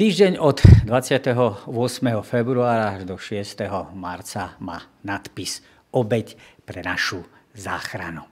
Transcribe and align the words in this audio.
Týždeň 0.00 0.40
od 0.40 0.64
28. 0.88 1.36
februára 2.24 2.96
až 2.96 3.04
do 3.04 3.20
6. 3.20 3.36
marca 3.92 4.56
má 4.56 4.88
nadpis 5.04 5.60
Obeď 5.92 6.40
pre 6.64 6.80
našu 6.80 7.20
záchranu. 7.52 8.24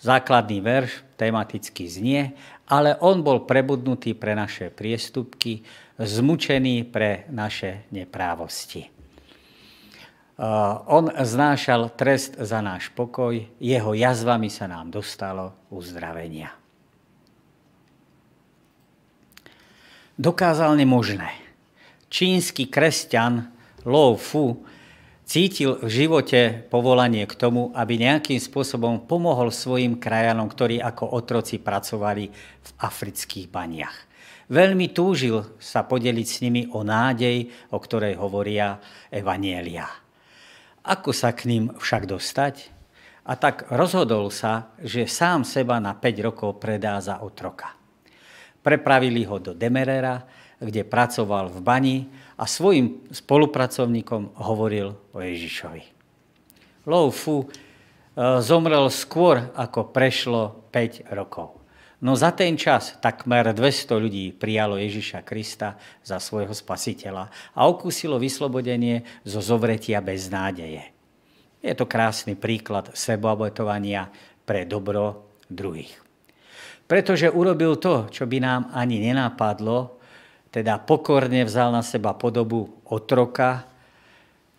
Základný 0.00 0.64
verš 0.64 1.04
tematicky 1.20 1.92
znie, 1.92 2.32
ale 2.64 2.96
on 3.04 3.20
bol 3.20 3.44
prebudnutý 3.44 4.16
pre 4.16 4.32
naše 4.32 4.72
priestupky, 4.72 5.60
zmučený 6.00 6.88
pre 6.88 7.28
naše 7.28 7.84
neprávosti. 7.92 8.88
On 10.88 11.04
znášal 11.12 11.92
trest 12.00 12.40
za 12.40 12.64
náš 12.64 12.88
pokoj, 12.96 13.44
jeho 13.60 13.92
jazvami 13.92 14.48
sa 14.48 14.64
nám 14.72 14.88
dostalo 14.88 15.52
uzdravenia. 15.68 16.63
Dokázal 20.14 20.78
nemožné. 20.78 21.26
Čínsky 22.06 22.70
kresťan 22.70 23.50
Lou 23.82 24.14
Fu 24.14 24.62
cítil 25.26 25.74
v 25.82 25.90
živote 25.90 26.70
povolanie 26.70 27.26
k 27.26 27.34
tomu, 27.34 27.74
aby 27.74 27.98
nejakým 27.98 28.38
spôsobom 28.38 29.10
pomohol 29.10 29.50
svojim 29.50 29.98
krajanom, 29.98 30.46
ktorí 30.46 30.78
ako 30.78 31.18
otroci 31.18 31.58
pracovali 31.58 32.30
v 32.30 32.70
afrických 32.78 33.50
baniach. 33.50 34.06
Veľmi 34.54 34.94
túžil 34.94 35.58
sa 35.58 35.82
podeliť 35.82 36.26
s 36.30 36.46
nimi 36.46 36.70
o 36.70 36.86
nádej, 36.86 37.50
o 37.74 37.78
ktorej 37.82 38.14
hovoria 38.14 38.78
evanielia. 39.10 39.90
Ako 40.86 41.10
sa 41.10 41.34
k 41.34 41.50
ním 41.50 41.74
však 41.74 42.06
dostať? 42.06 42.70
A 43.26 43.34
tak 43.34 43.66
rozhodol 43.66 44.30
sa, 44.30 44.70
že 44.78 45.10
sám 45.10 45.42
seba 45.42 45.82
na 45.82 45.90
5 45.98 46.22
rokov 46.22 46.62
predá 46.62 47.02
za 47.02 47.18
otroka. 47.18 47.83
Prepravili 48.64 49.28
ho 49.28 49.36
do 49.36 49.52
Demerera, 49.52 50.24
kde 50.56 50.88
pracoval 50.88 51.52
v 51.52 51.60
bani 51.60 51.96
a 52.40 52.48
svojim 52.48 53.04
spolupracovníkom 53.12 54.40
hovoril 54.40 54.96
o 55.12 55.20
Ježišovi. 55.20 55.84
Lou 56.88 57.12
Fu 57.12 57.44
e, 57.44 57.46
zomrel 58.40 58.88
skôr, 58.88 59.52
ako 59.52 59.92
prešlo 59.92 60.68
5 60.72 61.12
rokov. 61.12 61.60
No 62.04 62.12
za 62.12 62.36
ten 62.36 62.60
čas 62.60 63.00
takmer 63.00 63.48
200 63.56 63.96
ľudí 63.96 64.36
prijalo 64.36 64.76
Ježiša 64.76 65.24
Krista 65.24 65.80
za 66.04 66.20
svojho 66.20 66.52
spasiteľa 66.52 67.32
a 67.56 67.60
okúsilo 67.64 68.20
vyslobodenie 68.20 69.24
zo 69.24 69.40
zovretia 69.40 70.04
bez 70.04 70.28
nádeje. 70.28 70.92
Je 71.64 71.72
to 71.72 71.88
krásny 71.88 72.36
príklad 72.36 72.92
seboabetovania 72.92 74.12
pre 74.44 74.68
dobro 74.68 75.24
druhých. 75.48 76.03
Pretože 76.84 77.32
urobil 77.32 77.80
to, 77.80 78.08
čo 78.12 78.28
by 78.28 78.38
nám 78.40 78.62
ani 78.76 79.00
nenápadlo, 79.00 79.96
teda 80.54 80.78
pokorne 80.78 81.42
vzal 81.42 81.74
na 81.74 81.82
seba 81.82 82.14
podobu 82.14 82.78
otroka, 82.86 83.66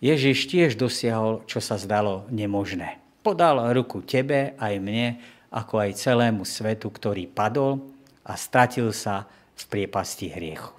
Ježiš 0.04 0.52
tiež 0.52 0.76
dosiahol, 0.76 1.46
čo 1.48 1.62
sa 1.64 1.80
zdalo 1.80 2.28
nemožné. 2.28 3.00
Podal 3.24 3.72
ruku 3.72 4.04
tebe 4.04 4.52
aj 4.60 4.74
mne, 4.76 5.16
ako 5.48 5.80
aj 5.80 5.96
celému 5.96 6.44
svetu, 6.44 6.92
ktorý 6.92 7.24
padol 7.24 7.80
a 8.26 8.36
stratil 8.36 8.92
sa 8.92 9.24
v 9.56 9.62
priepasti 9.72 10.28
hriechu. 10.28 10.76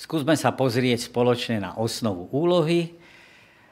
Skúsme 0.00 0.34
sa 0.34 0.50
pozrieť 0.50 1.12
spoločne 1.12 1.60
na 1.60 1.76
osnovu 1.76 2.26
úlohy. 2.32 2.96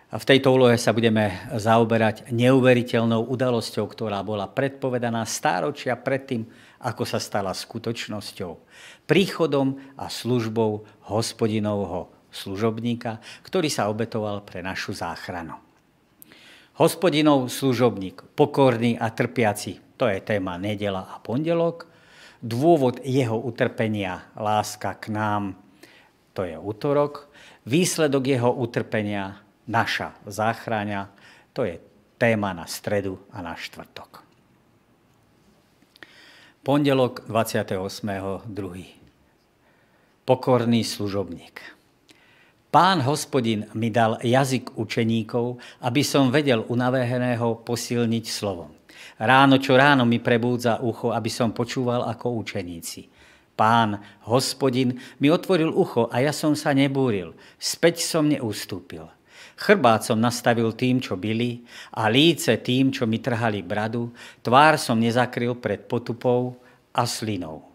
V 0.09 0.25
tejto 0.25 0.57
úlohe 0.57 0.81
sa 0.81 0.97
budeme 0.97 1.37
zaoberať 1.53 2.33
neuveriteľnou 2.33 3.29
udalosťou, 3.29 3.85
ktorá 3.85 4.25
bola 4.25 4.49
predpovedaná 4.49 5.21
stáročia 5.29 6.01
predtým, 6.01 6.49
ako 6.81 7.05
sa 7.05 7.21
stala 7.21 7.53
skutočnosťou. 7.53 8.57
Príchodom 9.05 9.77
a 10.01 10.09
službou 10.09 10.89
hospodinovho 11.13 12.09
služobníka, 12.33 13.21
ktorý 13.45 13.69
sa 13.69 13.93
obetoval 13.93 14.49
pre 14.49 14.65
našu 14.65 14.97
záchranu. 14.97 15.61
Hospodinov 16.81 17.53
služobník, 17.53 18.33
pokorný 18.33 18.97
a 18.97 19.13
trpiaci, 19.13 20.01
to 20.01 20.09
je 20.09 20.25
téma 20.25 20.57
nedela 20.57 21.05
a 21.05 21.21
pondelok. 21.21 21.85
Dôvod 22.41 23.05
jeho 23.05 23.37
utrpenia, 23.37 24.25
láska 24.41 24.97
k 24.97 25.13
nám, 25.13 25.53
to 26.33 26.49
je 26.49 26.57
útorok. 26.57 27.29
Výsledok 27.69 28.25
jeho 28.25 28.57
utrpenia, 28.57 29.43
naša 29.69 30.17
záchrania, 30.25 31.13
to 31.53 31.63
je 31.69 31.79
téma 32.17 32.57
na 32.57 32.67
stredu 32.67 33.21
a 33.31 33.45
na 33.45 33.55
štvrtok 33.55 34.29
pondelok 36.69 37.25
28.2. 37.25 38.45
Pokorný 40.29 40.85
služobník. 40.85 41.65
Pán 42.69 43.01
hospodin 43.09 43.65
mi 43.73 43.89
dal 43.89 44.21
jazyk 44.21 44.77
učeníkov, 44.77 45.57
aby 45.81 46.05
som 46.05 46.29
vedel 46.29 46.69
unaveheného 46.69 47.65
posilniť 47.65 48.25
slovom. 48.29 48.69
Ráno 49.17 49.57
čo 49.57 49.81
ráno 49.81 50.05
mi 50.05 50.21
prebúdza 50.21 50.85
ucho, 50.85 51.09
aby 51.17 51.33
som 51.33 51.57
počúval 51.57 52.05
ako 52.05 52.37
učeníci. 52.45 53.09
Pán, 53.57 54.05
hospodin, 54.29 55.01
mi 55.25 55.33
otvoril 55.33 55.73
ucho 55.73 56.13
a 56.13 56.21
ja 56.21 56.37
som 56.37 56.53
sa 56.53 56.77
nebúril. 56.77 57.33
Späť 57.57 58.05
som 58.05 58.29
neustúpil. 58.29 59.09
Chrbát 59.59 60.07
som 60.07 60.23
nastavil 60.23 60.71
tým, 60.71 61.03
čo 61.03 61.19
byli, 61.19 61.67
a 61.99 62.07
líce 62.07 62.55
tým, 62.63 62.95
čo 62.95 63.11
mi 63.11 63.19
trhali 63.19 63.59
bradu, 63.67 64.15
tvár 64.39 64.79
som 64.79 64.95
nezakryl 64.95 65.59
pred 65.59 65.83
potupou 65.83 66.55
a 66.95 67.03
slinou. 67.03 67.67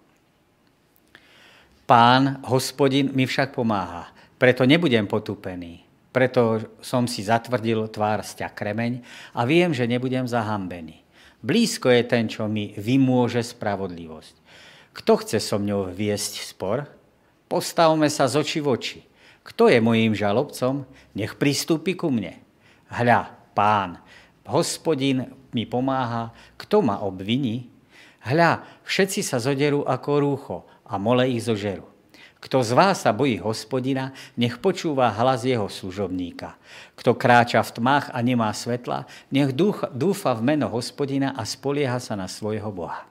Pán, 1.84 2.40
hospodin, 2.48 3.12
mi 3.12 3.28
však 3.28 3.52
pomáha, 3.52 4.08
preto 4.40 4.64
nebudem 4.64 5.04
potupený. 5.04 5.84
Preto 6.16 6.64
som 6.80 7.04
si 7.04 7.26
zatvrdil 7.26 7.92
tvár 7.92 8.24
sťa 8.24 8.56
kremeň 8.56 9.04
a 9.36 9.44
viem, 9.44 9.76
že 9.76 9.84
nebudem 9.84 10.24
zahambený. 10.24 11.04
Blízko 11.44 11.92
je 11.92 12.04
ten, 12.08 12.32
čo 12.32 12.48
mi 12.48 12.72
vymôže 12.80 13.44
spravodlivosť. 13.44 14.36
Kto 14.96 15.20
chce 15.20 15.44
so 15.44 15.60
mňou 15.60 15.92
viesť 15.92 16.48
spor? 16.48 16.88
Postavme 17.52 18.08
sa 18.08 18.32
z 18.32 18.40
oči 18.40 18.64
v 18.64 18.68
oči. 18.72 19.00
Kto 19.44 19.68
je 19.68 19.84
mojím 19.84 20.16
žalobcom? 20.16 20.88
Nech 21.14 21.36
pristúpi 21.36 22.00
ku 22.00 22.08
mne. 22.08 22.40
Hľa, 22.88 23.32
pán, 23.52 24.00
hospodin 24.48 25.30
mi 25.52 25.68
pomáha, 25.68 26.32
kto 26.56 26.80
ma 26.80 27.04
obviní? 27.04 27.68
Hľa, 28.24 28.64
všetci 28.88 29.20
sa 29.20 29.44
zoderú 29.44 29.84
ako 29.84 30.12
rúcho 30.20 30.58
a 30.88 30.96
mole 30.96 31.28
ich 31.28 31.44
zožerú. 31.44 31.84
Kto 32.44 32.60
z 32.60 32.76
vás 32.76 33.08
sa 33.08 33.16
bojí 33.16 33.40
hospodina, 33.40 34.12
nech 34.36 34.60
počúva 34.60 35.08
hlas 35.16 35.48
jeho 35.48 35.72
služobníka. 35.72 36.60
Kto 37.00 37.16
kráča 37.16 37.64
v 37.64 37.80
tmách 37.80 38.12
a 38.12 38.20
nemá 38.20 38.52
svetla, 38.52 39.08
nech 39.32 39.56
dúfa 39.96 40.32
v 40.36 40.42
meno 40.44 40.68
hospodina 40.68 41.32
a 41.40 41.48
spolieha 41.48 42.04
sa 42.04 42.20
na 42.20 42.28
svojho 42.28 42.68
Boha. 42.68 43.08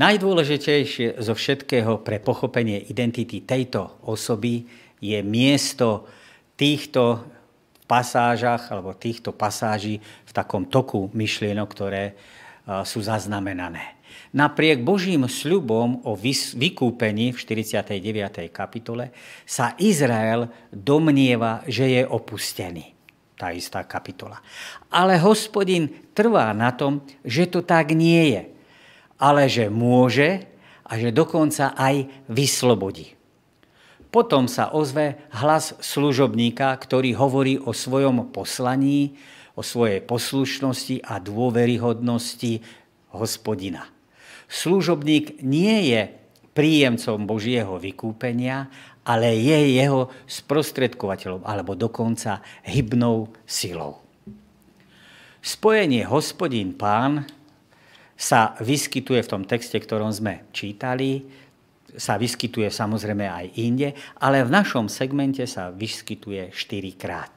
Najdôležitejšie 0.00 1.20
zo 1.20 1.36
všetkého 1.36 2.00
pre 2.00 2.24
pochopenie 2.24 2.80
identity 2.88 3.44
tejto 3.44 4.00
osoby 4.08 4.64
je 4.96 5.20
miesto 5.20 6.08
týchto 6.56 7.28
pasážach 7.84 8.72
alebo 8.72 8.96
týchto 8.96 9.36
pasáží 9.36 10.00
v 10.00 10.32
takom 10.32 10.64
toku 10.72 11.12
myšlienok, 11.12 11.68
ktoré 11.68 12.16
sú 12.88 13.04
zaznamenané. 13.04 14.00
Napriek 14.32 14.80
Božím 14.80 15.28
sľubom 15.28 16.00
o 16.08 16.16
vykúpení 16.16 17.36
v 17.36 17.38
49. 17.38 18.48
kapitole 18.48 19.12
sa 19.44 19.76
Izrael 19.76 20.48
domnieva, 20.72 21.60
že 21.68 22.00
je 22.00 22.02
opustený. 22.08 22.96
Tá 23.36 23.52
istá 23.52 23.84
kapitola. 23.84 24.40
Ale 24.88 25.20
hospodin 25.20 26.08
trvá 26.16 26.56
na 26.56 26.72
tom, 26.72 27.04
že 27.20 27.52
to 27.52 27.60
tak 27.60 27.92
nie 27.92 28.32
je 28.32 28.59
ale 29.20 29.46
že 29.46 29.68
môže 29.68 30.48
a 30.88 30.96
že 30.96 31.12
dokonca 31.12 31.76
aj 31.76 32.08
vyslobodí. 32.26 33.14
Potom 34.10 34.50
sa 34.50 34.74
ozve 34.74 35.22
hlas 35.30 35.78
služobníka, 35.78 36.74
ktorý 36.74 37.14
hovorí 37.14 37.54
o 37.62 37.70
svojom 37.70 38.34
poslaní, 38.34 39.14
o 39.54 39.62
svojej 39.62 40.02
poslušnosti 40.02 41.06
a 41.06 41.22
dôveryhodnosti 41.22 42.58
hospodina. 43.14 43.86
Služobník 44.50 45.46
nie 45.46 45.94
je 45.94 46.10
príjemcom 46.58 47.22
Božieho 47.22 47.78
vykúpenia, 47.78 48.66
ale 49.06 49.38
je 49.38 49.78
jeho 49.78 50.10
sprostredkovateľom 50.26 51.46
alebo 51.46 51.78
dokonca 51.78 52.42
hybnou 52.66 53.30
silou. 53.46 54.02
Spojenie 55.40 56.04
hospodin 56.04 56.74
pán 56.74 57.30
sa 58.20 58.52
vyskytuje 58.60 59.24
v 59.24 59.30
tom 59.32 59.42
texte, 59.48 59.80
ktorom 59.80 60.12
sme 60.12 60.44
čítali, 60.52 61.24
sa 61.96 62.20
vyskytuje 62.20 62.68
samozrejme 62.68 63.24
aj 63.24 63.46
inde, 63.56 63.96
ale 64.20 64.44
v 64.44 64.52
našom 64.52 64.92
segmente 64.92 65.42
sa 65.48 65.72
vyskytuje 65.72 66.52
štyrikrát. 66.52 67.32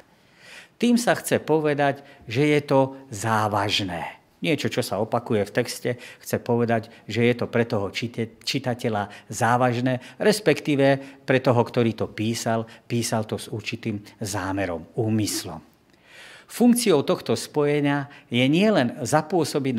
Tým 0.76 1.00
sa 1.00 1.16
chce 1.16 1.40
povedať, 1.40 2.04
že 2.28 2.44
je 2.52 2.62
to 2.68 3.00
závažné. 3.08 4.20
niečo, 4.44 4.68
čo 4.68 4.84
sa 4.84 5.00
opakuje 5.00 5.48
v 5.48 5.56
texte, 5.56 5.90
chce 6.20 6.36
povedať, 6.44 6.92
že 7.08 7.24
je 7.24 7.34
to 7.40 7.48
pre 7.48 7.64
toho 7.64 7.88
čitateľa 8.44 9.08
závažné, 9.32 10.04
respektíve 10.20 11.00
pre 11.24 11.40
toho, 11.40 11.64
ktorý 11.64 11.96
to 11.96 12.12
písal, 12.12 12.68
písal 12.92 13.24
to 13.24 13.40
s 13.40 13.48
určitým 13.48 14.04
zámerom, 14.20 14.84
úmyslom. 15.00 15.73
Funkciou 16.54 17.02
tohto 17.02 17.34
spojenia 17.34 18.14
je 18.30 18.46
nielen 18.46 19.02
zapôsobiť 19.02 19.74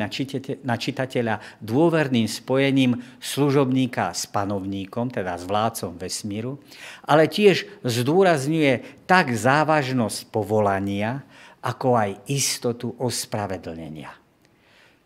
na 0.67 0.75
čitateľa 0.75 1.63
dôverným 1.63 2.27
spojením 2.27 2.99
služobníka 3.23 4.11
s 4.11 4.27
panovníkom, 4.27 5.07
teda 5.07 5.39
s 5.39 5.47
vládcom 5.47 5.95
vesmíru, 5.95 6.59
ale 7.07 7.31
tiež 7.31 7.79
zdôrazňuje 7.79 9.07
tak 9.07 9.31
závažnosť 9.31 10.27
povolania, 10.27 11.23
ako 11.63 11.95
aj 11.95 12.27
istotu 12.27 12.91
ospravedlnenia. 12.99 14.11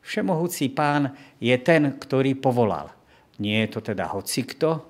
Všemohúci 0.02 0.74
pán 0.74 1.14
je 1.38 1.54
ten, 1.62 2.02
ktorý 2.02 2.34
povolal. 2.34 2.90
Nie 3.38 3.70
je 3.70 3.78
to 3.78 3.94
teda 3.94 4.10
hocikto 4.10 4.90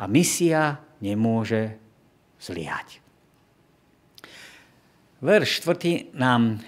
a 0.00 0.08
misia 0.08 0.80
nemôže 1.04 1.76
zlyhať. 2.40 3.03
Verš 5.24 5.64
4 5.64 6.12
nám 6.20 6.60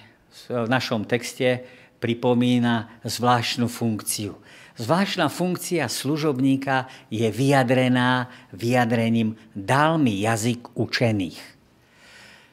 v 0.49 0.65
našom 0.65 1.05
texte 1.05 1.61
pripomína 2.01 2.89
zvláštnu 3.05 3.69
funkciu. 3.69 4.33
Zvláštna 4.81 5.29
funkcia 5.29 5.85
služobníka 5.85 6.89
je 7.13 7.29
vyjadrená 7.29 8.33
vyjadrením 8.57 9.37
dal 9.53 10.01
mi 10.01 10.25
jazyk 10.25 10.73
učených. 10.73 11.37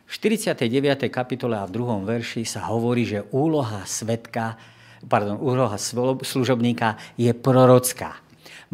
V 0.04 0.12
49. 0.12 1.08
kapitole 1.08 1.56
a 1.56 1.64
v 1.64 1.72
druhom 1.72 2.04
verši 2.04 2.44
sa 2.44 2.68
hovorí, 2.68 3.08
že 3.08 3.24
úloha 3.32 3.88
svetka, 3.88 4.60
pardon, 5.08 5.40
úloha 5.40 5.80
služobníka 6.20 7.00
je 7.16 7.32
prorocká. 7.32 8.20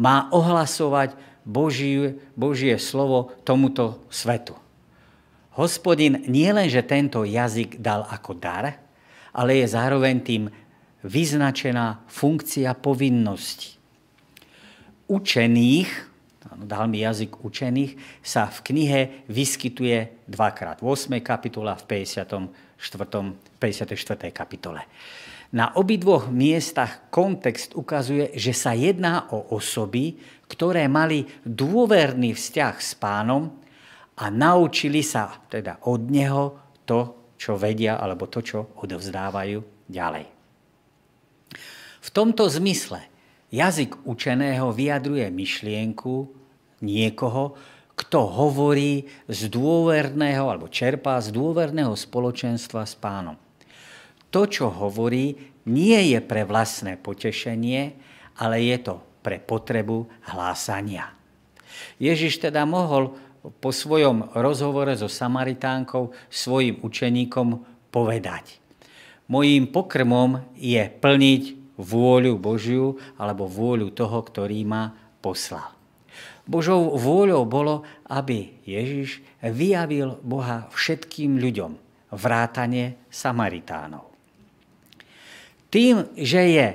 Má 0.02 0.26
ohlasovať 0.34 1.14
Božie, 1.46 2.18
Božie 2.34 2.74
slovo 2.74 3.30
tomuto 3.46 4.02
svetu. 4.10 4.58
Hospodin 5.58 6.22
nielenže 6.30 6.86
tento 6.86 7.26
jazyk 7.26 7.82
dal 7.82 8.06
ako 8.06 8.38
dar, 8.38 8.78
ale 9.34 9.62
je 9.62 9.66
zároveň 9.66 10.16
tým 10.22 10.42
vyznačená 11.02 12.06
funkcia 12.06 12.70
povinnosti. 12.78 13.74
Učených, 15.10 15.90
dal 16.54 16.86
mi 16.86 17.02
jazyk 17.02 17.42
učených, 17.42 18.22
sa 18.22 18.46
v 18.46 18.58
knihe 18.62 19.00
vyskytuje 19.26 20.28
dvakrát. 20.30 20.78
V 20.78 20.86
8. 20.86 21.18
kapitole 21.18 21.74
a 21.74 21.76
v 21.76 22.06
54. 22.06 22.46
54. 23.58 24.30
kapitole. 24.30 24.86
Na 25.50 25.74
obidvoch 25.74 26.30
miestach 26.30 27.10
kontext 27.10 27.74
ukazuje, 27.74 28.30
že 28.38 28.54
sa 28.54 28.70
jedná 28.70 29.26
o 29.34 29.50
osoby, 29.58 30.14
ktoré 30.46 30.86
mali 30.86 31.26
dôverný 31.42 32.38
vzťah 32.38 32.74
s 32.78 32.94
pánom 32.94 33.59
a 34.20 34.28
naučili 34.28 35.00
sa 35.00 35.32
teda 35.48 35.88
od 35.88 36.12
neho 36.12 36.44
to, 36.84 37.32
čo 37.40 37.56
vedia, 37.56 37.96
alebo 37.96 38.28
to, 38.28 38.44
čo 38.44 38.58
odovzdávajú 38.76 39.88
ďalej. 39.88 40.26
V 42.00 42.08
tomto 42.12 42.48
zmysle 42.48 43.00
jazyk 43.48 44.04
učeného 44.04 44.68
vyjadruje 44.76 45.24
myšlienku 45.32 46.28
niekoho, 46.84 47.56
kto 47.96 48.20
hovorí 48.24 49.04
z 49.28 49.52
dôverného 49.52 50.48
alebo 50.48 50.72
čerpá 50.72 51.20
z 51.20 51.32
dôverného 51.36 51.92
spoločenstva 51.92 52.88
s 52.88 52.96
pánom. 52.96 53.36
To, 54.32 54.48
čo 54.48 54.72
hovorí, 54.72 55.36
nie 55.68 56.16
je 56.16 56.20
pre 56.24 56.48
vlastné 56.48 56.96
potešenie, 56.96 57.92
ale 58.40 58.64
je 58.64 58.76
to 58.80 58.94
pre 59.20 59.36
potrebu 59.36 60.08
hlásania. 60.32 61.12
Ježiš 62.00 62.40
teda 62.40 62.64
mohol 62.64 63.12
po 63.40 63.70
svojom 63.72 64.36
rozhovore 64.36 64.92
so 64.92 65.08
Samaritánkou 65.08 66.12
svojim 66.28 66.84
učeníkom 66.84 67.64
povedať. 67.88 68.60
Mojím 69.30 69.70
pokrmom 69.70 70.44
je 70.58 70.82
plniť 70.84 71.42
vôľu 71.80 72.36
Božiu 72.36 73.00
alebo 73.16 73.48
vôľu 73.48 73.94
toho, 73.96 74.20
ktorý 74.20 74.66
ma 74.68 74.92
poslal. 75.24 75.72
Božou 76.44 76.98
vôľou 76.98 77.46
bolo, 77.46 77.86
aby 78.10 78.50
Ježiš 78.66 79.22
vyjavil 79.40 80.18
Boha 80.20 80.66
všetkým 80.74 81.38
ľuďom, 81.38 81.78
vrátane 82.10 82.98
Samaritánov. 83.06 84.10
Tým, 85.70 86.10
že 86.18 86.42
je 86.50 86.66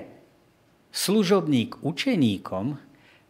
služobník 0.95 1.83
učeníkom, 1.83 2.79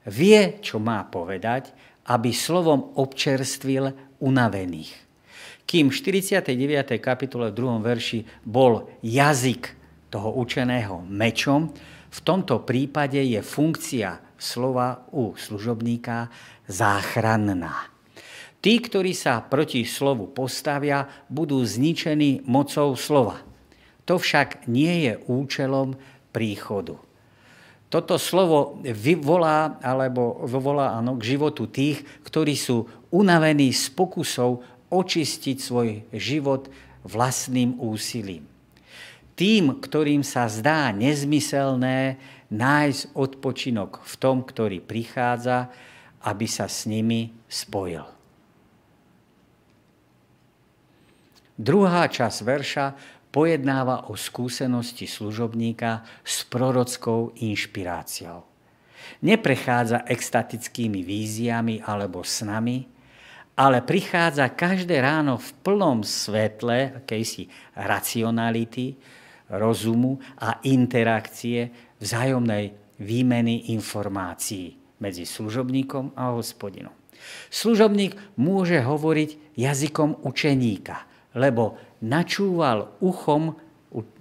vie, 0.06 0.62
čo 0.62 0.78
má 0.78 1.02
povedať 1.10 1.74
aby 2.06 2.30
slovom 2.34 2.94
občerstvil 2.96 4.18
unavených. 4.22 4.94
Kým 5.66 5.90
v 5.90 5.96
49. 5.98 7.02
kapitole 7.02 7.50
v 7.50 7.58
2. 7.58 7.82
verši 7.82 8.20
bol 8.46 8.86
jazyk 9.02 9.74
toho 10.14 10.38
učeného 10.38 11.02
mečom, 11.10 11.74
v 12.16 12.20
tomto 12.22 12.62
prípade 12.64 13.18
je 13.18 13.42
funkcia 13.42 14.38
slova 14.38 15.10
u 15.12 15.34
služobníka 15.34 16.30
záchranná. 16.70 17.92
Tí, 18.62 18.82
ktorí 18.82 19.14
sa 19.14 19.46
proti 19.46 19.86
slovu 19.86 20.30
postavia, 20.30 21.06
budú 21.30 21.62
zničení 21.62 22.46
mocou 22.50 22.98
slova. 22.98 23.42
To 24.10 24.18
však 24.18 24.66
nie 24.70 25.10
je 25.10 25.14
účelom 25.30 25.98
príchodu. 26.34 26.98
Toto 27.90 28.18
slovo 28.18 28.82
vyvolá, 28.82 29.78
alebo 29.80 30.42
vyvolá 30.44 30.98
áno, 30.98 31.16
k 31.22 31.38
životu 31.38 31.70
tých, 31.70 32.02
ktorí 32.26 32.58
sú 32.58 32.90
unavení 33.14 33.70
z 33.72 33.94
pokusov 33.94 34.66
očistiť 34.90 35.58
svoj 35.62 35.90
život 36.12 36.68
vlastným 37.06 37.78
úsilím. 37.78 38.44
Tým, 39.38 39.80
ktorým 39.84 40.26
sa 40.26 40.50
zdá 40.50 40.90
nezmyselné 40.96 42.18
nájsť 42.50 43.02
odpočinok 43.14 44.02
v 44.02 44.14
tom, 44.16 44.42
ktorý 44.42 44.80
prichádza, 44.82 45.70
aby 46.26 46.48
sa 46.50 46.66
s 46.66 46.90
nimi 46.90 47.30
spojil. 47.46 48.06
Druhá 51.56 52.04
časť 52.12 52.40
verša 52.44 52.86
pojednáva 53.36 54.08
o 54.08 54.16
skúsenosti 54.16 55.04
služobníka 55.04 56.08
s 56.24 56.48
prorockou 56.48 57.36
inšpiráciou. 57.36 58.48
Neprechádza 59.28 60.08
extatickými 60.08 61.04
víziami 61.04 61.84
alebo 61.84 62.24
snami, 62.24 62.88
ale 63.60 63.84
prichádza 63.84 64.48
každé 64.56 65.04
ráno 65.04 65.36
v 65.36 65.52
plnom 65.68 66.00
svetle 66.00 67.04
akejsi 67.04 67.52
racionality, 67.76 68.96
rozumu 69.52 70.16
a 70.40 70.64
interakcie 70.64 71.92
vzájomnej 72.00 72.72
výmeny 73.04 73.76
informácií 73.76 74.80
medzi 75.04 75.28
služobníkom 75.28 76.16
a 76.16 76.32
hospodinom. 76.32 76.96
Služobník 77.52 78.16
môže 78.40 78.80
hovoriť 78.80 79.60
jazykom 79.60 80.24
učeníka, 80.24 81.04
lebo 81.36 81.76
načúval 82.06 82.94
uchom, 83.02 83.58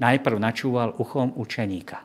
najprv 0.01 0.37
načúval 0.41 0.97
uchom 0.97 1.37
učeníka. 1.37 2.01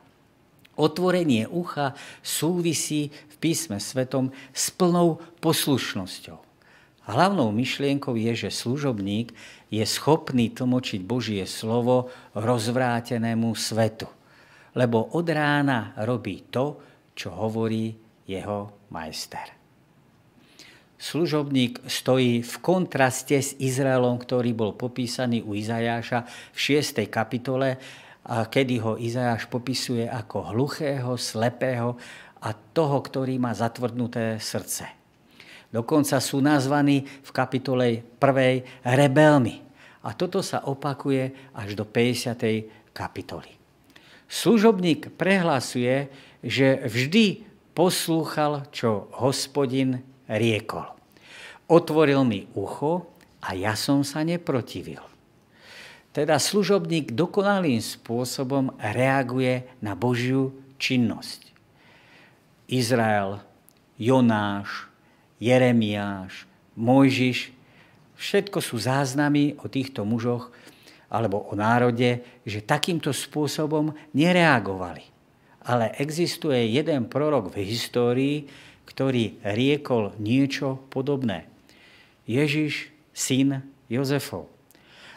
Otvorenie 0.79 1.47
ucha 1.47 1.95
súvisí 2.23 3.11
v 3.11 3.35
písme 3.39 3.79
svetom 3.79 4.31
s 4.51 4.71
plnou 4.71 5.19
poslušnosťou. 5.43 6.39
Hlavnou 7.09 7.49
myšlienkou 7.51 8.13
je, 8.15 8.47
že 8.47 8.49
služobník 8.53 9.33
je 9.73 9.81
schopný 9.83 10.53
tlmočiť 10.53 11.01
Božie 11.03 11.43
slovo 11.49 12.13
rozvrátenému 12.37 13.57
svetu. 13.57 14.07
Lebo 14.77 15.09
od 15.17 15.25
rána 15.25 15.97
robí 16.05 16.47
to, 16.47 16.79
čo 17.17 17.33
hovorí 17.33 17.97
jeho 18.29 18.87
majster 18.93 19.58
služobník 20.99 21.87
stojí 21.87 22.43
v 22.43 22.55
kontraste 22.59 23.39
s 23.39 23.55
Izraelom, 23.55 24.19
ktorý 24.19 24.51
bol 24.51 24.75
popísaný 24.75 25.41
u 25.47 25.55
Izajáša 25.55 26.27
v 26.51 26.59
6. 26.59 27.07
kapitole, 27.07 27.79
kedy 28.27 28.75
ho 28.83 28.99
Izajáš 28.99 29.47
popisuje 29.47 30.05
ako 30.05 30.51
hluchého, 30.53 31.15
slepého 31.15 31.95
a 32.43 32.51
toho, 32.51 32.99
ktorý 32.99 33.39
má 33.39 33.55
zatvrdnuté 33.55 34.37
srdce. 34.43 34.91
Dokonca 35.71 36.19
sú 36.19 36.43
nazvaní 36.43 37.07
v 37.07 37.31
kapitole 37.31 37.85
1. 38.19 38.83
rebelmi. 38.83 39.63
A 40.03 40.15
toto 40.15 40.43
sa 40.43 40.63
opakuje 40.63 41.31
až 41.55 41.75
do 41.75 41.83
50. 41.87 42.91
kapitoly. 42.91 43.51
Služobník 44.27 45.15
prehlasuje, 45.15 46.11
že 46.43 46.83
vždy 46.87 47.47
poslúchal, 47.75 48.67
čo 48.71 49.11
hospodin 49.15 50.03
riekol. 50.29 50.85
Otvoril 51.65 52.21
mi 52.25 52.45
ucho 52.53 53.09
a 53.41 53.57
ja 53.57 53.73
som 53.73 54.05
sa 54.05 54.21
neprotivil. 54.21 55.01
Teda 56.09 56.41
služobník 56.41 57.13
dokonalým 57.13 57.77
spôsobom 57.77 58.73
reaguje 58.81 59.65
na 59.81 59.93
Božiu 59.93 60.53
činnosť. 60.81 61.53
Izrael, 62.69 63.41
Jonáš, 63.97 64.89
Jeremiáš, 65.37 66.49
Mojžiš, 66.73 67.53
všetko 68.17 68.59
sú 68.61 68.81
záznamy 68.81 69.57
o 69.61 69.69
týchto 69.69 70.01
mužoch 70.05 70.49
alebo 71.09 71.45
o 71.49 71.53
národe, 71.57 72.21
že 72.45 72.65
takýmto 72.65 73.09
spôsobom 73.13 73.93
nereagovali. 74.13 75.05
Ale 75.65 75.93
existuje 75.97 76.73
jeden 76.73 77.09
prorok 77.09 77.53
v 77.53 77.65
histórii, 77.65 78.37
ktorý 78.89 79.37
riekol 79.45 80.17
niečo 80.17 80.81
podobné. 80.89 81.45
Ježiš, 82.25 82.89
syn 83.13 83.61
Jozefov. 83.85 84.49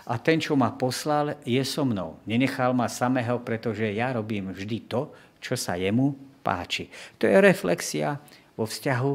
A 0.05 0.21
ten, 0.21 0.43
čo 0.43 0.53
ma 0.59 0.75
poslal, 0.75 1.41
je 1.47 1.63
so 1.65 1.89
mnou. 1.89 2.21
Nenechal 2.29 2.77
ma 2.77 2.91
samého, 2.91 3.41
pretože 3.41 3.89
ja 3.97 4.13
robím 4.13 4.53
vždy 4.53 4.79
to, 4.85 5.09
čo 5.41 5.57
sa 5.57 5.81
jemu 5.81 6.13
páči. 6.45 6.93
To 7.17 7.25
je 7.25 7.39
reflexia 7.39 8.19
vo 8.59 8.69
vzťahu 8.69 9.13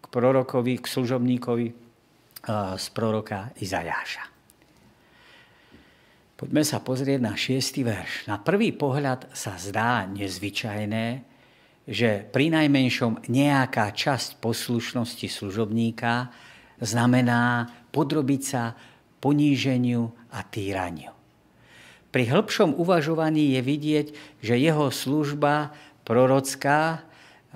k 0.00 0.04
prorokovi, 0.06 0.78
k 0.78 0.86
služobníkovi 0.86 1.66
z 2.76 2.86
proroka 2.94 3.50
Izajáša. 3.58 4.24
Poďme 6.36 6.62
sa 6.68 6.84
pozrieť 6.84 7.20
na 7.24 7.32
šiestý 7.32 7.80
verš. 7.80 8.28
Na 8.28 8.36
prvý 8.36 8.76
pohľad 8.76 9.32
sa 9.32 9.56
zdá 9.56 10.04
nezvyčajné, 10.04 11.35
že 11.86 12.26
pri 12.34 12.50
najmenšom 12.50 13.30
nejaká 13.30 13.94
časť 13.94 14.42
poslušnosti 14.42 15.30
služobníka 15.30 16.34
znamená 16.82 17.70
podrobiť 17.94 18.42
sa 18.42 18.74
poníženiu 19.22 20.10
a 20.34 20.42
týraniu. 20.42 21.14
Pri 22.10 22.26
hĺbšom 22.26 22.76
uvažovaní 22.76 23.54
je 23.54 23.60
vidieť, 23.62 24.06
že 24.42 24.54
jeho 24.58 24.90
služba 24.90 25.74
prorocká 26.06 27.06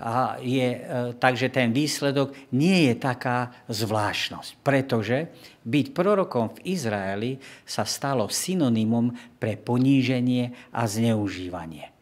a 0.01 0.41
je, 0.41 0.81
e, 0.81 0.81
takže 1.21 1.53
ten 1.53 1.77
výsledok 1.77 2.33
nie 2.57 2.89
je 2.89 2.95
taká 2.97 3.53
zvláštnosť, 3.69 4.65
pretože 4.65 5.29
byť 5.69 5.87
prorokom 5.93 6.57
v 6.57 6.73
Izraeli 6.73 7.33
sa 7.69 7.85
stalo 7.85 8.33
synonymom 8.33 9.13
pre 9.37 9.61
poníženie 9.61 10.73
a 10.73 10.89
zneužívanie. 10.89 12.00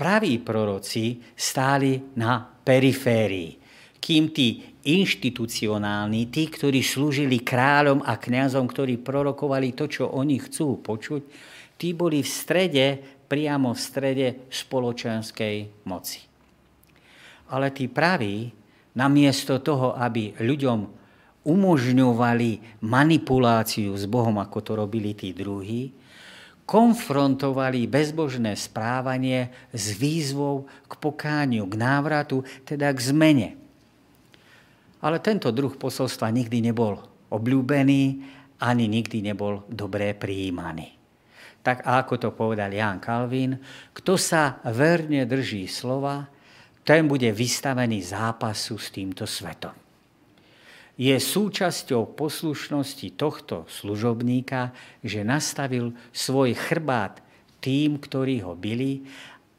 Praví 0.00 0.40
proroci 0.40 1.20
stáli 1.36 2.16
na 2.16 2.40
periférii, 2.40 3.60
kým 4.00 4.32
tí 4.32 4.64
inštitucionálni, 4.88 6.32
tí, 6.32 6.48
ktorí 6.48 6.80
slúžili 6.80 7.44
kráľom 7.44 8.00
a 8.08 8.16
kňazom, 8.16 8.64
ktorí 8.64 8.96
prorokovali 8.96 9.76
to, 9.76 9.92
čo 9.92 10.08
oni 10.08 10.40
chcú 10.40 10.80
počuť, 10.80 11.22
tí 11.76 11.92
boli 11.92 12.24
v 12.24 12.30
strede, 12.32 12.86
priamo 13.28 13.76
v 13.76 13.80
strede 13.80 14.26
spoločenskej 14.48 15.84
moci. 15.84 16.24
Ale 17.52 17.68
tí 17.76 17.92
praví, 17.92 18.48
namiesto 18.96 19.60
toho, 19.60 19.92
aby 20.00 20.32
ľuďom 20.40 20.78
umožňovali 21.44 22.80
manipuláciu 22.88 23.92
s 24.00 24.08
Bohom, 24.08 24.40
ako 24.40 24.58
to 24.64 24.72
robili 24.80 25.12
tí 25.12 25.36
druhí, 25.36 25.92
konfrontovali 26.70 27.90
bezbožné 27.90 28.54
správanie 28.54 29.50
s 29.74 29.90
výzvou 29.98 30.70
k 30.86 30.92
pokániu, 31.02 31.66
k 31.66 31.74
návratu, 31.74 32.46
teda 32.62 32.94
k 32.94 33.10
zmene. 33.10 33.48
Ale 35.02 35.18
tento 35.18 35.50
druh 35.50 35.74
posolstva 35.74 36.30
nikdy 36.30 36.70
nebol 36.70 37.02
obľúbený, 37.34 38.02
ani 38.62 38.86
nikdy 38.86 39.18
nebol 39.18 39.66
dobre 39.66 40.14
prijímaný. 40.14 40.94
Tak 41.66 41.82
ako 41.82 42.14
to 42.22 42.28
povedal 42.30 42.70
Jan 42.70 43.02
Kalvín, 43.02 43.58
kto 43.90 44.14
sa 44.14 44.62
verne 44.70 45.26
drží 45.26 45.66
slova, 45.66 46.30
ten 46.86 47.10
bude 47.10 47.34
vystavený 47.34 47.98
zápasu 47.98 48.78
s 48.78 48.94
týmto 48.94 49.26
svetom. 49.26 49.79
Je 51.00 51.16
súčasťou 51.16 52.12
poslušnosti 52.12 53.16
tohto 53.16 53.64
služobníka, 53.72 54.76
že 55.00 55.24
nastavil 55.24 55.96
svoj 56.12 56.52
chrbát 56.52 57.24
tým, 57.64 57.96
ktorí 57.96 58.44
ho 58.44 58.52
byli 58.52 59.08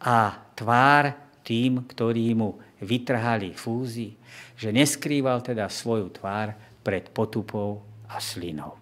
a 0.06 0.38
tvár 0.54 1.18
tým, 1.42 1.82
ktorí 1.90 2.38
mu 2.38 2.62
vytrhali 2.78 3.58
fúzy, 3.58 4.14
že 4.54 4.70
neskrýval 4.70 5.42
teda 5.42 5.66
svoju 5.66 6.14
tvár 6.14 6.54
pred 6.86 7.10
potupou 7.10 7.82
a 8.06 8.22
slinou. 8.22 8.78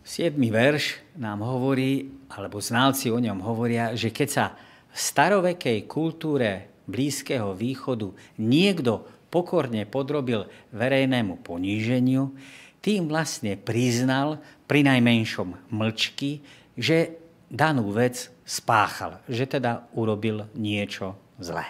Siedmy 0.00 0.48
verš 0.48 1.04
nám 1.20 1.44
hovorí, 1.44 2.08
alebo 2.32 2.64
znalci 2.64 3.12
o 3.12 3.20
ňom 3.20 3.44
hovoria, 3.44 3.92
že 3.92 4.08
keď 4.08 4.28
sa 4.32 4.56
v 4.88 4.96
starovekej 4.96 5.84
kultúre 5.84 6.72
Blízkeho 6.88 7.52
východu 7.52 8.08
niekto 8.40 9.04
pokorne 9.28 9.84
podrobil 9.84 10.48
verejnému 10.72 11.40
poníženiu, 11.44 12.32
tým 12.78 13.10
vlastne 13.10 13.58
priznal 13.58 14.40
pri 14.64 14.86
najmenšom 14.86 15.72
mlčky, 15.72 16.40
že 16.78 17.18
danú 17.50 17.90
vec 17.90 18.30
spáchal, 18.48 19.20
že 19.28 19.44
teda 19.44 19.88
urobil 19.92 20.48
niečo 20.56 21.16
zlé. 21.36 21.66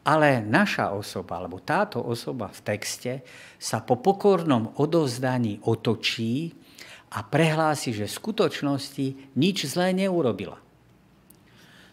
Ale 0.00 0.40
naša 0.40 0.96
osoba, 0.96 1.36
alebo 1.36 1.60
táto 1.60 2.00
osoba 2.00 2.48
v 2.48 2.60
texte 2.64 3.12
sa 3.60 3.84
po 3.84 4.00
pokornom 4.00 4.72
odovzdaní 4.80 5.60
otočí 5.68 6.56
a 7.12 7.20
prehlási, 7.20 7.92
že 7.92 8.08
v 8.08 8.16
skutočnosti 8.16 9.06
nič 9.36 9.68
zlé 9.68 9.92
neurobila. 9.92 10.56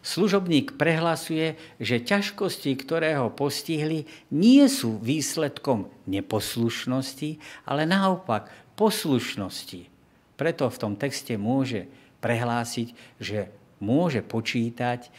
Služobník 0.05 0.79
prehlasuje, 0.79 1.59
že 1.81 1.99
ťažkosti, 1.99 2.71
ktoré 2.79 3.19
ho 3.19 3.33
postihli, 3.33 4.07
nie 4.31 4.63
sú 4.71 5.01
výsledkom 5.01 5.91
neposlušnosti, 6.07 7.41
ale 7.67 7.83
naopak 7.83 8.47
poslušnosti. 8.79 9.89
Preto 10.37 10.69
v 10.69 10.77
tom 10.79 10.93
texte 10.95 11.35
môže 11.35 11.89
prehlásiť, 12.21 12.93
že 13.17 13.49
môže 13.81 14.21
počítať 14.21 15.09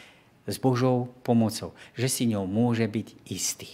s 0.49 0.57
Božou 0.57 1.13
pomocou, 1.21 1.77
že 1.93 2.09
si 2.09 2.25
ňou 2.31 2.49
môže 2.49 2.89
byť 2.89 3.09
istý. 3.29 3.69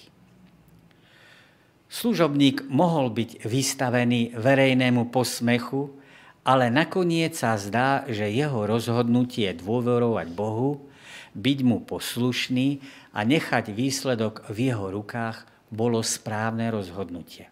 Služobník 1.86 2.66
mohol 2.66 3.14
byť 3.14 3.46
vystavený 3.46 4.34
verejnému 4.34 5.14
posmechu, 5.14 5.94
ale 6.42 6.66
nakoniec 6.66 7.38
sa 7.38 7.54
zdá, 7.54 8.02
že 8.10 8.26
jeho 8.34 8.66
rozhodnutie 8.66 9.54
dôverovať 9.54 10.26
Bohu, 10.34 10.90
byť 11.34 11.58
mu 11.66 11.82
poslušný 11.82 12.80
a 13.12 13.26
nechať 13.26 13.74
výsledok 13.74 14.46
v 14.50 14.70
jeho 14.70 14.90
rukách 14.90 15.46
bolo 15.74 16.00
správne 16.00 16.70
rozhodnutie. 16.70 17.50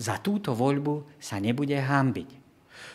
Za 0.00 0.20
túto 0.20 0.52
voľbu 0.56 1.20
sa 1.20 1.40
nebude 1.40 1.76
hambiť. 1.76 2.28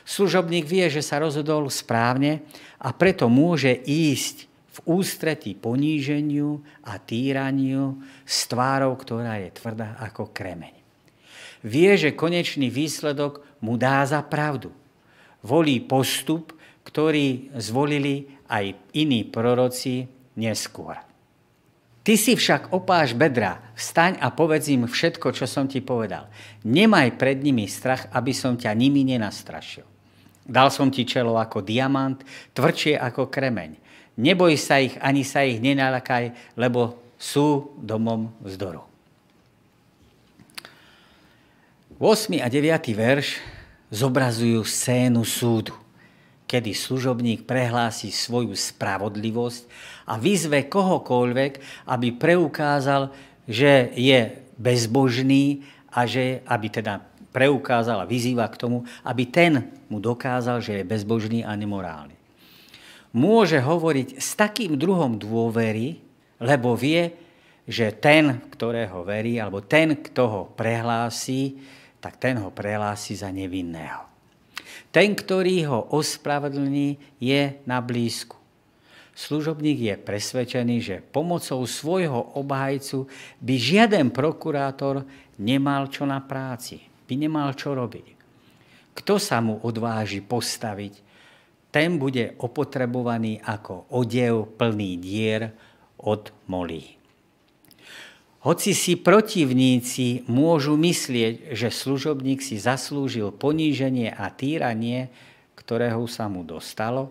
Služobník 0.05 0.65
vie, 0.69 0.85
že 0.89 1.01
sa 1.01 1.21
rozhodol 1.21 1.69
správne 1.69 2.45
a 2.77 2.93
preto 2.93 3.25
môže 3.29 3.73
ísť 3.85 4.45
v 4.75 5.01
ústretí 5.01 5.57
poníženiu 5.57 6.61
a 6.85 6.99
týraniu 7.01 8.01
s 8.27 8.45
tvárou, 8.45 8.93
ktorá 8.93 9.41
je 9.41 9.49
tvrdá 9.55 9.97
ako 10.01 10.29
kremeň. 10.29 10.75
Vie, 11.65 11.97
že 11.97 12.13
konečný 12.13 12.69
výsledok 12.69 13.41
mu 13.63 13.79
dá 13.79 14.05
za 14.05 14.21
pravdu. 14.21 14.69
Volí 15.41 15.81
postup, 15.81 16.53
ktorý 16.85 17.49
zvolili 17.57 18.34
aj 18.49 18.75
iní 18.93 19.25
proroci 19.25 20.05
neskôr. 20.37 20.99
Ty 22.05 22.13
si 22.21 22.37
však 22.37 22.69
opáš 22.69 23.17
bedra, 23.17 23.57
vstaň 23.73 24.21
a 24.21 24.29
povedz 24.29 24.69
im 24.69 24.85
všetko, 24.85 25.33
čo 25.33 25.49
som 25.49 25.65
ti 25.65 25.81
povedal. 25.81 26.29
Nemaj 26.61 27.17
pred 27.17 27.41
nimi 27.41 27.65
strach, 27.65 28.05
aby 28.13 28.29
som 28.29 28.53
ťa 28.53 28.77
nimi 28.77 29.01
nenastrašil. 29.01 29.89
Dal 30.45 30.69
som 30.69 30.93
ti 30.93 31.01
čelo 31.09 31.33
ako 31.41 31.65
diamant, 31.65 32.21
tvrdšie 32.53 33.01
ako 33.01 33.33
kremeň. 33.33 33.81
Neboj 34.21 34.53
sa 34.53 34.77
ich, 34.77 34.93
ani 35.01 35.25
sa 35.25 35.41
ich 35.41 35.57
nenalakaj, 35.57 36.53
lebo 36.53 37.01
sú 37.17 37.73
domom 37.81 38.29
vzdoru. 38.37 38.85
8. 41.97 42.43
a 42.43 42.47
9. 42.51 42.69
verš 42.93 43.39
zobrazujú 43.89 44.61
scénu 44.61 45.23
súdu, 45.25 45.73
kedy 46.45 46.71
služobník 46.77 47.43
prehlási 47.43 48.13
svoju 48.13 48.53
spravodlivosť 48.53 49.61
a 50.09 50.17
vyzve 50.21 50.69
kohokoľvek, 50.69 51.85
aby 51.89 52.07
preukázal, 52.13 53.09
že 53.49 53.93
je 53.97 54.33
bezbožný 54.55 55.65
a 55.89 56.05
že, 56.05 56.45
aby 56.45 56.67
teda 56.69 57.01
preukázal 57.33 58.05
a 58.05 58.09
vyzýva 58.09 58.47
k 58.47 58.59
tomu, 58.61 58.77
aby 59.03 59.27
ten 59.27 59.73
mu 59.89 59.99
dokázal, 59.99 60.61
že 60.61 60.81
je 60.81 60.87
bezbožný 60.87 61.41
a 61.43 61.51
nemorálny 61.57 62.15
môže 63.15 63.63
hovoriť 63.63 64.19
s 64.19 64.35
takým 64.35 64.75
druhom 64.75 65.15
dôvery, 65.15 66.03
lebo 66.43 66.75
vie, 66.75 67.15
že 67.63 67.95
ten, 67.95 68.43
ktorého 68.51 69.07
verí, 69.07 69.39
alebo 69.39 69.63
ten, 69.63 69.95
kto 69.95 70.23
ho 70.27 70.41
prehlási, 70.51 71.55
tak 72.03 72.19
ten 72.19 72.37
ho 72.37 72.51
prehlási 72.51 73.15
za 73.15 73.31
nevinného. 73.31 74.04
Ten, 74.95 75.11
ktorý 75.11 75.67
ho 75.67 75.91
ospravedlní, 75.91 77.19
je 77.19 77.59
na 77.67 77.83
blízku. 77.83 78.39
Služobník 79.11 79.91
je 79.91 79.95
presvedčený, 79.99 80.75
že 80.79 81.03
pomocou 81.03 81.59
svojho 81.67 82.39
obhajcu 82.39 83.03
by 83.43 83.55
žiaden 83.59 84.07
prokurátor 84.15 85.03
nemal 85.35 85.91
čo 85.91 86.07
na 86.07 86.23
práci, 86.23 86.79
by 86.79 87.27
nemal 87.27 87.51
čo 87.51 87.75
robiť. 87.75 88.07
Kto 88.95 89.19
sa 89.19 89.43
mu 89.43 89.59
odváži 89.67 90.23
postaviť, 90.23 91.03
ten 91.75 91.99
bude 91.99 92.39
opotrebovaný 92.39 93.43
ako 93.43 93.91
odev 93.91 94.55
plný 94.55 94.95
dier 94.95 95.51
od 95.99 96.31
molí. 96.47 96.95
Hoci 98.45 98.77
si 98.77 98.93
protivníci 98.93 100.29
môžu 100.29 100.77
myslieť, 100.77 101.57
že 101.57 101.73
služobník 101.73 102.45
si 102.45 102.61
zaslúžil 102.61 103.33
poníženie 103.33 104.13
a 104.13 104.29
týranie, 104.29 105.09
ktorého 105.57 106.05
sa 106.05 106.29
mu 106.29 106.45
dostalo, 106.45 107.09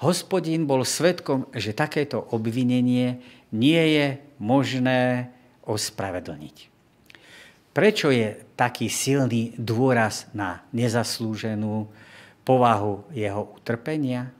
Hospodin 0.00 0.64
bol 0.64 0.80
svetkom, 0.88 1.52
že 1.52 1.76
takéto 1.76 2.16
obvinenie 2.32 3.20
nie 3.52 3.82
je 3.92 4.06
možné 4.40 5.28
ospravedlniť. 5.68 6.72
Prečo 7.76 8.08
je 8.08 8.32
taký 8.56 8.88
silný 8.88 9.52
dôraz 9.60 10.32
na 10.32 10.64
nezaslúženú 10.72 11.92
povahu 12.40 13.04
jeho 13.12 13.52
utrpenia? 13.52 14.32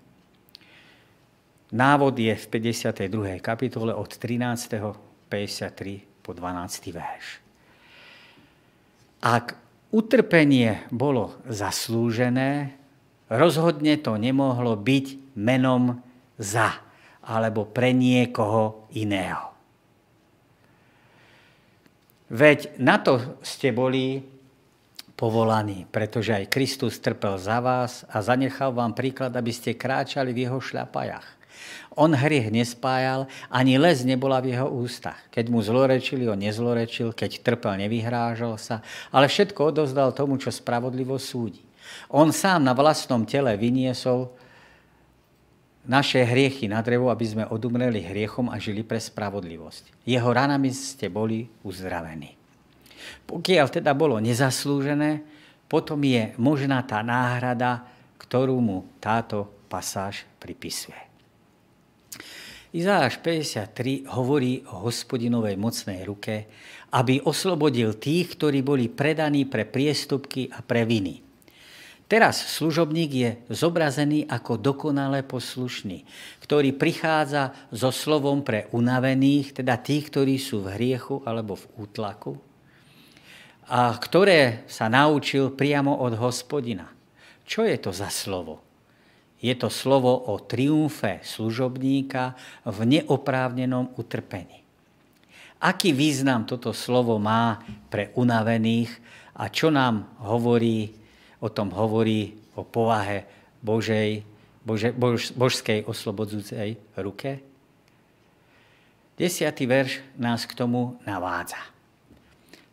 Návod 1.69 2.17
je 2.17 2.33
v 2.33 2.47
52. 2.49 3.45
kapitole 3.45 3.93
od 3.93 4.09
13. 4.09 5.13
53 5.35 6.14
po 6.25 6.33
12. 6.33 6.89
verš. 6.97 7.45
Ak 9.21 9.61
utrpenie 9.93 10.89
bolo 10.89 11.37
zaslúžené, 11.45 12.73
rozhodne 13.29 14.01
to 14.01 14.17
nemohlo 14.17 14.81
byť 14.81 15.37
menom 15.37 16.01
za 16.41 16.81
alebo 17.25 17.69
pre 17.69 17.93
niekoho 17.93 18.89
iného. 18.97 19.53
Veď 22.33 22.81
na 22.81 22.97
to 22.99 23.39
ste 23.45 23.71
boli 23.71 24.25
povolaní, 25.15 25.87
pretože 25.89 26.35
aj 26.35 26.51
Kristus 26.51 26.99
trpel 26.99 27.39
za 27.39 27.63
vás 27.63 28.03
a 28.11 28.19
zanechal 28.19 28.75
vám 28.75 28.97
príklad, 28.97 29.31
aby 29.37 29.55
ste 29.55 29.79
kráčali 29.79 30.35
v 30.35 30.49
jeho 30.49 30.59
šľapajach. 30.59 31.44
On 31.95 32.11
hriech 32.11 32.51
nespájal, 32.51 33.31
ani 33.47 33.79
les 33.79 34.03
nebola 34.03 34.43
v 34.43 34.51
jeho 34.51 34.67
ústach. 34.67 35.19
Keď 35.31 35.47
mu 35.47 35.63
zlorečili, 35.63 36.27
on 36.27 36.43
nezlorečil, 36.43 37.15
keď 37.15 37.39
trpel, 37.47 37.79
nevyhrážal 37.87 38.59
sa, 38.59 38.83
ale 39.15 39.31
všetko 39.31 39.71
odozdal 39.71 40.11
tomu, 40.11 40.35
čo 40.35 40.51
spravodlivo 40.51 41.15
súdi. 41.23 41.63
On 42.11 42.35
sám 42.35 42.67
na 42.67 42.75
vlastnom 42.75 43.23
tele 43.23 43.55
vyniesol 43.55 44.27
naše 45.85 46.25
hriechy 46.25 46.67
na 46.67 46.81
drevo, 46.81 47.13
aby 47.13 47.27
sme 47.29 47.45
odumreli 47.47 48.01
hriechom 48.03 48.49
a 48.49 48.57
žili 48.57 48.83
pre 48.83 48.99
spravodlivosť. 48.99 50.09
Jeho 50.09 50.31
ranami 50.33 50.73
ste 50.73 51.13
boli 51.13 51.47
uzdravení. 51.63 52.35
Pokiaľ 53.29 53.67
teda 53.69 53.93
bolo 53.93 54.17
nezaslúžené, 54.17 55.23
potom 55.69 56.01
je 56.03 56.33
možná 56.41 56.81
tá 56.83 57.05
náhrada, 57.05 57.85
ktorú 58.17 58.57
mu 58.59 58.89
táto 58.99 59.47
pasáž 59.69 60.25
pripisuje. 60.41 61.14
Izáš 62.75 63.23
53 63.23 64.11
hovorí 64.11 64.67
o 64.67 64.91
hospodinovej 64.91 65.55
mocnej 65.55 66.03
ruke, 66.03 66.51
aby 66.91 67.23
oslobodil 67.23 67.95
tých, 67.95 68.35
ktorí 68.35 68.67
boli 68.67 68.91
predaní 68.91 69.47
pre 69.47 69.63
priestupky 69.63 70.51
a 70.51 70.59
pre 70.59 70.83
viny. 70.83 71.23
Teraz 72.11 72.43
služobník 72.59 73.11
je 73.15 73.31
zobrazený 73.47 74.27
ako 74.27 74.59
dokonale 74.59 75.23
poslušný, 75.23 76.03
ktorý 76.43 76.75
prichádza 76.75 77.55
so 77.71 77.95
slovom 77.95 78.43
pre 78.43 78.67
unavených, 78.75 79.63
teda 79.63 79.79
tých, 79.79 80.11
ktorí 80.11 80.35
sú 80.43 80.67
v 80.67 80.75
hriechu 80.75 81.23
alebo 81.23 81.55
v 81.55 81.71
útlaku, 81.79 82.43
a 83.71 83.95
ktoré 83.95 84.67
sa 84.67 84.91
naučil 84.91 85.55
priamo 85.55 86.03
od 86.03 86.19
hospodina. 86.19 86.91
Čo 87.47 87.71
je 87.71 87.79
to 87.79 87.95
za 87.95 88.11
slovo? 88.11 88.64
Je 89.45 89.53
to 89.53 89.69
slovo 89.69 90.17
o 90.33 90.41
triumfe 90.41 91.21
služobníka 91.21 92.33
v 92.65 92.79
neoprávnenom 92.97 93.93
utrpení. 94.01 94.65
Aký 95.61 95.93
význam 95.93 96.49
toto 96.49 96.73
slovo 96.73 97.21
má 97.21 97.61
pre 97.93 98.09
unavených 98.17 98.89
a 99.37 99.53
čo 99.53 99.69
nám 99.69 100.17
hovorí 100.25 101.05
o 101.45 101.53
tom 101.53 101.69
hovorí 101.77 102.33
o 102.57 102.65
povahe 102.65 103.29
Božej, 103.61 104.25
Bože, 104.65 104.97
bož, 104.97 105.37
božskej 105.37 105.85
oslobodzujúcej 105.85 106.81
ruke. 106.97 107.45
Desiatý 109.21 109.69
verš 109.69 110.01
nás 110.17 110.49
k 110.49 110.57
tomu 110.57 110.97
navádza. 111.05 111.61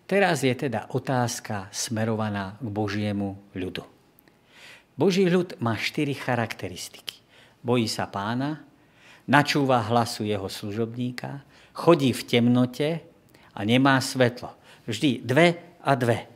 Teraz 0.07 0.47
je 0.47 0.55
teda 0.55 0.87
otázka 0.95 1.67
smerovaná 1.75 2.55
k 2.63 2.67
Božiemu 2.71 3.35
ľudu. 3.51 3.90
Boží 4.99 5.25
ľud 5.27 5.57
má 5.63 5.79
štyri 5.79 6.13
charakteristiky. 6.13 7.21
Bojí 7.63 7.85
sa 7.87 8.09
pána, 8.09 8.65
načúva 9.29 9.81
hlasu 9.85 10.25
jeho 10.27 10.49
služobníka, 10.49 11.45
chodí 11.71 12.11
v 12.11 12.21
temnote 12.25 12.89
a 13.55 13.59
nemá 13.63 14.01
svetlo. 14.01 14.51
Vždy 14.89 15.21
dve 15.23 15.77
a 15.81 15.91
dve. 15.95 16.27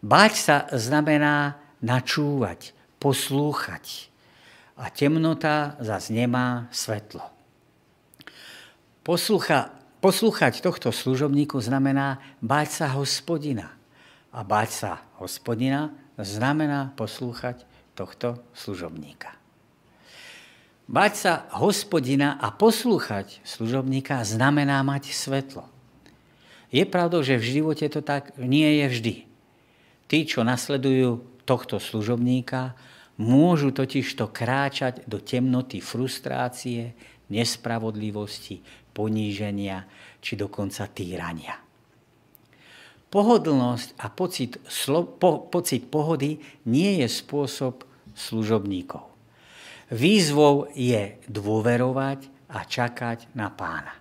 Báť 0.00 0.32
sa 0.34 0.56
znamená 0.72 1.60
načúvať, 1.84 2.72
poslúchať. 2.96 4.08
A 4.80 4.88
temnota 4.88 5.76
zase 5.76 6.16
nemá 6.16 6.72
svetlo. 6.72 7.20
Poslucha, 9.04 9.76
poslúchať 10.00 10.64
tohto 10.64 10.88
služobníku 10.88 11.60
znamená 11.60 12.16
báť 12.40 12.68
sa 12.84 12.86
hospodina. 12.96 13.76
A 14.32 14.40
báť 14.40 14.70
sa 14.72 14.90
hospodina 15.20 15.92
znamená 16.22 16.92
poslúchať 16.96 17.64
tohto 17.96 18.40
služobníka. 18.56 19.36
Báť 20.90 21.12
sa 21.14 21.32
hospodina 21.54 22.34
a 22.42 22.50
poslúchať 22.50 23.38
služobníka 23.46 24.18
znamená 24.26 24.82
mať 24.82 25.14
svetlo. 25.14 25.62
Je 26.74 26.82
pravdou, 26.82 27.22
že 27.22 27.38
v 27.38 27.62
živote 27.62 27.86
to 27.86 28.02
tak 28.02 28.34
nie 28.38 28.82
je 28.82 28.86
vždy. 28.90 29.14
Tí, 30.10 30.18
čo 30.26 30.42
nasledujú 30.42 31.22
tohto 31.46 31.78
služobníka, 31.78 32.74
môžu 33.22 33.70
totiž 33.70 34.18
to 34.18 34.26
kráčať 34.34 35.06
do 35.06 35.22
temnoty 35.22 35.78
frustrácie, 35.78 36.94
nespravodlivosti, 37.30 38.58
poníženia 38.90 39.86
či 40.18 40.34
dokonca 40.34 40.90
týrania. 40.90 41.69
Pohodlnosť 43.10 43.98
a 43.98 44.06
pocit, 44.06 44.62
slo, 44.70 45.02
po, 45.02 45.50
pocit 45.50 45.82
pohody 45.90 46.38
nie 46.70 47.02
je 47.02 47.10
spôsob 47.10 47.82
služobníkov. 48.14 49.10
Výzvou 49.90 50.70
je 50.70 51.18
dôverovať 51.26 52.30
a 52.54 52.62
čakať 52.62 53.34
na 53.34 53.50
pána. 53.50 53.98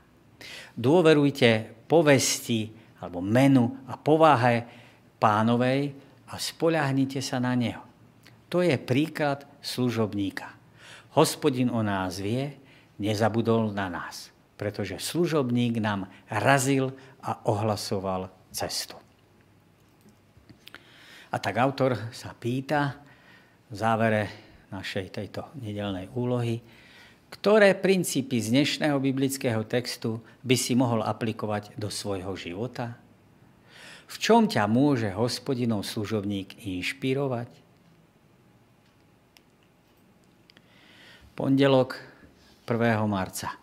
Dôverujte 0.77 1.65
povesti 1.89 2.69
alebo 3.01 3.25
menu 3.25 3.89
a 3.89 3.97
povahe 3.97 4.69
pánovej 5.17 5.89
a 6.29 6.37
spoľahnite 6.37 7.17
sa 7.25 7.41
na 7.41 7.57
neho. 7.57 7.81
To 8.53 8.61
je 8.61 8.77
príklad 8.77 9.49
služobníka. 9.65 10.53
Hospodin 11.17 11.73
o 11.73 11.81
nás 11.81 12.21
vie, 12.21 12.53
nezabudol 13.01 13.73
na 13.73 13.89
nás, 13.89 14.29
pretože 14.53 15.01
služobník 15.01 15.81
nám 15.81 16.05
razil 16.29 16.93
a 17.25 17.41
ohlasoval 17.49 18.29
cestu. 18.53 18.98
A 21.29 21.37
tak 21.37 21.61
autor 21.61 21.93
sa 22.09 22.33
pýta 22.33 22.97
v 23.69 23.75
závere 23.77 24.23
našej 24.73 25.13
tejto 25.13 25.45
nedelnej 25.61 26.09
úlohy, 26.17 26.57
ktoré 27.29 27.77
princípy 27.77 28.41
z 28.41 28.57
dnešného 28.57 28.97
biblického 28.97 29.61
textu 29.61 30.17
by 30.41 30.57
si 30.57 30.73
mohol 30.73 31.05
aplikovať 31.05 31.77
do 31.77 31.93
svojho 31.93 32.33
života? 32.33 32.97
V 34.09 34.15
čom 34.17 34.49
ťa 34.49 34.65
môže 34.65 35.13
hospodinov 35.13 35.85
služobník 35.85 36.65
inšpirovať? 36.65 37.49
Pondelok 41.37 42.01
1. 42.65 43.05
marca. 43.05 43.53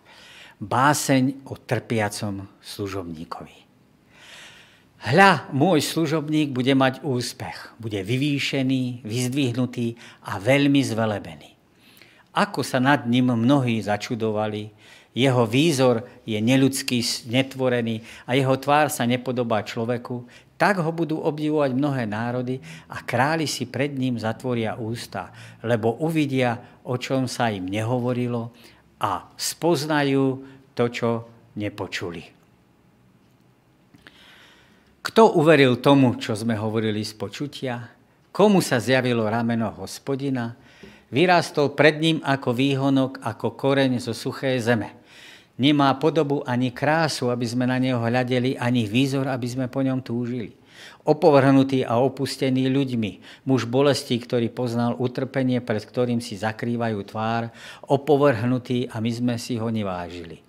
Báseň 0.62 1.50
o 1.50 1.59
trpiacom 1.59 2.46
služobníkovi. 2.62 3.65
Hľa, 4.97 5.53
môj 5.53 5.85
služobník 5.85 6.57
bude 6.57 6.73
mať 6.73 7.05
úspech. 7.05 7.77
Bude 7.77 8.01
vyvýšený, 8.01 9.05
vyzdvihnutý 9.05 10.01
a 10.25 10.41
veľmi 10.41 10.81
zvelebený. 10.81 11.53
Ako 12.37 12.65
sa 12.65 12.81
nad 12.81 13.05
ním 13.09 13.33
mnohí 13.33 13.81
začudovali, 13.81 14.73
Jeho 15.17 15.49
výzor 15.49 16.05
je 16.29 16.37
neľudský, 16.37 17.01
netvorený 17.33 18.05
a 18.29 18.37
jeho 18.37 18.53
tvár 18.61 18.93
sa 18.93 19.09
nepodobá 19.09 19.65
človeku, 19.65 20.29
tak 20.61 20.77
ho 20.85 20.93
budú 20.93 21.25
obdivovať 21.25 21.73
mnohé 21.73 22.05
národy 22.05 22.61
a 22.85 23.01
králi 23.01 23.49
si 23.49 23.65
pred 23.65 23.97
ním 23.97 24.21
zatvoria 24.21 24.77
ústa, 24.77 25.33
lebo 25.65 25.97
uvidia, 26.05 26.61
o 26.85 27.01
čom 27.01 27.25
sa 27.25 27.49
im 27.49 27.65
nehovorilo 27.65 28.53
a 29.01 29.33
spoznajú 29.41 30.45
to, 30.77 30.85
čo 30.93 31.11
nepočuli. 31.57 32.36
Kto 35.07 35.38
uveril 35.38 35.79
tomu, 35.79 36.19
čo 36.19 36.35
sme 36.35 36.59
hovorili 36.59 37.07
z 37.07 37.14
počutia? 37.14 37.95
Komu 38.35 38.59
sa 38.59 38.83
zjavilo 38.83 39.23
rameno 39.23 39.71
hospodina? 39.79 40.59
Vyrástol 41.14 41.79
pred 41.79 42.03
ním 42.03 42.19
ako 42.27 42.51
výhonok, 42.51 43.23
ako 43.23 43.55
koreň 43.55 44.03
zo 44.03 44.11
suché 44.11 44.59
zeme. 44.59 44.99
Nemá 45.62 45.95
podobu 46.03 46.42
ani 46.42 46.75
krásu, 46.75 47.31
aby 47.31 47.47
sme 47.47 47.71
na 47.71 47.79
neho 47.79 48.03
hľadeli, 48.03 48.59
ani 48.59 48.90
výzor, 48.90 49.31
aby 49.31 49.47
sme 49.47 49.71
po 49.71 49.79
ňom 49.79 50.03
túžili. 50.03 50.59
Opovrhnutý 51.07 51.87
a 51.87 52.03
opustený 52.03 52.66
ľuďmi, 52.66 53.47
muž 53.47 53.62
bolesti, 53.62 54.19
ktorý 54.19 54.51
poznal 54.51 54.99
utrpenie, 54.99 55.62
pred 55.62 55.87
ktorým 55.87 56.19
si 56.19 56.35
zakrývajú 56.35 56.99
tvár, 57.07 57.55
opovrhnutý 57.87 58.90
a 58.90 58.99
my 58.99 59.11
sme 59.14 59.35
si 59.38 59.55
ho 59.55 59.71
nevážili. 59.71 60.42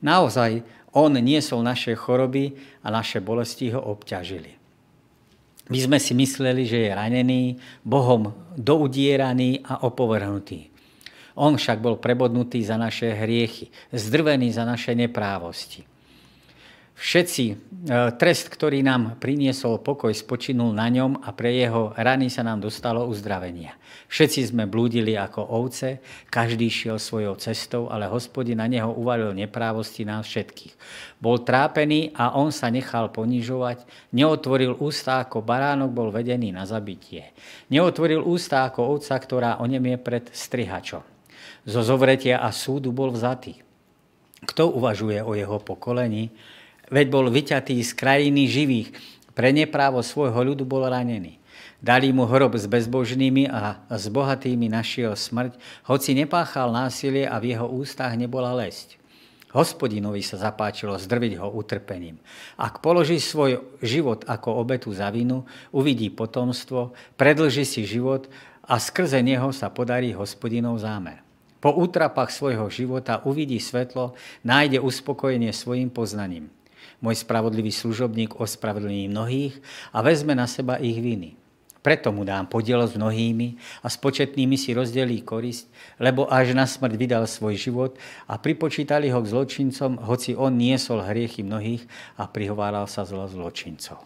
Naozaj, 0.00 0.77
on 0.92 1.12
niesol 1.18 1.60
naše 1.60 1.92
choroby 1.92 2.56
a 2.84 2.88
naše 2.88 3.20
bolesti 3.20 3.72
ho 3.74 3.80
obťažili. 3.80 4.56
My 5.68 5.78
sme 5.84 5.98
si 6.00 6.16
mysleli, 6.16 6.64
že 6.64 6.88
je 6.88 6.96
ranený, 6.96 7.60
Bohom 7.84 8.32
doudieraný 8.56 9.60
a 9.68 9.84
opovrhnutý. 9.84 10.72
On 11.38 11.54
však 11.54 11.78
bol 11.78 12.00
prebodnutý 12.00 12.64
za 12.64 12.80
naše 12.80 13.12
hriechy, 13.14 13.68
zdrvený 13.92 14.50
za 14.50 14.64
naše 14.64 14.96
neprávosti. 14.96 15.84
Všetci, 16.98 17.44
e, 17.46 17.54
trest, 18.18 18.50
ktorý 18.50 18.82
nám 18.82 19.22
priniesol 19.22 19.78
pokoj, 19.78 20.10
spočinul 20.10 20.74
na 20.74 20.90
ňom 20.90 21.22
a 21.22 21.30
pre 21.30 21.54
jeho 21.54 21.94
rany 21.94 22.26
sa 22.26 22.42
nám 22.42 22.58
dostalo 22.58 23.06
uzdravenia. 23.06 23.78
Všetci 24.10 24.50
sme 24.50 24.66
blúdili 24.66 25.14
ako 25.14 25.46
ovce, 25.46 26.02
každý 26.26 26.66
šiel 26.66 26.98
svojou 26.98 27.38
cestou, 27.38 27.86
ale 27.86 28.10
hospodin 28.10 28.58
na 28.58 28.66
neho 28.66 28.90
uvalil 28.90 29.30
neprávosti 29.30 30.02
nás 30.02 30.26
všetkých. 30.26 30.74
Bol 31.22 31.46
trápený 31.46 32.10
a 32.18 32.34
on 32.34 32.50
sa 32.50 32.66
nechal 32.66 33.14
ponižovať, 33.14 33.86
neotvoril 34.10 34.74
ústa 34.82 35.22
ako 35.22 35.38
baránok, 35.38 35.94
bol 35.94 36.10
vedený 36.10 36.50
na 36.50 36.66
zabitie. 36.66 37.30
Neotvoril 37.70 38.26
ústa 38.26 38.66
ako 38.66 38.98
ovca, 38.98 39.14
ktorá 39.14 39.62
onemie 39.62 40.02
pred 40.02 40.34
strihačom. 40.34 41.06
Zo 41.62 41.80
zovretia 41.86 42.42
a 42.42 42.50
súdu 42.50 42.90
bol 42.90 43.14
vzatý. 43.14 43.62
Kto 44.42 44.74
uvažuje 44.74 45.22
o 45.22 45.38
jeho 45.38 45.62
pokolení? 45.62 46.57
Veď 46.88 47.06
bol 47.12 47.28
vyťatý 47.28 47.80
z 47.84 47.90
krajiny 47.92 48.48
živých, 48.48 48.90
pre 49.38 49.54
neprávo 49.54 50.02
svojho 50.02 50.52
ľudu 50.52 50.66
bol 50.66 50.82
ranený. 50.82 51.38
Dali 51.78 52.10
mu 52.10 52.26
hrob 52.26 52.58
s 52.58 52.66
bezbožnými 52.66 53.46
a 53.46 53.86
s 53.86 54.10
bohatými 54.10 54.66
našiel 54.66 55.14
smrť, 55.14 55.54
hoci 55.86 56.10
nepáchal 56.18 56.74
násilie 56.74 57.22
a 57.22 57.38
v 57.38 57.54
jeho 57.54 57.70
ústach 57.70 58.18
nebola 58.18 58.50
lesť. 58.58 58.98
Hospodinovi 59.54 60.20
sa 60.20 60.36
zapáčilo 60.36 60.98
zdrviť 60.98 61.40
ho 61.40 61.48
utrpením. 61.54 62.20
Ak 62.58 62.84
položí 62.84 63.16
svoj 63.16 63.64
život 63.80 64.26
ako 64.28 64.58
obetu 64.58 64.90
za 64.92 65.08
vinu, 65.08 65.46
uvidí 65.72 66.12
potomstvo, 66.12 66.92
predlží 67.16 67.64
si 67.64 67.86
život 67.88 68.28
a 68.66 68.76
skrze 68.76 69.24
neho 69.24 69.48
sa 69.54 69.72
podarí 69.72 70.12
hospodinov 70.12 70.82
zámer. 70.82 71.24
Po 71.58 71.72
útrapách 71.74 72.28
svojho 72.28 72.68
života 72.68 73.24
uvidí 73.24 73.56
svetlo, 73.58 74.14
nájde 74.44 74.78
uspokojenie 74.84 75.50
svojim 75.50 75.88
poznaním. 75.88 76.52
Môj 76.98 77.22
spravodlivý 77.22 77.70
služobník 77.70 78.42
ospravedlní 78.42 79.06
mnohých 79.06 79.54
a 79.94 80.02
vezme 80.02 80.34
na 80.34 80.50
seba 80.50 80.82
ich 80.82 80.98
viny. 80.98 81.38
Preto 81.78 82.10
mu 82.10 82.26
dám 82.26 82.50
podiel 82.50 82.82
s 82.82 82.98
mnohými 82.98 83.54
a 83.80 83.86
s 83.86 83.94
početnými 83.96 84.58
si 84.58 84.74
rozdelí 84.74 85.22
korisť, 85.22 85.70
lebo 86.02 86.26
až 86.26 86.50
na 86.50 86.66
smrť 86.66 86.94
vydal 86.98 87.24
svoj 87.24 87.54
život 87.54 87.92
a 88.26 88.34
pripočítali 88.34 89.14
ho 89.14 89.22
k 89.22 89.30
zločincom, 89.30 90.02
hoci 90.02 90.34
on 90.34 90.58
niesol 90.58 91.06
hriechy 91.06 91.46
mnohých 91.46 91.86
a 92.18 92.26
prihováral 92.26 92.90
sa 92.90 93.06
zlo 93.06 93.30
zločincov. 93.30 94.02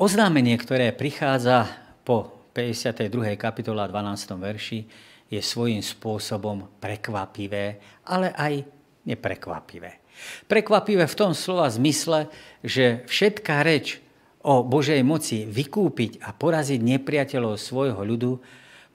Oznámenie, 0.00 0.56
ktoré 0.56 0.88
prichádza 0.96 1.68
po 2.00 2.48
52. 2.56 3.36
kapitola 3.36 3.84
12. 3.84 4.34
verši, 4.40 4.80
je 5.28 5.40
svojím 5.44 5.84
spôsobom 5.84 6.80
prekvapivé, 6.80 7.76
ale 8.08 8.32
aj 8.32 8.64
neprekvapivé. 9.04 9.97
Prekvapivé 10.50 11.06
v 11.06 11.18
tom 11.18 11.32
slova 11.36 11.70
zmysle, 11.70 12.30
že 12.64 13.06
všetká 13.06 13.62
reč 13.62 14.02
o 14.42 14.62
Božej 14.64 15.02
moci 15.02 15.44
vykúpiť 15.44 16.22
a 16.22 16.32
poraziť 16.32 16.80
nepriateľov 16.80 17.58
svojho 17.58 18.00
ľudu 18.00 18.32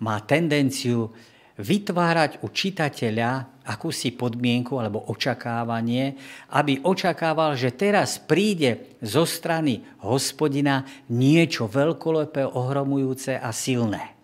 má 0.02 0.20
tendenciu 0.24 1.12
vytvárať 1.54 2.42
u 2.42 2.50
čitateľa 2.50 3.62
akúsi 3.70 4.12
podmienku 4.12 4.76
alebo 4.82 5.06
očakávanie, 5.08 6.18
aby 6.50 6.82
očakával, 6.82 7.54
že 7.54 7.72
teraz 7.72 8.18
príde 8.18 8.98
zo 9.00 9.24
strany 9.24 9.86
hospodina 10.02 10.84
niečo 11.14 11.70
veľkolepé, 11.70 12.44
ohromujúce 12.50 13.38
a 13.38 13.54
silné. 13.54 14.18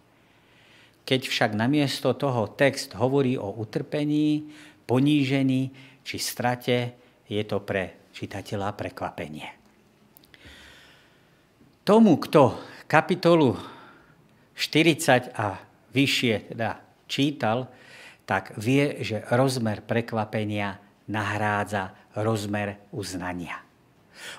Keď 1.06 1.22
však 1.30 1.52
namiesto 1.54 2.14
toho 2.18 2.50
text 2.54 2.98
hovorí 2.98 3.38
o 3.38 3.50
utrpení, 3.62 4.50
ponížení 4.90 5.70
či 6.10 6.18
strate, 6.18 6.98
je 7.30 7.44
to 7.46 7.62
pre 7.62 8.10
čitateľa 8.10 8.74
prekvapenie. 8.74 9.46
Tomu, 11.86 12.18
kto 12.18 12.58
kapitolu 12.90 13.54
40 14.58 15.38
a 15.38 15.62
vyššie 15.94 16.50
teda 16.50 16.82
čítal, 17.06 17.70
tak 18.26 18.58
vie, 18.58 19.06
že 19.06 19.22
rozmer 19.30 19.86
prekvapenia 19.86 20.82
nahrádza 21.14 21.94
rozmer 22.18 22.90
uznania. 22.90 23.62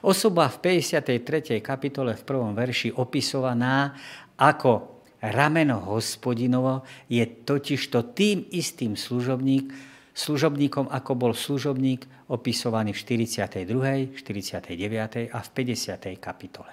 Osoba 0.02 0.50
v 0.50 0.82
53. 0.82 1.62
kapitole 1.62 2.18
v 2.18 2.26
prvom 2.26 2.50
verši 2.50 2.98
opisovaná 2.98 3.94
ako 4.42 5.06
rameno 5.22 5.78
hospodinovo 5.86 6.82
je 7.06 7.22
totižto 7.22 8.10
tým 8.14 8.50
istým 8.50 8.98
služobník, 8.98 9.89
služobníkom, 10.14 10.90
ako 10.90 11.12
bol 11.14 11.32
služobník 11.32 12.06
opisovaný 12.30 12.94
v 12.94 12.98
42., 13.24 14.18
49. 14.18 15.30
a 15.30 15.38
v 15.38 15.48
50. 15.54 16.16
kapitole. 16.18 16.72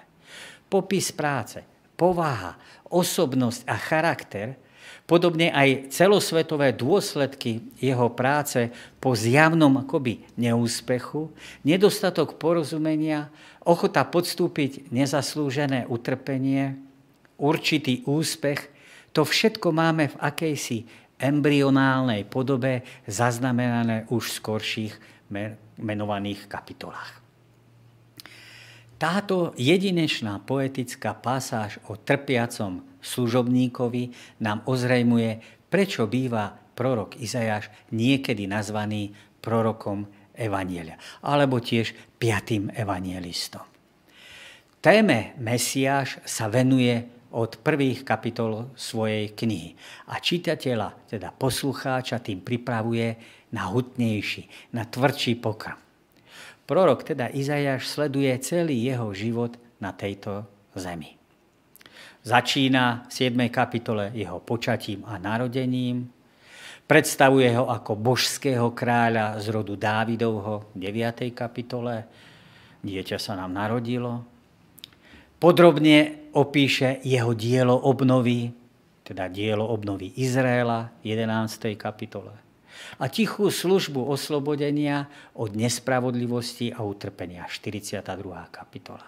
Popis 0.68 1.16
práce, 1.16 1.64
povaha, 1.96 2.60
osobnosť 2.92 3.62
a 3.66 3.76
charakter, 3.80 4.48
podobne 5.08 5.50
aj 5.56 5.88
celosvetové 5.90 6.76
dôsledky 6.76 7.72
jeho 7.80 8.12
práce 8.12 8.70
po 9.00 9.16
zjavnom 9.16 9.80
akoby 9.80 10.28
neúspechu, 10.36 11.32
nedostatok 11.64 12.36
porozumenia, 12.36 13.32
ochota 13.64 14.04
podstúpiť 14.04 14.92
nezaslúžené 14.92 15.88
utrpenie, 15.88 16.76
určitý 17.40 18.04
úspech, 18.04 18.68
to 19.16 19.26
všetko 19.26 19.74
máme 19.74 20.14
v 20.14 20.20
akejsi 20.20 21.07
embryonálnej 21.18 22.26
podobe 22.30 22.86
zaznamenané 23.10 24.06
už 24.14 24.24
v 24.30 24.38
skorších 24.42 24.94
menovaných 25.82 26.46
kapitolách. 26.46 27.12
Táto 28.98 29.54
jedinečná 29.54 30.42
poetická 30.42 31.14
pasáž 31.14 31.78
o 31.86 32.02
trpiacom 32.02 32.82
služobníkovi 32.98 34.10
nám 34.42 34.66
ozrejmuje, 34.66 35.38
prečo 35.70 36.10
býva 36.10 36.58
prorok 36.74 37.18
Izajáš 37.22 37.70
niekedy 37.94 38.50
nazvaný 38.50 39.14
prorokom 39.38 40.10
Evanielia, 40.34 40.98
alebo 41.26 41.62
tiež 41.62 41.94
piatým 42.18 42.74
evanielistom. 42.74 43.66
Téme 44.82 45.34
Mesiáš 45.42 46.22
sa 46.26 46.46
venuje 46.46 47.17
od 47.32 47.60
prvých 47.60 48.08
kapitol 48.08 48.72
svojej 48.78 49.36
knihy. 49.36 49.76
A 50.12 50.20
čitateľa, 50.22 51.12
teda 51.12 51.36
poslucháča, 51.36 52.24
tým 52.24 52.40
pripravuje 52.40 53.18
na 53.52 53.68
hutnejší, 53.68 54.74
na 54.76 54.88
tvrdší 54.88 55.40
pokrm. 55.40 55.80
Prorok, 56.68 57.04
teda 57.04 57.32
Izajáš, 57.32 57.88
sleduje 57.88 58.32
celý 58.44 58.92
jeho 58.92 59.12
život 59.16 59.56
na 59.80 59.96
tejto 59.96 60.44
zemi. 60.76 61.16
Začína 62.28 63.08
v 63.08 63.12
7. 63.12 63.48
kapitole 63.48 64.12
jeho 64.12 64.44
počatím 64.44 65.08
a 65.08 65.16
narodením, 65.16 66.12
predstavuje 66.84 67.56
ho 67.56 67.72
ako 67.72 67.96
božského 67.96 68.76
kráľa 68.76 69.40
z 69.40 69.48
rodu 69.48 69.80
Dávidovho 69.80 70.76
v 70.76 70.92
9. 70.92 71.32
kapitole, 71.32 72.04
dieťa 72.84 73.16
sa 73.16 73.40
nám 73.40 73.56
narodilo, 73.56 74.28
Podrobne 75.38 76.34
opíše 76.34 76.98
jeho 77.06 77.38
dielo 77.38 77.78
obnovy, 77.78 78.50
teda 79.06 79.30
dielo 79.30 79.70
obnovy 79.70 80.18
Izraela 80.18 80.90
v 81.06 81.14
11. 81.14 81.78
kapitole. 81.78 82.34
a 82.98 83.06
tichú 83.06 83.54
službu 83.54 84.02
oslobodenia 84.02 85.06
od 85.38 85.54
nespravodlivosti 85.54 86.74
a 86.74 86.82
utrpenia. 86.82 87.46
42. 87.46 88.02
kapitola. 88.50 89.06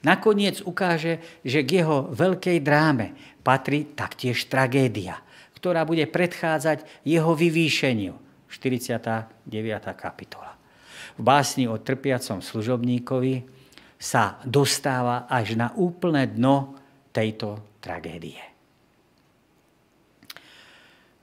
Nakoniec 0.00 0.64
ukáže, 0.64 1.20
že 1.44 1.60
k 1.60 1.84
jeho 1.84 2.08
veľkej 2.08 2.56
dráme 2.64 3.12
patrí 3.44 3.84
taktiež 3.92 4.48
tragédia, 4.48 5.20
ktorá 5.60 5.84
bude 5.84 6.08
predchádzať 6.08 7.04
jeho 7.04 7.36
vyvýšeniu. 7.36 8.16
49. 8.48 9.28
kapitola. 9.92 10.56
V 11.16 11.22
básni 11.24 11.68
o 11.68 11.76
trpiacom 11.76 12.40
služobníkovi 12.40 13.55
sa 14.06 14.38
dostáva 14.46 15.26
až 15.26 15.58
na 15.58 15.74
úplné 15.74 16.30
dno 16.30 16.78
tejto 17.10 17.74
tragédie. 17.82 18.38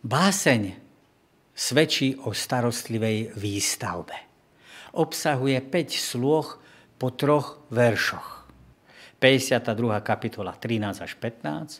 Báseň 0.03 0.75
svedčí 1.55 2.19
o 2.27 2.35
starostlivej 2.35 3.39
výstavbe. 3.39 4.19
Obsahuje 4.99 5.63
5 5.63 5.95
slôch 5.95 6.59
po 6.99 7.15
troch 7.15 7.63
veršoch. 7.71 8.43
52. 9.15 10.03
kapitola 10.03 10.51
13 10.51 10.99
až 10.99 11.15
15, 11.15 11.79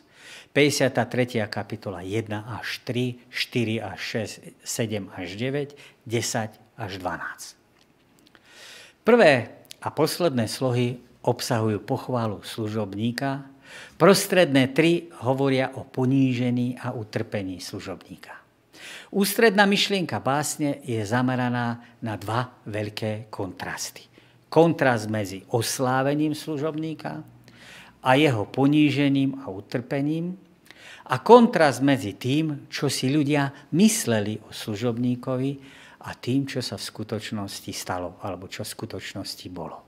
53. 0.56 1.44
kapitola 1.52 2.00
1 2.00 2.56
až 2.56 2.80
3, 2.88 3.28
4 3.28 3.84
až 3.92 4.00
6, 4.00 4.64
7 4.64 5.12
až 5.12 5.28
9, 5.36 5.76
10 6.08 6.60
až 6.80 6.92
12. 6.96 7.60
Prvé 9.04 9.63
a 9.84 9.92
posledné 9.92 10.48
slohy 10.48 10.96
obsahujú 11.20 11.84
pochválu 11.84 12.40
služobníka, 12.40 13.44
prostredné 14.00 14.72
tri 14.72 15.12
hovoria 15.20 15.76
o 15.76 15.84
ponížení 15.84 16.80
a 16.80 16.96
utrpení 16.96 17.60
služobníka. 17.60 18.32
Ústredná 19.12 19.64
myšlienka 19.68 20.20
básne 20.20 20.80
je 20.84 21.00
zameraná 21.04 21.84
na 22.00 22.14
dva 22.16 22.52
veľké 22.64 23.28
kontrasty. 23.28 24.04
Kontrast 24.48 25.08
medzi 25.08 25.44
oslávením 25.52 26.36
služobníka 26.36 27.24
a 28.04 28.10
jeho 28.16 28.44
ponížením 28.44 29.40
a 29.44 29.48
utrpením 29.48 30.36
a 31.08 31.20
kontrast 31.20 31.80
medzi 31.80 32.16
tým, 32.16 32.68
čo 32.68 32.88
si 32.88 33.08
ľudia 33.12 33.52
mysleli 33.72 34.40
o 34.44 34.52
služobníkovi 34.52 35.83
a 36.04 36.10
tým, 36.12 36.44
čo 36.44 36.60
sa 36.60 36.76
v 36.76 36.84
skutočnosti 36.84 37.72
stalo 37.72 38.20
alebo 38.20 38.48
čo 38.48 38.60
v 38.60 38.72
skutočnosti 38.76 39.46
bolo. 39.48 39.80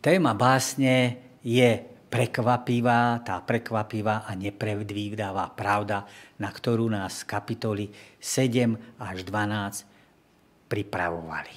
Téma 0.00 0.32
básne 0.32 1.16
je 1.44 1.76
prekvapivá, 2.10 3.22
tá 3.22 3.38
prekvapivá 3.44 4.26
a 4.26 4.32
nepredvídavá 4.34 5.52
pravda, 5.52 6.08
na 6.40 6.50
ktorú 6.50 6.88
nás 6.88 7.22
kapitoly 7.22 7.92
7 8.18 8.98
až 8.98 9.22
12 9.28 9.86
pripravovali. 10.72 11.54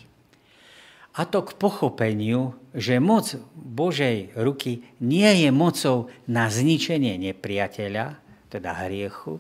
A 1.14 1.30
to 1.30 1.46
k 1.46 1.56
pochopeniu, 1.56 2.58
že 2.74 2.98
moc 2.98 3.38
Božej 3.54 4.34
ruky 4.34 4.82
nie 4.98 5.46
je 5.46 5.50
mocou 5.54 6.10
na 6.26 6.50
zničenie 6.50 7.22
nepriateľa, 7.22 8.18
teda 8.50 8.72
hriechu, 8.86 9.38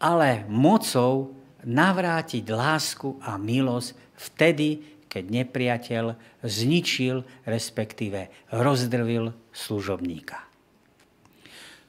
ale 0.00 0.46
mocou 0.48 1.35
navrátiť 1.66 2.46
lásku 2.46 3.18
a 3.20 3.34
milosť 3.36 3.98
vtedy, 4.14 4.96
keď 5.10 5.24
nepriateľ 5.42 6.04
zničil, 6.46 7.26
respektíve 7.42 8.30
rozdrvil 8.54 9.34
služobníka. 9.50 10.46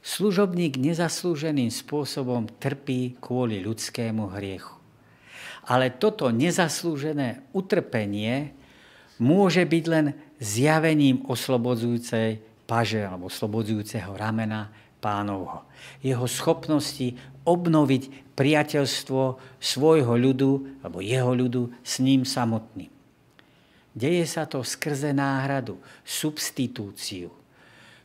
Služobník 0.01 0.79
nezaslúženým 0.79 1.67
spôsobom 1.67 2.47
trpí 2.57 3.19
kvôli 3.19 3.59
ľudskému 3.59 4.31
hriechu. 4.39 4.79
Ale 5.67 5.91
toto 5.91 6.31
nezaslúžené 6.31 7.43
utrpenie 7.51 8.55
môže 9.19 9.67
byť 9.67 9.83
len 9.91 10.15
zjavením 10.39 11.27
oslobodzujúcej 11.27 12.39
paže 12.63 13.03
alebo 13.03 13.27
oslobodzujúceho 13.27 14.15
ramena 14.15 14.71
pánovho. 15.03 15.67
Jeho 15.99 16.23
schopnosti 16.23 17.19
obnoviť 17.47 18.35
priateľstvo 18.35 19.21
svojho 19.57 20.13
ľudu 20.19 20.83
alebo 20.83 20.99
jeho 20.99 21.31
ľudu 21.31 21.71
s 21.81 22.03
ním 22.03 22.27
samotným. 22.27 22.91
Deje 23.97 24.29
sa 24.29 24.45
to 24.45 24.61
skrze 24.61 25.09
náhradu, 25.09 25.81
substitúciu. 26.05 27.33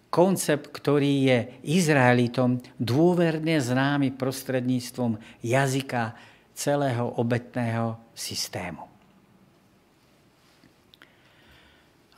Koncept, 0.08 0.72
ktorý 0.72 1.12
je 1.28 1.38
Izraelitom 1.68 2.64
dôverne 2.80 3.60
známy 3.60 4.16
prostredníctvom 4.16 5.20
jazyka 5.44 6.16
celého 6.56 7.12
obetného 7.20 8.00
systému. 8.16 8.88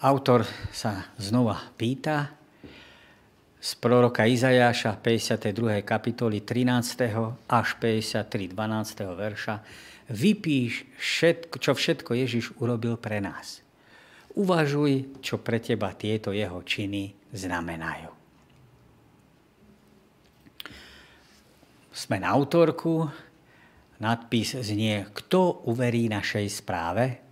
Autor 0.04 0.44
sa 0.70 1.10
znova 1.16 1.72
pýta 1.80 2.43
z 3.64 3.80
proroka 3.80 4.28
Izajáša 4.28 5.00
52. 5.00 5.80
kapitoly 5.88 6.44
13. 6.44 7.48
až 7.48 7.68
53. 7.80 8.52
12. 8.52 9.16
verša 9.16 9.54
vypíš, 10.12 10.84
všetko, 11.00 11.56
čo 11.56 11.72
všetko 11.72 12.10
Ježiš 12.12 12.60
urobil 12.60 13.00
pre 13.00 13.24
nás. 13.24 13.64
Uvažuj, 14.36 15.16
čo 15.24 15.40
pre 15.40 15.64
teba 15.64 15.96
tieto 15.96 16.36
jeho 16.36 16.60
činy 16.60 17.32
znamenajú. 17.32 18.12
Sme 21.88 22.20
na 22.20 22.36
autorku, 22.36 23.08
nadpis 23.96 24.60
znie, 24.60 25.08
kto 25.08 25.64
uverí 25.72 26.12
našej 26.12 26.46
správe? 26.52 27.23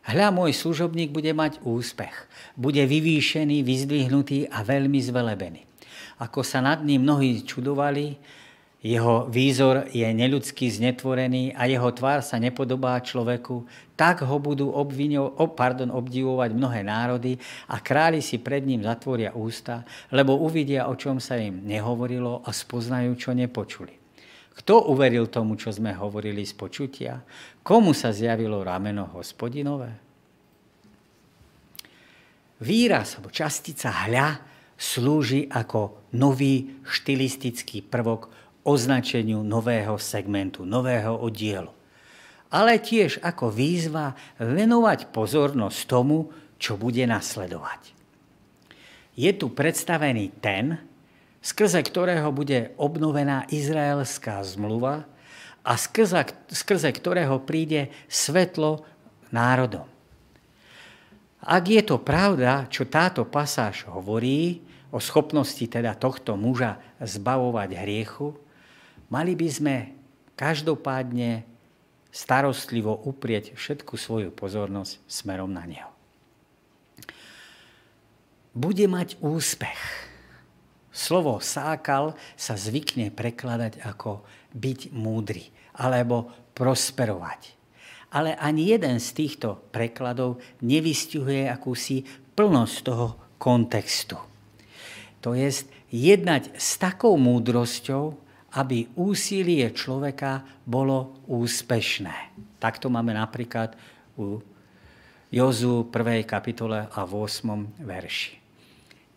Hľa, 0.00 0.32
môj 0.32 0.56
služobník 0.56 1.12
bude 1.12 1.30
mať 1.36 1.60
úspech. 1.60 2.14
Bude 2.56 2.80
vyvýšený, 2.88 3.60
vyzdvihnutý 3.60 4.48
a 4.48 4.64
veľmi 4.64 4.96
zvelebený. 4.96 5.68
Ako 6.20 6.40
sa 6.40 6.64
nad 6.64 6.80
ním 6.80 7.04
mnohí 7.04 7.44
čudovali, 7.44 8.16
jeho 8.80 9.28
výzor 9.28 9.92
je 9.92 10.08
neľudský 10.08 10.72
znetvorený 10.72 11.52
a 11.52 11.68
jeho 11.68 11.92
tvár 11.92 12.24
sa 12.24 12.40
nepodobá 12.40 12.96
človeku, 13.04 13.68
tak 13.92 14.24
ho 14.24 14.36
budú 14.40 14.72
obviňo, 14.72 15.36
oh, 15.36 15.52
pardon, 15.52 15.92
obdivovať 15.92 16.56
mnohé 16.56 16.80
národy 16.80 17.36
a 17.68 17.76
králi 17.84 18.24
si 18.24 18.40
pred 18.40 18.64
ním 18.64 18.80
zatvoria 18.80 19.36
ústa, 19.36 19.84
lebo 20.08 20.40
uvidia, 20.40 20.88
o 20.88 20.96
čom 20.96 21.20
sa 21.20 21.36
im 21.36 21.60
nehovorilo 21.60 22.40
a 22.40 22.56
spoznajú, 22.56 23.12
čo 23.20 23.36
nepočuli. 23.36 23.99
Kto 24.60 24.92
uveril 24.92 25.32
tomu, 25.32 25.56
čo 25.56 25.72
sme 25.72 25.96
hovorili 25.96 26.44
z 26.44 26.52
počutia? 26.52 27.16
Komu 27.64 27.96
sa 27.96 28.12
zjavilo 28.12 28.60
rameno 28.60 29.08
hospodinové? 29.16 29.88
Výraz 32.60 33.16
alebo 33.16 33.32
častica 33.32 33.88
hľa 33.88 34.36
slúži 34.76 35.48
ako 35.48 36.12
nový 36.12 36.84
štilistický 36.84 37.80
prvok 37.80 38.28
označeniu 38.68 39.40
nového 39.40 39.96
segmentu, 39.96 40.68
nového 40.68 41.16
oddielu. 41.16 41.72
Ale 42.52 42.84
tiež 42.84 43.24
ako 43.24 43.48
výzva 43.48 44.12
venovať 44.36 45.08
pozornosť 45.08 45.78
tomu, 45.88 46.28
čo 46.60 46.76
bude 46.76 47.00
nasledovať. 47.08 47.96
Je 49.16 49.32
tu 49.32 49.48
predstavený 49.56 50.36
ten, 50.44 50.89
skrze 51.40 51.80
ktorého 51.80 52.28
bude 52.30 52.76
obnovená 52.76 53.48
izraelská 53.48 54.44
zmluva 54.44 55.08
a 55.64 55.72
skrze, 55.76 56.28
skrze 56.52 56.92
ktorého 56.92 57.40
príde 57.44 57.88
svetlo 58.08 58.84
národom. 59.32 59.88
Ak 61.40 61.64
je 61.64 61.80
to 61.80 61.96
pravda, 61.96 62.68
čo 62.68 62.84
táto 62.84 63.24
pasáž 63.24 63.88
hovorí 63.88 64.60
o 64.92 65.00
schopnosti 65.00 65.64
teda 65.64 65.96
tohto 65.96 66.36
muža 66.36 66.76
zbavovať 67.00 67.70
hriechu, 67.80 68.36
mali 69.08 69.32
by 69.32 69.48
sme 69.48 69.76
každopádne 70.36 71.48
starostlivo 72.12 72.92
uprieť 73.08 73.56
všetku 73.56 73.96
svoju 73.96 74.28
pozornosť 74.34 75.00
smerom 75.08 75.48
na 75.48 75.64
neho. 75.64 75.90
Bude 78.52 78.84
mať 78.90 79.16
úspech 79.22 80.09
Slovo 80.90 81.38
sákal 81.38 82.18
sa 82.34 82.58
zvykne 82.58 83.14
prekladať 83.14 83.78
ako 83.86 84.26
byť 84.50 84.90
múdry 84.90 85.54
alebo 85.78 86.30
prosperovať. 86.58 87.54
Ale 88.10 88.34
ani 88.34 88.74
jeden 88.74 88.98
z 88.98 89.08
týchto 89.14 89.70
prekladov 89.70 90.42
nevystihuje 90.66 91.46
akúsi 91.46 92.02
plnosť 92.34 92.76
toho 92.82 93.06
kontextu. 93.38 94.18
To 95.22 95.38
je 95.38 95.46
jednať 95.94 96.58
s 96.58 96.74
takou 96.74 97.14
múdrosťou, 97.14 98.18
aby 98.58 98.90
úsilie 98.98 99.70
človeka 99.70 100.42
bolo 100.66 101.22
úspešné. 101.30 102.34
Takto 102.58 102.90
máme 102.90 103.14
napríklad 103.14 103.78
u 104.18 104.42
Jozu 105.30 105.86
1. 105.86 106.26
kapitole 106.26 106.90
a 106.90 107.00
8. 107.06 107.78
verši. 107.78 108.39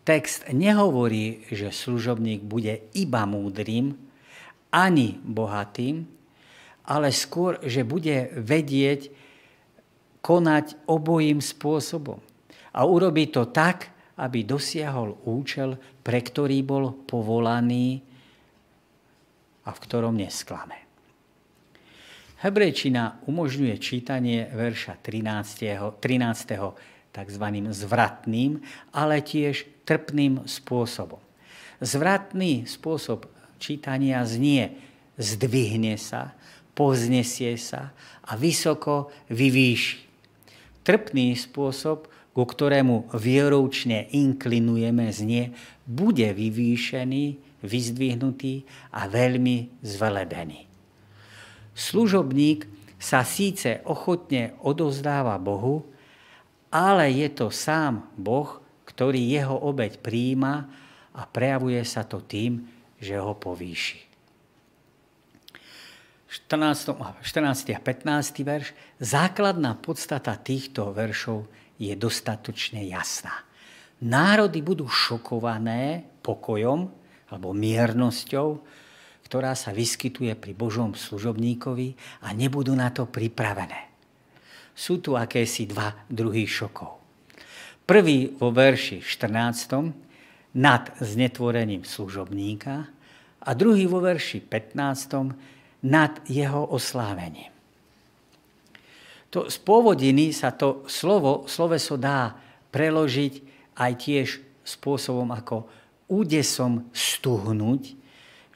Text 0.04 0.44
nehovorí, 0.52 1.48
že 1.48 1.72
služobník 1.72 2.44
bude 2.44 2.92
iba 2.92 3.24
múdrym, 3.24 3.96
ani 4.68 5.16
bohatým, 5.24 6.04
ale 6.84 7.08
skôr, 7.08 7.56
že 7.64 7.88
bude 7.88 8.36
vedieť 8.36 9.08
konať 10.20 10.88
obojím 10.88 11.40
spôsobom. 11.40 12.20
A 12.76 12.84
urobí 12.84 13.32
to 13.32 13.48
tak, 13.48 13.92
aby 14.20 14.44
dosiahol 14.44 15.16
účel, 15.24 15.80
pre 16.04 16.20
ktorý 16.20 16.60
bol 16.60 16.92
povolaný 17.08 18.04
a 19.64 19.70
v 19.72 19.78
ktorom 19.88 20.14
nesklame. 20.20 20.84
Hebrejčina 22.44 23.24
umožňuje 23.24 23.74
čítanie 23.80 24.44
verša 24.52 25.00
13. 25.00 25.96
13. 25.96 27.08
tzv. 27.14 27.46
zvratným, 27.72 28.60
ale 28.92 29.24
tiež 29.24 29.73
trpným 29.84 30.44
spôsobom. 30.48 31.20
Zvratný 31.80 32.64
spôsob 32.64 33.28
čítania 33.60 34.24
znie 34.24 34.76
zdvihne 35.20 35.94
sa, 36.00 36.34
poznesie 36.74 37.54
sa 37.60 37.94
a 38.26 38.34
vysoko 38.34 39.12
vyvýši. 39.30 40.02
Trpný 40.84 41.32
spôsob, 41.32 42.12
ku 42.34 42.42
ktorému 42.44 43.14
vieroučne 43.16 44.10
inklinujeme, 44.12 45.08
znie 45.08 45.54
bude 45.88 46.28
vyvýšený, 46.34 47.24
vyzdvihnutý 47.64 48.68
a 48.92 49.08
veľmi 49.08 49.80
zvelebený. 49.80 50.68
Služobník 51.72 52.68
sa 53.00 53.24
síce 53.24 53.80
ochotne 53.88 54.56
odozdáva 54.60 55.40
Bohu, 55.40 55.88
ale 56.68 57.12
je 57.12 57.28
to 57.32 57.48
sám 57.48 58.12
Boh, 58.18 58.63
ktorý 58.84 59.20
jeho 59.20 59.56
obeď 59.56 60.00
príjima 60.00 60.68
a 61.14 61.22
prejavuje 61.24 61.80
sa 61.84 62.04
to 62.04 62.20
tým, 62.24 62.64
že 63.00 63.16
ho 63.18 63.36
povýši. 63.36 64.00
14. 66.34 67.22
14. 67.22 67.78
a 67.78 67.80
15. 67.80 68.42
verš. 68.42 68.74
Základná 68.98 69.78
podstata 69.78 70.34
týchto 70.34 70.90
veršov 70.90 71.46
je 71.78 71.94
dostatočne 71.94 72.82
jasná. 72.90 73.46
Národy 74.02 74.58
budú 74.58 74.90
šokované 74.90 76.02
pokojom 76.26 76.90
alebo 77.30 77.54
miernosťou, 77.54 78.48
ktorá 79.30 79.54
sa 79.54 79.70
vyskytuje 79.70 80.34
pri 80.34 80.52
Božom 80.58 80.98
služobníkovi 80.98 81.94
a 82.26 82.34
nebudú 82.34 82.74
na 82.74 82.90
to 82.90 83.06
pripravené. 83.06 83.94
Sú 84.74 84.98
tu 84.98 85.14
akési 85.14 85.70
dva 85.70 85.94
druhy 86.10 86.50
šokov. 86.50 87.03
Prvý 87.84 88.32
vo 88.40 88.48
verši 88.48 89.04
14. 89.04 90.56
nad 90.56 90.88
znetvorením 91.04 91.84
služobníka 91.84 92.88
a 93.44 93.50
druhý 93.52 93.84
vo 93.84 94.00
verši 94.00 94.40
15. 94.40 95.84
nad 95.84 96.16
jeho 96.24 96.64
oslávením. 96.64 97.52
To, 99.28 99.52
z 99.52 99.56
pôvodiny 99.60 100.32
sa 100.32 100.56
to 100.56 100.88
slovo, 100.88 101.44
sloveso 101.44 102.00
dá 102.00 102.32
preložiť 102.72 103.44
aj 103.76 103.92
tiež 104.00 104.28
spôsobom 104.64 105.28
ako 105.36 105.68
údesom 106.08 106.88
stuhnúť, 106.88 107.82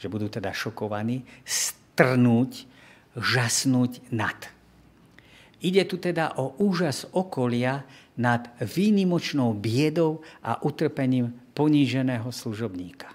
že 0.00 0.08
budú 0.08 0.32
teda 0.32 0.56
šokovaní, 0.56 1.28
strnúť, 1.44 2.64
žasnúť 3.12 4.08
nad. 4.08 4.40
Ide 5.60 5.84
tu 5.84 6.00
teda 6.00 6.32
o 6.40 6.56
úžas 6.64 7.04
okolia 7.12 7.84
nad 8.18 8.50
výnimočnou 8.58 9.54
biedou 9.54 10.20
a 10.42 10.58
utrpením 10.60 11.32
poníženého 11.54 12.28
služobníka. 12.28 13.14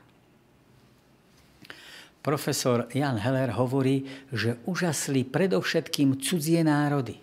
Profesor 2.24 2.88
Jan 2.96 3.20
Heller 3.20 3.52
hovorí, 3.60 4.08
že 4.32 4.56
úžasli 4.64 5.28
predovšetkým 5.28 6.24
cudzie 6.24 6.64
národy. 6.64 7.20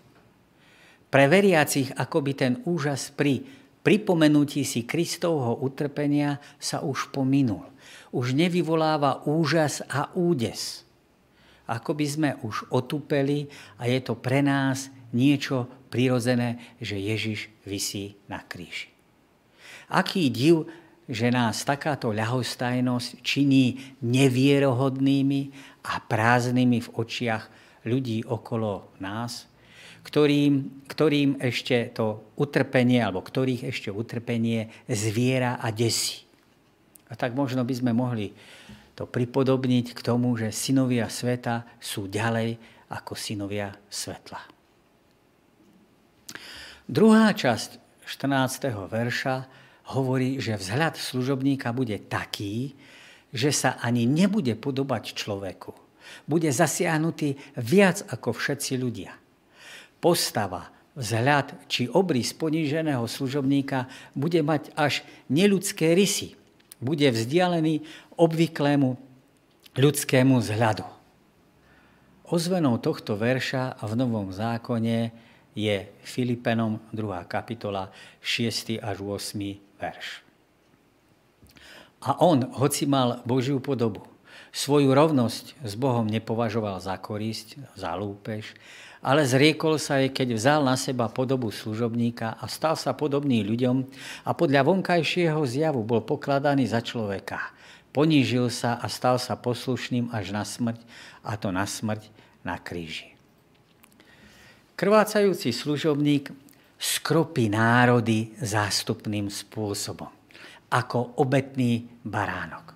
Pre 1.09 1.25
veriacich 1.25 1.89
akoby 1.97 2.31
ten 2.37 2.53
úžas 2.69 3.09
pri 3.09 3.41
pripomenutí 3.81 4.61
si 4.61 4.85
Kristovho 4.85 5.57
utrpenia 5.65 6.37
sa 6.61 6.85
už 6.85 7.09
pominul 7.09 7.71
už 8.11 8.35
nevyvoláva 8.35 9.23
úžas 9.27 9.79
a 9.87 10.11
údes. 10.13 10.83
Ako 11.67 11.95
by 11.95 12.05
sme 12.05 12.29
už 12.43 12.67
otupeli 12.67 13.47
a 13.79 13.87
je 13.87 13.99
to 14.03 14.19
pre 14.19 14.43
nás 14.43 14.91
niečo 15.15 15.67
prirodzené, 15.91 16.79
že 16.79 16.95
Ježiš 16.95 17.51
visí 17.67 18.15
na 18.31 18.39
kríži. 18.39 18.87
Aký 19.91 20.31
div, 20.31 20.71
že 21.11 21.27
nás 21.27 21.67
takáto 21.67 22.15
ľahostajnosť 22.15 23.19
činí 23.19 23.99
nevierohodnými 23.99 25.41
a 25.83 25.99
prázdnymi 25.99 26.79
v 26.79 26.89
očiach 26.95 27.51
ľudí 27.83 28.23
okolo 28.23 28.95
nás, 29.03 29.51
ktorým, 30.07 30.87
ktorým 30.87 31.43
ešte 31.43 31.91
to 31.91 32.23
utrpenie, 32.39 33.03
alebo 33.03 33.19
ktorých 33.19 33.67
ešte 33.67 33.91
utrpenie 33.91 34.71
zviera 34.87 35.59
a 35.59 35.69
desí. 35.69 36.23
A 37.11 37.19
tak 37.19 37.35
možno 37.35 37.67
by 37.67 37.73
sme 37.75 37.91
mohli 37.91 38.31
to 38.95 39.03
pripodobniť 39.03 39.91
k 39.91 39.99
tomu, 39.99 40.39
že 40.39 40.55
synovia 40.55 41.11
sveta 41.11 41.67
sú 41.83 42.07
ďalej 42.07 42.55
ako 42.87 43.13
synovia 43.19 43.75
svetla. 43.91 44.60
Druhá 46.91 47.31
časť 47.31 48.03
14. 48.03 48.67
verša 48.91 49.47
hovorí, 49.95 50.43
že 50.43 50.59
vzhľad 50.59 50.99
služobníka 50.99 51.71
bude 51.71 51.95
taký, 51.95 52.75
že 53.31 53.55
sa 53.55 53.79
ani 53.79 54.03
nebude 54.03 54.59
podobať 54.59 55.15
človeku. 55.15 55.71
Bude 56.27 56.51
zasiahnutý 56.51 57.39
viac 57.55 58.03
ako 58.11 58.35
všetci 58.35 58.75
ľudia. 58.75 59.15
Postava, 60.03 60.67
vzhľad 60.99 61.55
či 61.71 61.87
obrys 61.87 62.35
poníženého 62.35 63.07
služobníka 63.07 63.87
bude 64.11 64.43
mať 64.43 64.75
až 64.75 65.07
neludské 65.31 65.95
rysy 65.95 66.35
bude 66.83 67.07
vzdialený 67.07 67.87
obvyklému 68.19 68.99
ľudskému 69.79 70.43
vzhľadu. 70.43 70.83
Ozvenou 72.27 72.75
tohto 72.83 73.15
verša 73.15 73.79
v 73.79 73.91
Novom 73.95 74.35
zákone 74.35 75.30
je 75.55 75.87
Filipenom 76.03 76.79
2. 76.95 77.27
kapitola 77.27 77.91
6. 78.23 78.79
až 78.79 78.97
8. 79.03 79.79
verš. 79.79 80.07
A 82.01 82.17
on, 82.17 82.49
hoci 82.57 82.89
mal 82.89 83.21
Božiu 83.29 83.61
podobu, 83.61 84.09
svoju 84.51 84.91
rovnosť 84.91 85.61
s 85.63 85.73
Bohom 85.77 86.09
nepovažoval 86.09 86.81
za 86.81 86.97
korisť, 86.97 87.61
za 87.77 87.93
lúpež, 87.93 88.57
ale 89.01 89.25
zriekol 89.25 89.81
sa 89.81 89.97
jej, 89.97 90.13
keď 90.13 90.37
vzal 90.37 90.61
na 90.61 90.77
seba 90.77 91.09
podobu 91.09 91.49
služobníka 91.49 92.37
a 92.37 92.45
stal 92.45 92.77
sa 92.77 92.93
podobný 92.93 93.41
ľuďom 93.41 93.85
a 94.25 94.31
podľa 94.37 94.61
vonkajšieho 94.65 95.41
zjavu 95.45 95.81
bol 95.81 96.05
pokladaný 96.05 96.69
za 96.69 96.85
človeka. 96.85 97.41
Ponížil 97.91 98.47
sa 98.53 98.77
a 98.77 98.87
stal 98.87 99.17
sa 99.19 99.35
poslušným 99.35 100.13
až 100.15 100.31
na 100.31 100.45
smrť, 100.45 100.79
a 101.25 101.35
to 101.35 101.49
na 101.51 101.65
smrť 101.67 102.07
na 102.45 102.55
kríži. 102.61 103.10
Krvácajúci 104.81 105.53
služobník 105.53 106.33
skropí 106.81 107.53
národy 107.53 108.33
zástupným 108.41 109.29
spôsobom, 109.29 110.09
ako 110.73 111.21
obetný 111.21 111.85
baránok. 112.01 112.73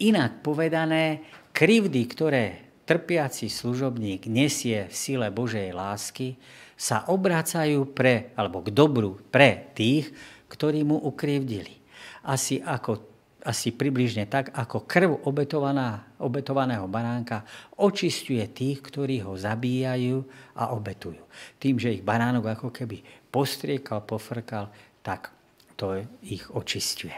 Inak 0.00 0.40
povedané, 0.40 1.20
krivdy, 1.52 2.08
ktoré 2.08 2.44
trpiaci 2.88 3.52
služobník 3.52 4.24
nesie 4.24 4.88
v 4.88 4.94
sile 4.96 5.28
Božej 5.28 5.76
lásky, 5.76 6.40
sa 6.80 7.04
obracajú 7.04 7.92
pre, 7.92 8.32
alebo 8.32 8.64
k 8.64 8.72
dobru 8.72 9.20
pre 9.28 9.68
tých, 9.76 10.08
ktorí 10.48 10.80
mu 10.80 10.96
ukrivdili. 10.96 11.76
Asi, 12.24 12.64
ako, 12.64 13.11
asi 13.42 13.74
približne 13.74 14.30
tak, 14.30 14.54
ako 14.54 14.86
krv 14.86 15.26
obetovaná, 15.26 16.14
obetovaného 16.22 16.86
baránka 16.86 17.42
očistuje 17.78 18.42
tých, 18.54 18.78
ktorí 18.80 19.22
ho 19.26 19.34
zabíjajú 19.34 20.22
a 20.54 20.70
obetujú. 20.70 21.22
Tým, 21.58 21.76
že 21.78 21.94
ich 21.98 22.06
baránok 22.06 22.54
ako 22.54 22.68
keby 22.70 23.02
postriekal, 23.28 24.06
pofrkal, 24.06 24.70
tak 25.02 25.34
to 25.74 25.98
ich 26.22 26.46
očistuje. 26.54 27.14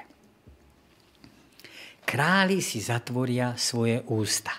Králi 2.04 2.60
si 2.60 2.80
zatvoria 2.80 3.56
svoje 3.56 4.00
ústa. 4.08 4.52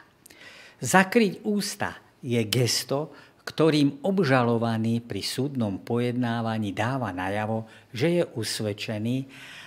Zakryť 0.81 1.45
ústa 1.45 1.97
je 2.21 2.41
gesto, 2.45 3.13
ktorým 3.45 4.01
obžalovaný 4.01 5.05
pri 5.05 5.21
súdnom 5.21 5.77
pojednávaní 5.77 6.73
dáva 6.73 7.13
najavo, 7.13 7.69
že 7.93 8.21
je 8.21 8.23
usvedčený 8.25 9.17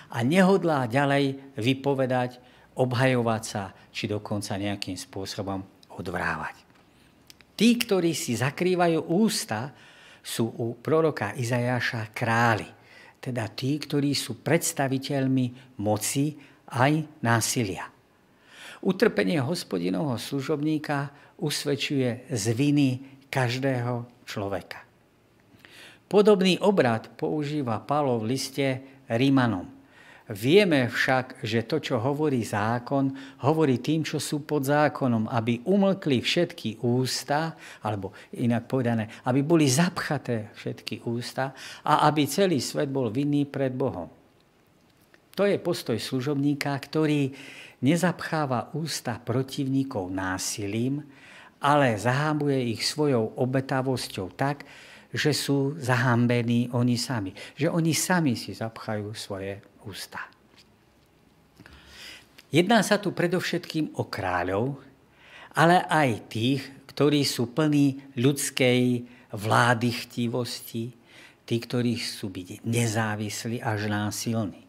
a 0.09 0.17
nehodlá 0.25 0.89
ďalej 0.89 1.53
vypovedať, 1.57 2.41
obhajovať 2.79 3.43
sa, 3.43 3.75
či 3.91 4.07
dokonca 4.07 4.55
nejakým 4.55 4.95
spôsobom 4.95 5.59
odvrávať. 5.99 6.55
Tí, 7.59 7.75
ktorí 7.75 8.15
si 8.15 8.39
zakrývajú 8.39 9.11
ústa, 9.11 9.75
sú 10.23 10.47
u 10.47 10.79
proroka 10.79 11.35
Izajaša 11.35 12.15
králi, 12.15 12.67
teda 13.19 13.51
tí, 13.51 13.75
ktorí 13.75 14.15
sú 14.15 14.39
predstaviteľmi 14.39 15.75
moci 15.83 16.39
aj 16.71 17.19
násilia. 17.19 17.83
Utrpenie 18.79 19.43
hospodinovho 19.43 20.15
služobníka 20.15 21.11
usvedčuje 21.43 22.31
z 22.31 22.45
viny 22.55 22.89
každého 23.27 24.23
človeka. 24.23 24.87
Podobný 26.07 26.55
obrad 26.63 27.11
používa 27.19 27.83
Pavlo 27.83 28.23
v 28.23 28.33
liste 28.33 28.67
Rímanom. 29.11 29.78
Vieme 30.29 30.85
však, 30.85 31.41
že 31.41 31.65
to, 31.65 31.81
čo 31.81 31.97
hovorí 31.97 32.45
zákon, 32.45 33.09
hovorí 33.41 33.81
tým, 33.81 34.05
čo 34.05 34.21
sú 34.21 34.45
pod 34.45 34.61
zákonom, 34.61 35.25
aby 35.25 35.65
umlkli 35.65 36.21
všetky 36.21 36.85
ústa, 36.85 37.57
alebo 37.81 38.13
inak 38.37 38.69
povedané, 38.69 39.09
aby 39.25 39.41
boli 39.41 39.65
zapchaté 39.65 40.53
všetky 40.53 41.01
ústa 41.09 41.49
a 41.81 42.05
aby 42.05 42.29
celý 42.29 42.61
svet 42.61 42.93
bol 42.93 43.09
vinný 43.09 43.49
pred 43.49 43.73
Bohom. 43.73 44.05
To 45.33 45.49
je 45.49 45.57
postoj 45.57 45.97
služobníka, 45.97 46.77
ktorý 46.77 47.33
nezapcháva 47.81 48.69
ústa 48.77 49.17
protivníkov 49.17 50.13
násilím, 50.13 51.01
ale 51.57 51.97
zahábuje 51.97 52.69
ich 52.77 52.85
svojou 52.85 53.33
obetavosťou 53.33 54.37
tak, 54.37 54.61
že 55.09 55.33
sú 55.33 55.73
zahambení 55.81 56.69
oni 56.69 57.01
sami. 57.01 57.33
Že 57.57 57.73
oni 57.73 57.93
sami 57.97 58.37
si 58.37 58.53
zapchajú 58.53 59.09
svoje 59.17 59.68
ústa. 59.85 60.19
Jedná 62.49 62.81
sa 62.81 62.97
tu 62.97 63.13
predovšetkým 63.13 63.93
o 64.01 64.09
kráľov, 64.09 64.81
ale 65.53 65.85
aj 65.85 66.09
tých, 66.33 66.61
ktorí 66.89 67.21
sú 67.21 67.53
plní 67.53 68.17
ľudskej 68.17 69.05
vlády 69.37 69.89
chtivosti, 69.93 70.89
tí, 71.45 71.55
ktorí 71.61 71.97
sú 72.01 72.33
byť 72.33 72.65
nezávislí 72.65 73.61
až 73.61 73.89
násilní. 73.89 74.65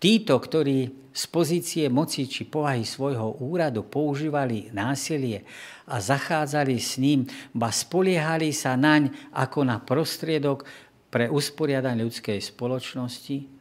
Títo, 0.00 0.40
ktorí 0.40 1.12
z 1.12 1.24
pozície 1.28 1.84
moci 1.92 2.24
či 2.24 2.48
povahy 2.48 2.88
svojho 2.88 3.44
úradu 3.44 3.84
používali 3.84 4.72
násilie 4.72 5.44
a 5.84 6.00
zachádzali 6.00 6.80
s 6.80 6.96
ním, 6.96 7.28
ba 7.52 7.68
spoliehali 7.68 8.56
sa 8.56 8.80
naň 8.80 9.12
ako 9.36 9.68
na 9.68 9.76
prostriedok 9.76 10.64
pre 11.12 11.28
usporiadanie 11.28 12.08
ľudskej 12.08 12.40
spoločnosti, 12.40 13.59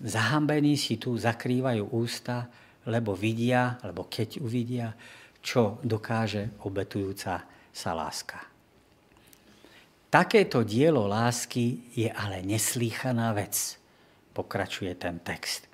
zahambení 0.00 0.76
si 0.76 0.96
tu 0.96 1.16
zakrývajú 1.16 1.92
ústa, 1.92 2.48
lebo 2.88 3.12
vidia, 3.12 3.76
alebo 3.84 4.08
keď 4.08 4.40
uvidia, 4.40 4.96
čo 5.40 5.80
dokáže 5.84 6.60
obetujúca 6.64 7.44
sa 7.72 7.90
láska. 7.96 8.40
Takéto 10.10 10.66
dielo 10.66 11.06
lásky 11.06 11.94
je 11.94 12.10
ale 12.10 12.42
neslýchaná 12.42 13.30
vec 13.30 13.78
pokračuje 14.34 14.90
ten 14.98 15.22
text. 15.22 15.70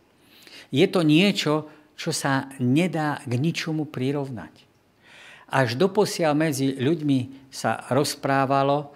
Je 0.69 0.85
to 0.91 1.01
niečo, 1.01 1.71
čo 1.97 2.13
sa 2.13 2.53
nedá 2.61 3.25
k 3.25 3.33
ničomu 3.41 3.89
prirovnať. 3.89 4.53
Až 5.47 5.79
doposiaľ 5.79 6.37
medzi 6.37 6.75
ľuďmi 6.77 7.49
sa 7.49 7.87
rozprávalo, 7.89 8.93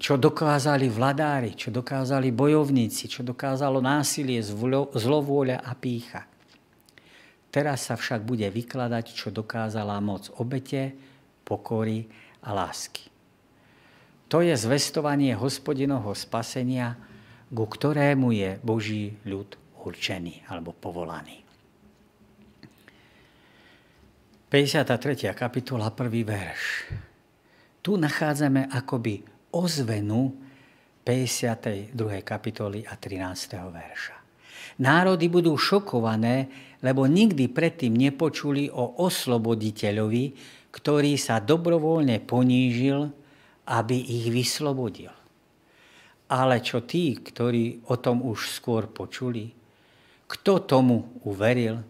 čo 0.00 0.16
dokázali 0.16 0.88
vladári, 0.88 1.52
čo 1.52 1.68
dokázali 1.68 2.32
bojovníci, 2.32 3.04
čo 3.04 3.20
dokázalo 3.20 3.84
násilie, 3.84 4.40
zlovôľa 4.96 5.60
a 5.60 5.76
pícha. 5.76 6.24
Teraz 7.52 7.92
sa 7.92 8.00
však 8.00 8.24
bude 8.24 8.48
vykladať, 8.48 9.12
čo 9.12 9.28
dokázala 9.28 10.00
moc 10.00 10.32
obete, 10.40 10.96
pokory 11.44 12.08
a 12.40 12.56
lásky. 12.56 13.12
To 14.32 14.40
je 14.40 14.56
zvestovanie 14.56 15.36
hospodinovho 15.36 16.16
spasenia, 16.16 16.96
ku 17.50 17.66
ktorému 17.66 18.32
je 18.32 18.50
Boží 18.62 19.20
ľud 19.28 19.58
určený 19.84 20.48
alebo 20.48 20.72
povolaný. 20.72 21.44
53. 24.48 25.34
kapitola, 25.34 25.92
prvý 25.92 26.24
verš. 26.24 26.88
Tu 27.82 27.98
nachádzame 27.98 28.70
akoby 28.70 29.39
ozvenu 29.50 30.34
52. 31.02 31.96
kapitoly 32.22 32.86
a 32.86 32.94
13. 32.94 33.58
verša. 33.58 34.16
Národy 34.80 35.28
budú 35.28 35.58
šokované, 35.58 36.48
lebo 36.80 37.04
nikdy 37.04 37.52
predtým 37.52 37.92
nepočuli 37.92 38.72
o 38.72 39.04
osloboditeľovi, 39.04 40.24
ktorý 40.70 41.12
sa 41.18 41.42
dobrovoľne 41.42 42.22
ponížil, 42.24 43.10
aby 43.68 43.96
ich 43.98 44.30
vyslobodil. 44.30 45.12
Ale 46.30 46.62
čo 46.62 46.86
tí, 46.86 47.18
ktorí 47.18 47.90
o 47.90 47.98
tom 47.98 48.22
už 48.22 48.54
skôr 48.54 48.86
počuli? 48.86 49.50
Kto 50.30 50.62
tomu 50.62 51.20
uveril? 51.26 51.82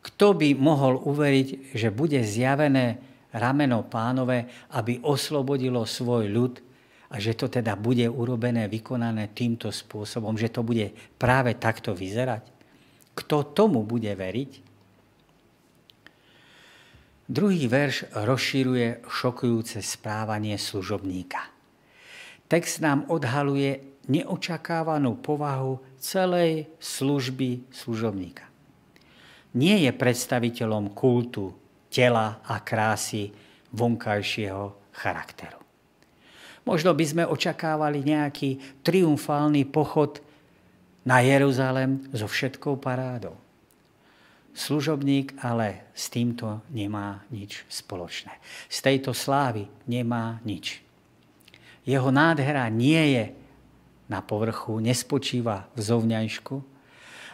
Kto 0.00 0.32
by 0.32 0.56
mohol 0.56 0.96
uveriť, 1.04 1.76
že 1.76 1.92
bude 1.92 2.16
zjavené 2.24 2.96
rameno 3.28 3.84
pánové, 3.84 4.48
aby 4.72 5.04
oslobodilo 5.04 5.84
svoj 5.84 6.32
ľud 6.32 6.54
a 7.08 7.16
že 7.16 7.32
to 7.32 7.48
teda 7.48 7.72
bude 7.76 8.04
urobené, 8.04 8.68
vykonané 8.68 9.32
týmto 9.32 9.72
spôsobom, 9.72 10.36
že 10.36 10.52
to 10.52 10.60
bude 10.60 10.92
práve 11.16 11.56
takto 11.56 11.96
vyzerať? 11.96 12.44
Kto 13.16 13.56
tomu 13.56 13.82
bude 13.82 14.12
veriť? 14.12 14.68
Druhý 17.28 17.68
verš 17.68 18.08
rozšíruje 18.12 19.04
šokujúce 19.04 19.84
správanie 19.84 20.56
služobníka. 20.56 21.44
Text 22.48 22.80
nám 22.80 23.04
odhaluje 23.12 24.00
neočakávanú 24.08 25.20
povahu 25.20 25.76
celej 26.00 26.72
služby 26.80 27.68
služobníka. 27.68 28.48
Nie 29.60 29.76
je 29.84 29.92
predstaviteľom 29.92 30.96
kultu, 30.96 31.52
tela 31.92 32.40
a 32.44 32.60
krásy 32.64 33.32
vonkajšieho 33.72 34.92
charakteru. 34.92 35.57
Možno 36.68 36.92
by 36.92 37.04
sme 37.08 37.24
očakávali 37.24 38.04
nejaký 38.04 38.84
triumfálny 38.84 39.64
pochod 39.64 40.20
na 41.08 41.24
Jeruzalem 41.24 42.04
so 42.12 42.28
všetkou 42.28 42.76
parádou. 42.76 43.40
Služobník 44.52 45.32
ale 45.40 45.88
s 45.96 46.12
týmto 46.12 46.60
nemá 46.68 47.24
nič 47.32 47.64
spoločné. 47.72 48.36
Z 48.68 48.84
tejto 48.84 49.16
slávy 49.16 49.64
nemá 49.88 50.44
nič. 50.44 50.84
Jeho 51.88 52.12
nádhera 52.12 52.68
nie 52.68 53.16
je 53.16 53.24
na 54.12 54.20
povrchu, 54.20 54.76
nespočíva 54.76 55.72
v 55.72 55.80
zovňajšku. 55.80 56.56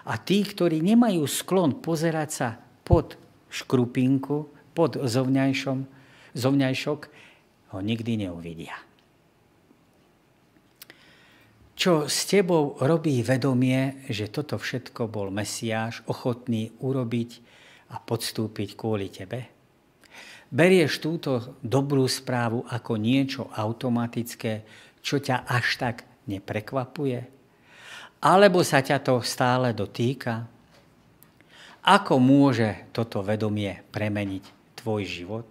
A 0.07 0.15
tí, 0.15 0.47
ktorí 0.47 0.79
nemajú 0.79 1.27
sklon 1.27 1.83
pozerať 1.83 2.31
sa 2.31 2.49
pod 2.87 3.19
škrupinku, 3.51 4.47
pod 4.79 5.03
zovňajšom, 5.03 5.79
zovňajšok, 6.39 7.01
ho 7.75 7.79
nikdy 7.83 8.31
neuvidia. 8.31 8.79
Čo 11.75 12.07
s 12.07 12.31
tebou 12.31 12.79
robí 12.79 13.19
vedomie, 13.27 14.07
že 14.07 14.31
toto 14.31 14.57
všetko 14.57 15.11
bol 15.11 15.35
Mesiáš 15.35 16.07
ochotný 16.07 16.71
urobiť 16.79 17.31
a 17.91 17.99
podstúpiť 17.99 18.79
kvôli 18.79 19.11
tebe? 19.11 19.55
berieš 20.55 21.03
túto 21.03 21.59
dobrú 21.59 22.07
správu 22.07 22.63
ako 22.71 22.95
niečo 22.95 23.51
automatické, 23.51 24.63
čo 25.03 25.19
ťa 25.19 25.51
až 25.51 25.67
tak 25.83 25.97
neprekvapuje? 26.31 27.27
Alebo 28.25 28.63
sa 28.63 28.81
ťa 28.81 29.03
to 29.03 29.21
stále 29.21 29.75
dotýka? 29.75 30.47
Ako 31.85 32.17
môže 32.17 32.89
toto 32.95 33.21
vedomie 33.21 33.85
premeniť 33.93 34.45
tvoj 34.81 35.03
život? 35.05 35.49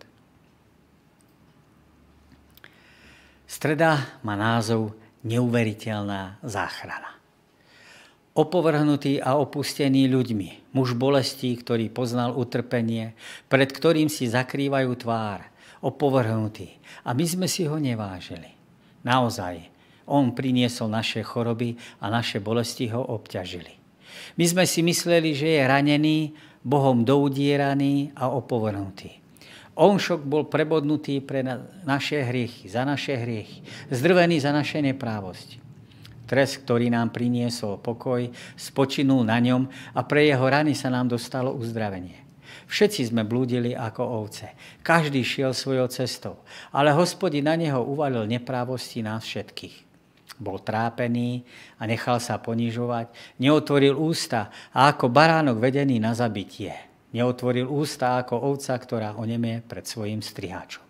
Streda 3.46 4.18
má 4.26 4.34
názov 4.34 4.98
Neuveriteľná 5.24 6.44
záchrana 6.44 7.24
opovrhnutý 8.34 9.22
a 9.22 9.38
opustený 9.38 10.10
ľuďmi, 10.10 10.74
muž 10.74 10.98
bolestí, 10.98 11.54
ktorý 11.54 11.94
poznal 11.94 12.34
utrpenie, 12.34 13.14
pred 13.46 13.70
ktorým 13.70 14.10
si 14.10 14.26
zakrývajú 14.26 14.92
tvár, 14.98 15.46
opovrhnutý. 15.86 16.82
A 17.06 17.14
my 17.14 17.26
sme 17.30 17.46
si 17.46 17.70
ho 17.70 17.78
nevážili. 17.78 18.58
Naozaj, 19.06 19.70
on 20.10 20.34
priniesol 20.34 20.90
naše 20.90 21.22
choroby 21.22 21.78
a 22.02 22.10
naše 22.10 22.42
bolesti 22.42 22.90
ho 22.90 23.00
obťažili. 23.00 23.80
My 24.38 24.46
sme 24.50 24.66
si 24.66 24.82
mysleli, 24.82 25.38
že 25.38 25.58
je 25.58 25.62
ranený, 25.64 26.20
Bohom 26.64 27.04
doudieraný 27.04 28.16
a 28.16 28.32
opovrhnutý. 28.32 29.23
On 29.74 29.98
však 29.98 30.22
bol 30.22 30.46
prebodnutý 30.46 31.18
pre 31.18 31.42
naše 31.82 32.22
hriechy, 32.22 32.70
za 32.70 32.86
naše 32.86 33.18
hriechy, 33.18 33.66
zdrvený 33.90 34.38
za 34.38 34.54
naše 34.54 34.78
neprávosti. 34.86 35.58
Trest, 36.30 36.62
ktorý 36.62 36.94
nám 36.94 37.10
priniesol 37.10 37.82
pokoj, 37.82 38.30
spočinul 38.54 39.26
na 39.26 39.42
ňom 39.42 39.66
a 39.98 40.02
pre 40.06 40.30
jeho 40.30 40.46
rany 40.46 40.78
sa 40.78 40.94
nám 40.94 41.10
dostalo 41.10 41.52
uzdravenie. 41.58 42.22
Všetci 42.70 43.12
sme 43.12 43.26
blúdili 43.26 43.74
ako 43.74 44.24
ovce. 44.24 44.54
Každý 44.86 45.26
šiel 45.26 45.58
svojou 45.58 45.90
cestou. 45.90 46.42
Ale 46.70 46.94
hospodin 46.94 47.50
na 47.50 47.58
neho 47.58 47.82
uvalil 47.82 48.30
neprávosti 48.30 49.02
nás 49.02 49.26
všetkých. 49.26 49.90
Bol 50.38 50.62
trápený 50.62 51.46
a 51.78 51.86
nechal 51.86 52.18
sa 52.18 52.42
ponižovať, 52.42 53.38
neotvoril 53.42 53.94
ústa 53.94 54.50
a 54.74 54.90
ako 54.90 55.10
baránok 55.10 55.62
vedený 55.62 56.02
na 56.02 56.18
zabitie 56.18 56.93
Neotvoril 57.14 57.70
ústa 57.70 58.20
ako 58.20 58.42
ovca, 58.54 58.74
ktorá 58.74 59.14
onemie 59.16 59.62
pred 59.62 59.86
svojim 59.86 60.26
striháčom. 60.26 60.82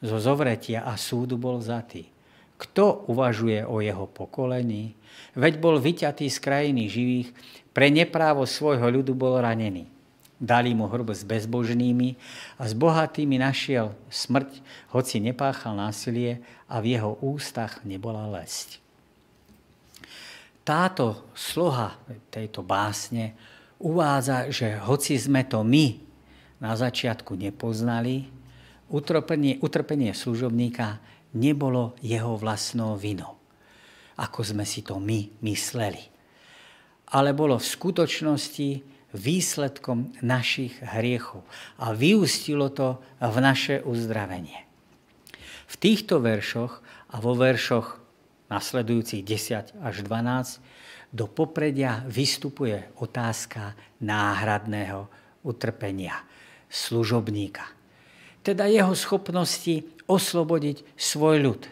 Zo 0.00 0.16
zovretia 0.22 0.86
a 0.86 0.94
súdu 0.96 1.36
bol 1.36 1.60
zatý. 1.60 2.08
Kto 2.56 3.08
uvažuje 3.10 3.66
o 3.66 3.82
jeho 3.82 4.06
pokolení? 4.06 4.94
Veď 5.34 5.58
bol 5.58 5.82
vyťatý 5.82 6.28
z 6.28 6.38
krajiny 6.38 6.86
živých, 6.86 7.28
pre 7.74 7.90
neprávo 7.90 8.46
svojho 8.46 8.84
ľudu 8.88 9.12
bol 9.16 9.40
ranený. 9.40 9.90
Dali 10.40 10.72
mu 10.72 10.88
hrb 10.88 11.12
s 11.12 11.20
bezbožnými 11.20 12.16
a 12.56 12.64
s 12.64 12.72
bohatými 12.72 13.36
našiel 13.36 13.92
smrť, 14.08 14.64
hoci 14.88 15.20
nepáchal 15.20 15.76
násilie 15.76 16.40
a 16.64 16.80
v 16.80 16.96
jeho 16.96 17.20
ústach 17.20 17.84
nebola 17.84 18.24
lesť. 18.40 18.80
Táto 20.64 21.28
sloha 21.36 21.96
tejto 22.32 22.64
básne 22.64 23.36
uvádza, 23.80 24.52
že 24.52 24.76
hoci 24.76 25.16
sme 25.16 25.42
to 25.48 25.64
my 25.64 25.96
na 26.60 26.76
začiatku 26.76 27.34
nepoznali, 27.34 28.28
utrpenie, 28.92 29.56
utrpenie 29.64 30.12
služobníka 30.12 31.00
nebolo 31.32 31.96
jeho 32.04 32.36
vlastnou 32.36 32.94
vinou, 33.00 33.40
ako 34.20 34.44
sme 34.44 34.68
si 34.68 34.84
to 34.84 35.00
my 35.00 35.32
mysleli. 35.40 36.12
Ale 37.10 37.34
bolo 37.34 37.58
v 37.58 37.66
skutočnosti 37.66 38.68
výsledkom 39.10 40.14
našich 40.22 40.78
hriechov 40.78 41.42
a 41.82 41.90
vyústilo 41.90 42.70
to 42.70 43.02
v 43.18 43.36
naše 43.42 43.82
uzdravenie. 43.82 44.68
V 45.66 45.74
týchto 45.78 46.22
veršoch 46.22 46.82
a 47.10 47.18
vo 47.18 47.34
veršoch 47.34 47.98
nasledujúcich 48.50 49.22
10 49.22 49.78
až 49.82 49.94
12 50.06 50.62
do 51.10 51.26
popredia 51.26 52.06
vystupuje 52.06 52.86
otázka 52.98 53.74
náhradného 53.98 55.10
utrpenia 55.42 56.22
služobníka. 56.70 57.66
Teda 58.46 58.70
jeho 58.70 58.94
schopnosti 58.94 59.84
oslobodiť 60.06 60.86
svoj 60.96 61.36
ľud. 61.42 61.62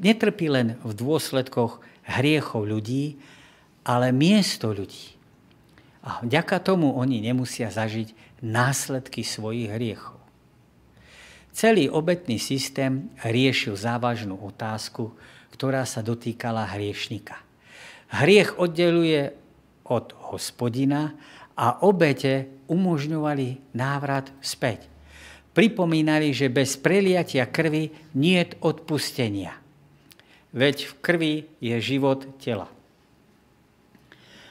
Netrpí 0.00 0.46
len 0.48 0.78
v 0.80 0.92
dôsledkoch 0.96 1.82
hriechov 2.06 2.66
ľudí, 2.66 3.18
ale 3.82 4.14
miesto 4.14 4.70
ľudí. 4.70 5.18
A 6.02 6.22
vďaka 6.22 6.58
tomu 6.62 6.94
oni 6.94 7.22
nemusia 7.22 7.70
zažiť 7.70 8.40
následky 8.42 9.22
svojich 9.22 9.70
hriechov. 9.70 10.18
Celý 11.52 11.86
obetný 11.92 12.40
systém 12.40 13.12
riešil 13.22 13.76
závažnú 13.76 14.40
otázku, 14.40 15.12
ktorá 15.52 15.84
sa 15.84 16.00
dotýkala 16.00 16.64
hriešnika. 16.74 17.38
Hriech 18.12 18.60
oddeluje 18.60 19.32
od 19.88 20.12
hospodina 20.28 21.16
a 21.56 21.80
obete 21.80 22.52
umožňovali 22.68 23.72
návrat 23.72 24.28
späť. 24.44 24.84
Pripomínali, 25.56 26.32
že 26.32 26.52
bez 26.52 26.76
preliatia 26.76 27.48
krvi 27.48 27.92
nie 28.16 28.40
je 28.40 28.56
odpustenia. 28.64 29.56
Veď 30.52 30.88
v 30.88 30.92
krvi 31.00 31.34
je 31.60 31.76
život 31.80 32.24
tela. 32.36 32.68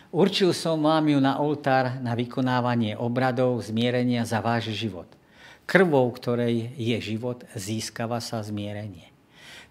Určil 0.10 0.52
som 0.52 0.82
vám 0.82 1.08
ju 1.08 1.22
na 1.22 1.38
oltár 1.38 2.02
na 2.02 2.18
vykonávanie 2.18 2.98
obradov 2.98 3.62
zmierenia 3.62 4.26
za 4.26 4.42
váš 4.42 4.74
život. 4.74 5.08
Krvou, 5.70 6.10
ktorej 6.12 6.74
je 6.76 6.98
život, 7.00 7.46
získava 7.56 8.20
sa 8.20 8.44
zmierenie. 8.44 9.11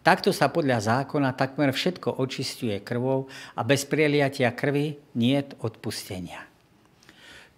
Takto 0.00 0.32
sa 0.32 0.48
podľa 0.48 0.80
zákona 0.80 1.36
takmer 1.36 1.76
všetko 1.76 2.20
očistuje 2.20 2.80
krvou 2.80 3.28
a 3.52 3.60
bez 3.60 3.84
prieliatia 3.84 4.52
krvi 4.56 4.96
nie 5.16 5.36
odpustenia. 5.60 6.40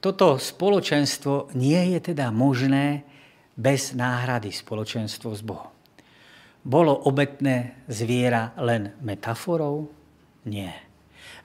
Toto 0.03 0.35
spoločenstvo 0.35 1.55
nie 1.55 1.95
je 1.95 2.13
teda 2.13 2.35
možné 2.35 3.07
bez 3.55 3.95
náhrady 3.95 4.51
spoločenstvo 4.51 5.31
s 5.31 5.43
Bohom. 5.47 5.71
Bolo 6.67 6.95
obetné 7.07 7.87
zviera 7.87 8.51
len 8.59 8.95
metaforou? 9.03 9.87
Nie 10.43 10.93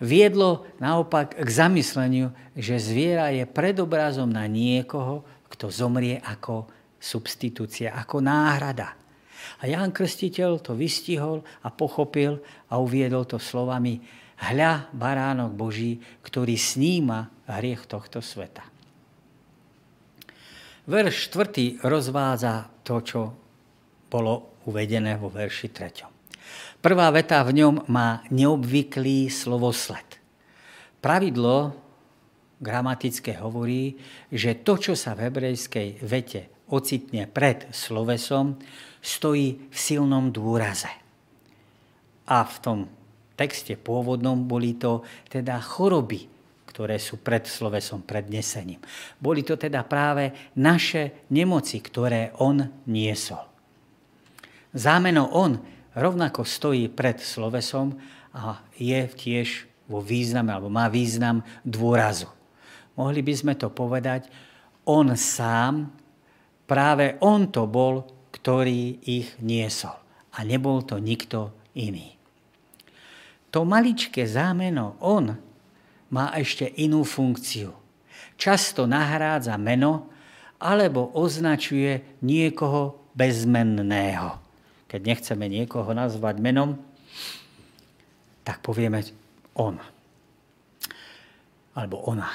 viedlo 0.01 0.65
naopak 0.77 1.37
k 1.37 1.49
zamysleniu, 1.49 2.33
že 2.53 2.77
zviera 2.77 3.33
je 3.33 3.45
predobrazom 3.49 4.29
na 4.29 4.45
niekoho, 4.45 5.25
kto 5.49 5.73
zomrie 5.73 6.21
ako 6.21 6.69
substitúcia, 6.97 7.93
ako 7.93 8.21
náhrada. 8.21 8.93
A 9.61 9.69
Ján 9.69 9.95
Krstiteľ 9.95 10.61
to 10.61 10.73
vystihol 10.77 11.43
a 11.63 11.69
pochopil 11.73 12.39
a 12.71 12.79
uviedol 12.79 13.25
to 13.25 13.39
slovami 13.41 13.99
Hľa 14.37 14.93
baránok 14.93 15.51
Boží, 15.57 15.97
ktorý 16.21 16.53
sníma 16.53 17.49
hriech 17.49 17.89
tohto 17.89 18.21
sveta. 18.21 18.61
Verš 20.87 21.33
4. 21.33 21.83
rozvádza 21.83 22.85
to, 22.85 22.95
čo 23.01 23.21
bolo 24.07 24.63
uvedené 24.69 25.19
vo 25.19 25.27
verši 25.27 25.67
3. 25.73 26.79
Prvá 26.79 27.09
veta 27.11 27.43
v 27.43 27.59
ňom 27.59 27.89
má 27.91 28.23
neobvyklý 28.29 29.27
slovosled. 29.27 30.21
Pravidlo 31.01 31.75
gramatické 32.61 33.35
hovorí, 33.41 33.97
že 34.31 34.63
to, 34.63 34.79
čo 34.79 34.93
sa 34.95 35.17
v 35.17 35.27
hebrejskej 35.27 36.05
vete 36.05 36.65
ocitne 36.71 37.27
pred 37.27 37.67
slovesom, 37.71 38.55
stojí 39.07 39.71
v 39.71 39.77
silnom 39.77 40.35
dôraze. 40.35 40.91
A 42.27 42.43
v 42.43 42.55
tom 42.59 42.79
texte 43.39 43.79
pôvodnom 43.79 44.35
boli 44.43 44.75
to 44.75 45.07
teda 45.31 45.63
choroby, 45.63 46.27
ktoré 46.67 46.99
sú 46.99 47.23
pred 47.23 47.47
slovesom, 47.47 48.03
prednesením. 48.03 48.83
Boli 49.15 49.47
to 49.47 49.55
teda 49.55 49.87
práve 49.87 50.51
naše 50.59 51.23
nemoci, 51.31 51.79
ktoré 51.79 52.35
on 52.43 52.67
niesol. 52.91 53.47
Zámeno 54.75 55.31
on 55.31 55.55
rovnako 55.95 56.43
stojí 56.43 56.91
pred 56.91 57.23
slovesom 57.23 57.95
a 58.35 58.61
je 58.75 59.07
tiež 59.07 59.65
vo 59.87 60.03
význame, 60.03 60.51
alebo 60.51 60.67
má 60.67 60.91
význam 60.91 61.41
dôrazu. 61.63 62.27
Mohli 62.99 63.23
by 63.23 63.33
sme 63.33 63.53
to 63.55 63.71
povedať, 63.71 64.27
on 64.83 65.15
sám, 65.15 65.87
práve 66.67 67.15
on 67.23 67.47
to 67.49 67.63
bol, 67.65 68.16
ktorý 68.33 68.99
ich 69.03 69.35
niesol. 69.43 69.95
A 70.37 70.45
nebol 70.45 70.85
to 70.85 71.01
nikto 71.01 71.53
iný. 71.73 72.13
To 73.51 73.63
maličké 73.63 74.27
zámeno 74.27 74.99
on 75.01 75.33
má 76.13 76.35
ešte 76.37 76.67
inú 76.77 77.01
funkciu. 77.07 77.73
Často 78.37 78.85
nahrádza 78.85 79.57
meno 79.57 80.11
alebo 80.61 81.09
označuje 81.17 82.21
niekoho 82.21 83.11
bezmenného 83.17 84.47
keď 84.87 85.01
nechceme 85.03 85.45
niekoho 85.51 85.91
nazvať 85.91 86.39
menom, 86.39 86.79
tak 88.47 88.63
povieme 88.63 89.03
on. 89.59 89.75
Alebo 91.75 92.01
ona. 92.07 92.31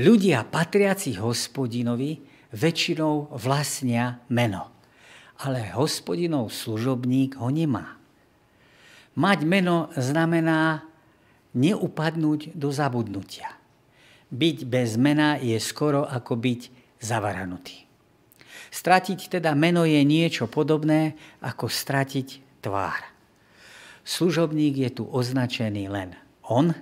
Ľudia 0.00 0.42
patriaci 0.48 1.14
hospodinovi 1.20 2.18
väčšinou 2.56 3.36
vlastnia 3.38 4.24
meno. 4.32 4.73
Ale 5.42 5.74
hospodinov 5.74 6.54
služobník 6.54 7.38
ho 7.38 7.50
nemá. 7.50 7.98
Mať 9.14 9.46
meno 9.46 9.90
znamená 9.94 10.86
neupadnúť 11.54 12.54
do 12.54 12.74
zabudnutia. 12.74 13.54
Byť 14.34 14.58
bez 14.66 14.98
mena 14.98 15.38
je 15.38 15.54
skoro 15.62 16.02
ako 16.02 16.34
byť 16.34 16.60
zavaranutý. 16.98 17.86
Stratiť 18.74 19.38
teda 19.38 19.54
meno 19.54 19.86
je 19.86 20.02
niečo 20.02 20.50
podobné 20.50 21.14
ako 21.38 21.70
stratiť 21.70 22.58
tvár. 22.58 22.98
Služobník 24.02 24.82
je 24.82 24.90
tu 24.90 25.04
označený 25.06 25.86
len 25.86 26.18
on 26.50 26.74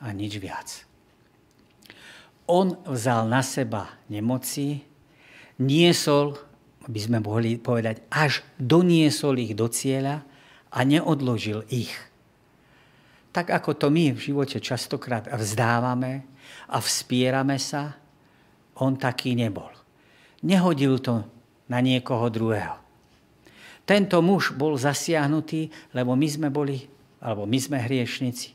a 0.00 0.08
nič 0.10 0.40
viac. 0.40 0.88
On 2.48 2.74
vzal 2.88 3.30
na 3.30 3.44
seba 3.44 3.92
nemoci, 4.10 4.82
niesol, 5.62 6.34
by 6.88 7.00
sme 7.00 7.18
mohli 7.22 7.58
povedať, 7.58 8.06
až 8.10 8.42
doniesol 8.58 9.38
ich 9.38 9.54
do 9.54 9.70
cieľa 9.70 10.22
a 10.72 10.78
neodložil 10.82 11.66
ich. 11.70 11.92
Tak 13.32 13.48
ako 13.48 13.76
to 13.76 13.86
my 13.88 14.12
v 14.12 14.20
živote 14.20 14.60
častokrát 14.60 15.28
vzdávame 15.30 16.26
a 16.68 16.80
vspierame 16.80 17.56
sa, 17.56 17.96
on 18.80 18.96
taký 18.96 19.36
nebol. 19.36 19.70
Nehodil 20.44 21.00
to 21.00 21.24
na 21.70 21.78
niekoho 21.80 22.28
druhého. 22.28 22.76
Tento 23.82 24.22
muž 24.22 24.54
bol 24.54 24.78
zasiahnutý, 24.78 25.70
lebo 25.96 26.14
my 26.14 26.28
sme 26.28 26.48
boli, 26.48 26.86
alebo 27.18 27.48
my 27.48 27.58
sme 27.58 27.78
hriešnici. 27.82 28.54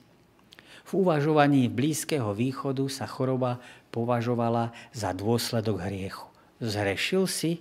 V 0.88 1.04
uvažovaní 1.04 1.68
Blízkeho 1.68 2.32
východu 2.32 2.88
sa 2.88 3.04
choroba 3.04 3.60
považovala 3.92 4.72
za 4.96 5.12
dôsledok 5.12 5.84
hriechu. 5.84 6.32
Zhrešil 6.64 7.28
si, 7.28 7.60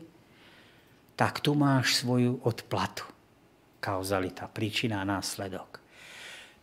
tak 1.17 1.41
tu 1.41 1.57
máš 1.57 1.99
svoju 1.99 2.45
odplatu. 2.45 3.09
Kauzalita, 3.81 4.47
príčina 4.53 5.01
a 5.01 5.09
následok. 5.09 5.81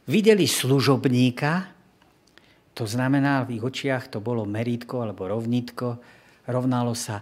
Videli 0.07 0.45
služobníka, 0.45 1.73
To 2.73 2.89
znamená, 2.89 3.45
v 3.45 3.61
ich 3.61 3.63
očiach 3.63 4.09
to 4.09 4.17
bolo 4.17 4.49
merítko 4.49 5.05
alebo 5.05 5.29
rovnítko, 5.29 6.01
rovnalo 6.49 6.97
sa, 6.97 7.21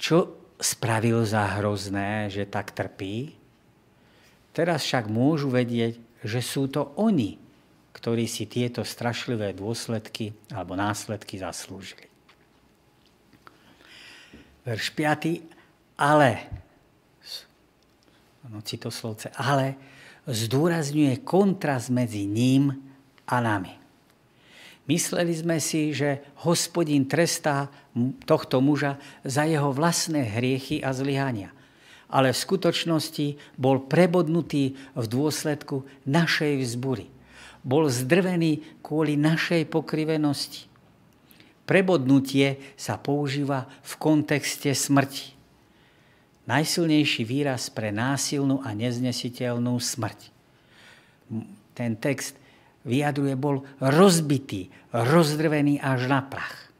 čo 0.00 0.40
spravil 0.56 1.20
za 1.28 1.60
hrozné, 1.60 2.32
že 2.32 2.48
tak 2.48 2.72
trpí. 2.72 3.36
Teraz 4.56 4.88
však 4.88 5.12
môžu 5.12 5.52
vedieť, 5.52 6.00
že 6.24 6.40
sú 6.40 6.72
to 6.72 6.96
oni, 6.96 7.36
ktorí 7.92 8.24
si 8.24 8.48
tieto 8.48 8.80
strašlivé 8.80 9.52
dôsledky 9.52 10.32
alebo 10.48 10.72
následky 10.72 11.36
zaslúžili. 11.36 12.08
Verš 14.64 14.96
5. 14.96 16.00
Ale, 16.00 16.48
no 18.50 18.62
citoslovce, 18.62 19.30
ale 19.34 19.78
zdôrazňuje 20.26 21.22
kontrast 21.22 21.90
medzi 21.90 22.26
ním 22.26 22.74
a 23.26 23.38
nami. 23.42 23.86
Mysleli 24.86 25.34
sme 25.34 25.58
si, 25.58 25.90
že 25.90 26.22
hospodin 26.46 27.10
trestá 27.10 27.66
tohto 28.22 28.62
muža 28.62 29.02
za 29.26 29.42
jeho 29.42 29.74
vlastné 29.74 30.22
hriechy 30.38 30.78
a 30.78 30.94
zlyhania. 30.94 31.50
Ale 32.06 32.30
v 32.30 32.38
skutočnosti 32.38 33.58
bol 33.58 33.82
prebodnutý 33.82 34.78
v 34.94 35.04
dôsledku 35.10 35.82
našej 36.06 36.62
vzbury. 36.62 37.10
Bol 37.66 37.90
zdrvený 37.90 38.62
kvôli 38.78 39.18
našej 39.18 39.66
pokrivenosti. 39.66 40.70
Prebodnutie 41.66 42.62
sa 42.78 42.94
používa 42.94 43.66
v 43.82 43.92
kontexte 43.98 44.70
smrti. 44.70 45.35
Najsilnejší 46.46 47.26
výraz 47.26 47.66
pre 47.74 47.90
násilnú 47.90 48.62
a 48.62 48.70
neznesiteľnú 48.70 49.74
smrť. 49.82 50.30
Ten 51.74 51.98
text 51.98 52.38
vyjadruje, 52.86 53.34
bol 53.34 53.66
rozbitý, 53.82 54.70
rozdrvený 54.94 55.82
až 55.82 56.06
na 56.06 56.22
prach. 56.22 56.70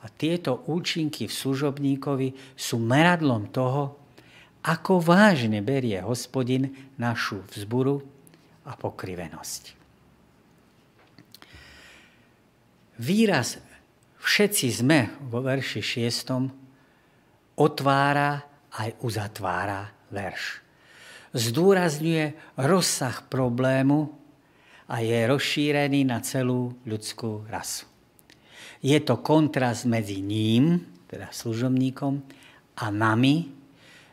A 0.00 0.08
tieto 0.08 0.64
účinky 0.70 1.26
v 1.26 1.34
služobníkovi 1.34 2.28
sú 2.54 2.78
meradlom 2.78 3.50
toho, 3.50 3.98
ako 4.64 5.02
vážne 5.02 5.60
berie 5.60 5.98
hospodin 6.00 6.70
našu 6.96 7.42
vzburu 7.52 8.00
a 8.64 8.76
pokrivenosť. 8.78 9.76
Výraz 13.00 13.56
všetci 14.20 14.66
sme 14.68 15.08
vo 15.32 15.40
verši 15.40 15.80
6. 15.80 17.56
otvára 17.56 18.49
aj 18.76 18.98
uzatvára 19.02 19.90
verš. 20.10 20.62
Zdôrazňuje 21.30 22.58
rozsah 22.58 23.22
problému, 23.30 24.20
a 24.90 25.06
je 25.06 25.18
rozšírený 25.22 26.02
na 26.02 26.18
celú 26.18 26.74
ľudskú 26.82 27.46
rasu. 27.46 27.86
Je 28.82 28.98
to 28.98 29.22
kontrast 29.22 29.86
medzi 29.86 30.18
ním, 30.18 30.82
teda 31.06 31.30
služobníkom, 31.30 32.18
a 32.80 32.90
nami, 32.90 33.54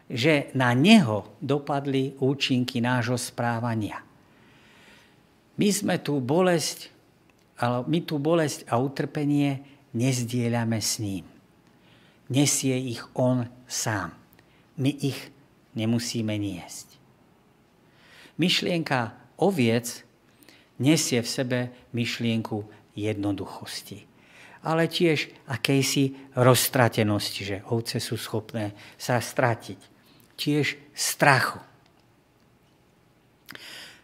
že 0.08 0.54
na 0.54 0.76
neho 0.78 1.34
dopadli 1.42 2.14
účinky 2.22 2.78
nášho 2.78 3.18
správania. 3.18 4.06
My 5.58 5.70
sme 5.74 5.98
tú 5.98 6.22
bolesť, 6.22 6.94
ale 7.58 7.82
my 7.90 8.00
tú 8.06 8.22
bolesť 8.22 8.70
a 8.70 8.78
utrpenie 8.78 9.66
nezdieľame 9.98 10.78
s 10.78 11.02
ním. 11.02 11.26
Nesie 12.30 12.78
ich 12.78 13.02
on 13.18 13.50
sám. 13.66 14.14
My 14.78 14.94
ich 14.94 15.34
nemusíme 15.74 16.38
niesť. 16.38 16.98
Myšlienka 18.38 19.18
oviec 19.42 20.06
nesie 20.78 21.22
v 21.22 21.30
sebe 21.30 21.60
myšlienku 21.94 22.66
jednoduchosti, 22.94 24.06
ale 24.62 24.86
tiež 24.86 25.30
akejsi 25.50 26.34
roztratenosti, 26.38 27.42
že 27.42 27.58
ovce 27.74 27.98
sú 27.98 28.18
schopné 28.18 28.78
sa 28.98 29.18
stratiť. 29.18 29.80
Tiež 30.38 30.78
strachu. 30.94 31.58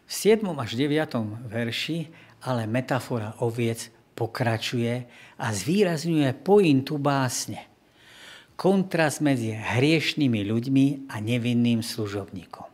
V 0.04 0.12
7. 0.12 0.42
až 0.58 0.74
9. 0.74 0.90
verši 1.46 2.10
ale 2.44 2.68
metafora 2.68 3.40
oviec 3.40 3.88
pokračuje 4.14 4.94
a 5.40 5.46
zvýrazňuje 5.50 6.28
pointu 6.44 7.00
básne. 7.00 7.73
Kontrast 8.54 9.18
medzi 9.18 9.50
hriešnými 9.50 10.46
ľuďmi 10.46 10.86
a 11.10 11.18
nevinným 11.18 11.82
služobníkom. 11.82 12.70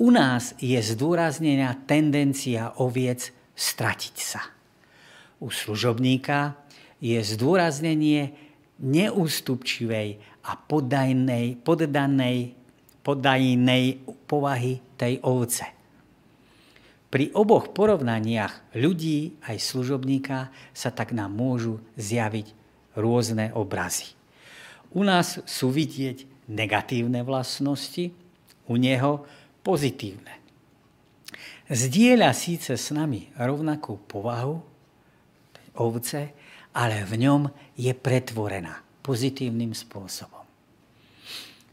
U 0.00 0.08
nás 0.08 0.56
je 0.56 0.80
zdôraznená 0.80 1.76
tendencia 1.84 2.72
oviec 2.80 3.30
stratiť 3.52 4.16
sa. 4.16 4.42
U 5.44 5.52
služobníka 5.52 6.56
je 7.04 7.20
zdôraznenie 7.20 8.32
neústupčivej 8.80 10.18
a 10.42 10.52
podajnej, 10.56 11.60
poddanej, 11.60 12.56
podajnej 13.04 13.84
povahy 14.24 14.80
tej 14.96 15.20
ovce. 15.22 15.66
Pri 17.12 17.28
oboch 17.36 17.76
porovnaniach 17.76 18.72
ľudí 18.72 19.36
aj 19.44 19.60
služobníka 19.60 20.48
sa 20.72 20.88
tak 20.88 21.12
nám 21.12 21.36
môžu 21.36 21.84
zjaviť 22.00 22.56
rôzne 22.96 23.52
obrazy. 23.52 24.21
U 24.92 25.02
nás 25.04 25.40
sú 25.48 25.72
vidieť 25.72 26.48
negatívne 26.52 27.24
vlastnosti, 27.24 28.12
u 28.68 28.74
neho 28.76 29.24
pozitívne. 29.64 30.38
Zdieľa 31.72 32.36
síce 32.36 32.76
s 32.76 32.92
nami 32.92 33.32
rovnakú 33.38 33.96
povahu 34.04 34.60
ovce, 35.78 36.36
ale 36.76 37.04
v 37.08 37.24
ňom 37.24 37.42
je 37.78 37.92
pretvorená 37.96 38.84
pozitívnym 39.00 39.72
spôsobom. 39.72 40.44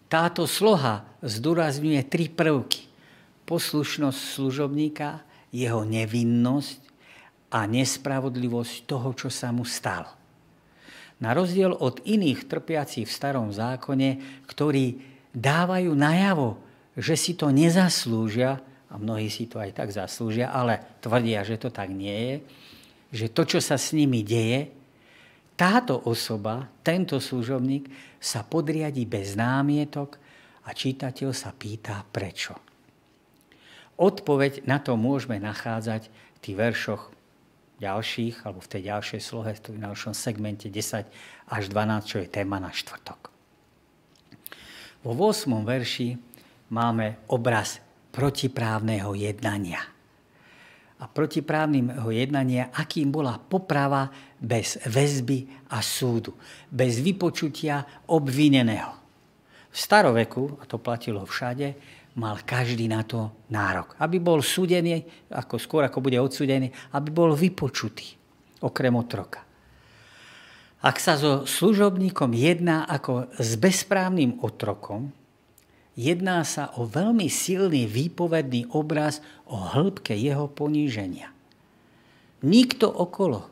Táto 0.10 0.50
sloha 0.50 1.06
zdôrazňuje 1.22 2.02
tri 2.10 2.32
prvky. 2.32 2.90
Poslušnosť 3.46 4.20
služobníka, 4.38 5.22
jeho 5.50 5.86
nevinnosť 5.86 6.80
a 7.54 7.66
nespravodlivosť 7.66 8.74
toho, 8.86 9.10
čo 9.14 9.30
sa 9.30 9.50
mu 9.50 9.66
stalo. 9.66 10.19
Na 11.20 11.36
rozdiel 11.36 11.76
od 11.76 12.00
iných 12.08 12.48
trpiacich 12.48 13.08
v 13.08 13.16
starom 13.16 13.52
zákone, 13.52 14.44
ktorí 14.48 15.04
dávajú 15.36 15.92
najavo 15.92 16.70
že 17.00 17.16
si 17.16 17.32
to 17.40 17.48
nezaslúžia, 17.50 18.60
a 18.90 18.98
mnohí 19.00 19.32
si 19.32 19.48
to 19.48 19.62
aj 19.62 19.72
tak 19.72 19.90
zaslúžia, 19.96 20.52
ale 20.52 21.00
tvrdia, 21.00 21.48
že 21.48 21.56
to 21.56 21.72
tak 21.72 21.88
nie 21.94 22.18
je, 22.18 22.36
že 23.10 23.28
to, 23.32 23.48
čo 23.48 23.60
sa 23.64 23.80
s 23.80 23.96
nimi 23.96 24.22
deje, 24.22 24.76
táto 25.56 25.96
osoba, 26.08 26.72
tento 26.84 27.20
služobník 27.20 27.92
sa 28.20 28.44
podriadi 28.48 29.04
bez 29.04 29.36
námietok 29.36 30.20
a 30.68 30.72
čítateľ 30.72 31.30
sa 31.36 31.52
pýta 31.52 32.04
prečo. 32.08 32.56
Odpoveď 34.00 34.64
na 34.64 34.80
to 34.80 34.96
môžeme 34.96 35.36
nachádzať 35.44 36.08
v 36.08 36.38
tých 36.40 36.56
veršoch 36.56 37.12
ďalších, 37.80 38.44
alebo 38.44 38.60
v 38.60 38.72
tej 38.72 38.82
ďalšej 38.92 39.22
slohe, 39.24 39.52
v 39.56 39.80
ďalšom 39.80 40.14
segmente 40.14 40.68
10 40.68 41.08
až 41.50 41.64
12, 41.72 42.10
čo 42.10 42.18
je 42.20 42.28
téma 42.28 42.60
na 42.60 42.70
štvrtok. 42.70 43.32
Vo 45.00 45.16
8. 45.16 45.48
verši 45.64 46.20
máme 46.76 47.24
obraz 47.32 47.80
protiprávneho 48.12 49.16
jednania. 49.16 49.80
A 51.00 51.08
protiprávneho 51.08 52.12
jednania, 52.12 52.68
akým 52.76 53.08
bola 53.08 53.40
poprava 53.40 54.12
bez 54.36 54.76
väzby 54.84 55.72
a 55.72 55.80
súdu, 55.80 56.36
bez 56.68 57.00
vypočutia 57.00 58.04
obvineného. 58.12 59.00
V 59.72 59.78
staroveku, 59.78 60.60
a 60.60 60.68
to 60.68 60.76
platilo 60.82 61.24
všade, 61.24 61.80
mal 62.18 62.41
každý 62.41 62.89
na 62.89 63.05
to 63.05 63.30
nárok. 63.51 63.93
Aby 64.01 64.18
bol 64.18 64.41
súdený, 64.41 65.05
ako 65.30 65.62
skôr 65.62 65.86
ako 65.86 66.01
bude 66.01 66.18
odsudený, 66.18 66.74
aby 66.95 67.10
bol 67.14 67.36
vypočutý, 67.38 68.18
okrem 68.64 68.95
otroka. 68.95 69.45
Ak 70.80 70.95
sa 70.97 71.20
so 71.20 71.43
služobníkom 71.43 72.32
jedná 72.32 72.88
ako 72.88 73.28
s 73.36 73.60
bezprávnym 73.60 74.39
otrokom, 74.39 75.12
jedná 75.99 76.47
sa 76.47 76.72
o 76.80 76.88
veľmi 76.88 77.28
silný 77.28 77.84
výpovedný 77.84 78.72
obraz 78.72 79.20
o 79.43 79.60
hĺbke 79.60 80.16
jeho 80.16 80.47
poníženia. 80.47 81.36
Nikto 82.39 82.88
okolo 82.88 83.51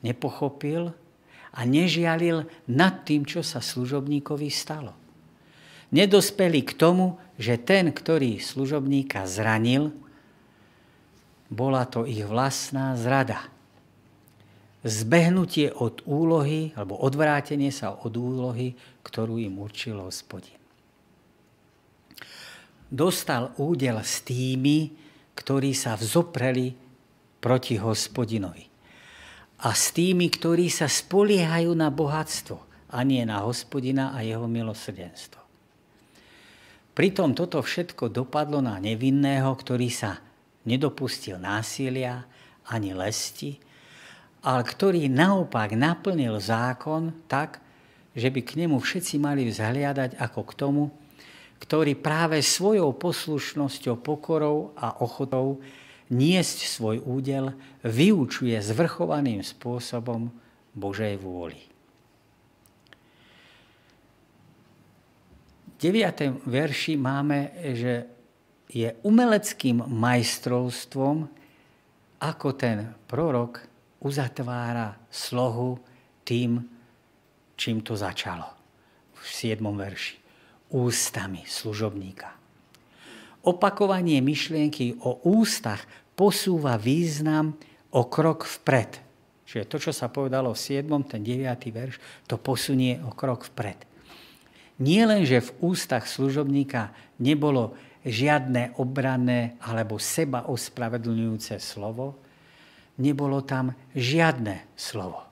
nepochopil 0.00 0.96
a 1.52 1.60
nežialil 1.68 2.48
nad 2.72 3.04
tým, 3.04 3.28
čo 3.28 3.44
sa 3.44 3.60
služobníkovi 3.60 4.48
stalo. 4.48 4.96
Nedospeli 5.92 6.64
k 6.64 6.72
tomu, 6.78 7.20
že 7.40 7.56
ten, 7.56 7.88
ktorý 7.88 8.36
služobníka 8.36 9.24
zranil, 9.24 9.96
bola 11.48 11.88
to 11.88 12.04
ich 12.04 12.22
vlastná 12.28 12.92
zrada. 13.00 13.48
Zbehnutie 14.84 15.72
od 15.72 16.04
úlohy, 16.04 16.76
alebo 16.76 17.00
odvrátenie 17.00 17.72
sa 17.72 17.96
od 17.96 18.12
úlohy, 18.12 18.76
ktorú 19.00 19.40
im 19.40 19.56
určil 19.56 19.96
hospodin 19.98 20.60
dostal 22.90 23.54
údel 23.56 24.02
s 24.02 24.20
tými, 24.26 24.90
ktorí 25.38 25.70
sa 25.72 25.94
vzopreli 25.94 26.74
proti 27.38 27.78
hospodinovi. 27.78 28.66
a 29.60 29.76
s 29.76 29.92
tými, 29.92 30.32
ktorí 30.32 30.72
sa 30.72 30.88
spoliehajú 30.88 31.76
na 31.76 31.92
bohatstvo 31.92 32.56
a 32.96 33.04
nie 33.04 33.20
na 33.28 33.44
hospodina 33.44 34.08
a 34.16 34.24
jeho 34.24 34.48
milosrdenstvo. 34.48 35.39
Pritom 36.90 37.32
toto 37.38 37.62
všetko 37.62 38.10
dopadlo 38.10 38.58
na 38.58 38.76
nevinného, 38.82 39.48
ktorý 39.54 39.88
sa 39.88 40.18
nedopustil 40.66 41.38
násilia 41.38 42.26
ani 42.66 42.92
lesti, 42.92 43.56
ale 44.42 44.62
ktorý 44.66 45.06
naopak 45.06 45.76
naplnil 45.78 46.40
zákon 46.40 47.14
tak, 47.30 47.62
že 48.16 48.28
by 48.28 48.40
k 48.42 48.66
nemu 48.66 48.76
všetci 48.82 49.22
mali 49.22 49.46
vzhliadať 49.46 50.18
ako 50.18 50.40
k 50.42 50.52
tomu, 50.58 50.84
ktorý 51.62 51.94
práve 51.94 52.42
svojou 52.42 52.96
poslušnosťou, 52.96 54.00
pokorou 54.00 54.74
a 54.74 54.98
ochotou 54.98 55.60
niesť 56.10 56.66
svoj 56.66 56.96
údel 57.06 57.54
vyučuje 57.86 58.58
zvrchovaným 58.58 59.46
spôsobom 59.46 60.32
Božej 60.74 61.20
vôli. 61.22 61.69
9. 65.80 66.44
verši 66.44 67.00
máme, 67.00 67.56
že 67.72 68.04
je 68.68 68.92
umeleckým 69.00 69.80
majstrovstvom, 69.88 71.24
ako 72.20 72.48
ten 72.52 72.92
prorok 73.08 73.64
uzatvára 74.04 75.00
slohu 75.08 75.80
tým, 76.20 76.60
čím 77.56 77.80
to 77.80 77.96
začalo. 77.96 78.44
V 79.16 79.24
7. 79.24 79.64
verši. 79.64 80.20
Ústami 80.76 81.48
služobníka. 81.48 82.28
Opakovanie 83.48 84.20
myšlienky 84.20 85.00
o 85.00 85.24
ústach 85.32 85.80
posúva 86.12 86.76
význam 86.76 87.56
o 87.96 88.04
krok 88.04 88.44
vpred. 88.44 89.00
Čiže 89.48 89.64
to, 89.64 89.76
čo 89.80 89.92
sa 89.96 90.12
povedalo 90.12 90.52
v 90.52 90.60
7. 90.60 90.84
ten 91.08 91.24
9. 91.24 91.48
verš, 91.72 91.96
to 92.28 92.36
posunie 92.36 93.00
o 93.00 93.16
krok 93.16 93.48
vpred. 93.48 93.89
Nie 94.80 95.04
len, 95.04 95.28
že 95.28 95.44
v 95.44 95.72
ústach 95.72 96.08
služobníka 96.08 96.90
nebolo 97.20 97.76
žiadne 98.04 98.80
obranné 98.80 99.60
alebo 99.60 100.00
seba 100.00 100.48
ospravedlňujúce 100.48 101.60
slovo, 101.60 102.16
nebolo 102.96 103.44
tam 103.44 103.76
žiadne 103.92 104.72
slovo. 104.72 105.24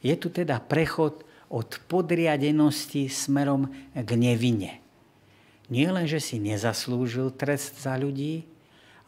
Je 0.00 0.16
tu 0.16 0.32
teda 0.32 0.64
prechod 0.64 1.28
od 1.48 1.68
podriadenosti 1.88 3.08
smerom 3.08 3.68
k 3.92 4.10
nevine. 4.16 4.80
Nie 5.68 5.92
len, 5.92 6.08
že 6.08 6.20
si 6.20 6.40
nezaslúžil 6.40 7.36
trest 7.36 7.76
za 7.84 7.96
ľudí, 8.00 8.48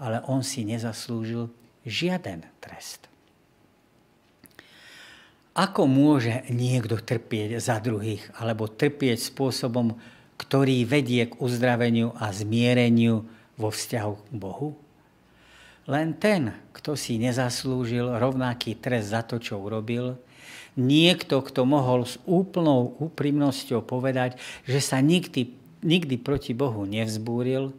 ale 0.00 0.24
on 0.28 0.44
si 0.44 0.64
nezaslúžil 0.64 1.52
žiaden 1.84 2.44
trest. 2.60 3.09
Ako 5.50 5.90
môže 5.90 6.46
niekto 6.46 6.98
trpieť 7.02 7.58
za 7.58 7.82
druhých 7.82 8.22
alebo 8.38 8.70
trpieť 8.70 9.18
spôsobom, 9.18 9.98
ktorý 10.38 10.86
vedie 10.86 11.26
k 11.26 11.36
uzdraveniu 11.42 12.14
a 12.14 12.30
zmiereniu 12.30 13.26
vo 13.58 13.68
vzťahu 13.74 14.14
k 14.14 14.28
Bohu? 14.30 14.78
Len 15.90 16.14
ten, 16.14 16.54
kto 16.70 16.94
si 16.94 17.18
nezaslúžil 17.18 18.14
rovnaký 18.14 18.78
trest 18.78 19.10
za 19.10 19.26
to, 19.26 19.42
čo 19.42 19.58
urobil, 19.58 20.22
niekto, 20.78 21.42
kto 21.42 21.66
mohol 21.66 22.06
s 22.06 22.14
úplnou 22.30 22.94
úprimnosťou 23.02 23.82
povedať, 23.82 24.38
že 24.70 24.78
sa 24.78 25.02
nikdy, 25.02 25.50
nikdy 25.82 26.14
proti 26.20 26.54
Bohu 26.54 26.86
nevzbúril, 26.86 27.74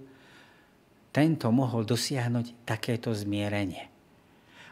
tento 1.15 1.47
mohol 1.51 1.87
dosiahnuť 1.87 2.67
takéto 2.67 3.15
zmierenie. 3.15 3.90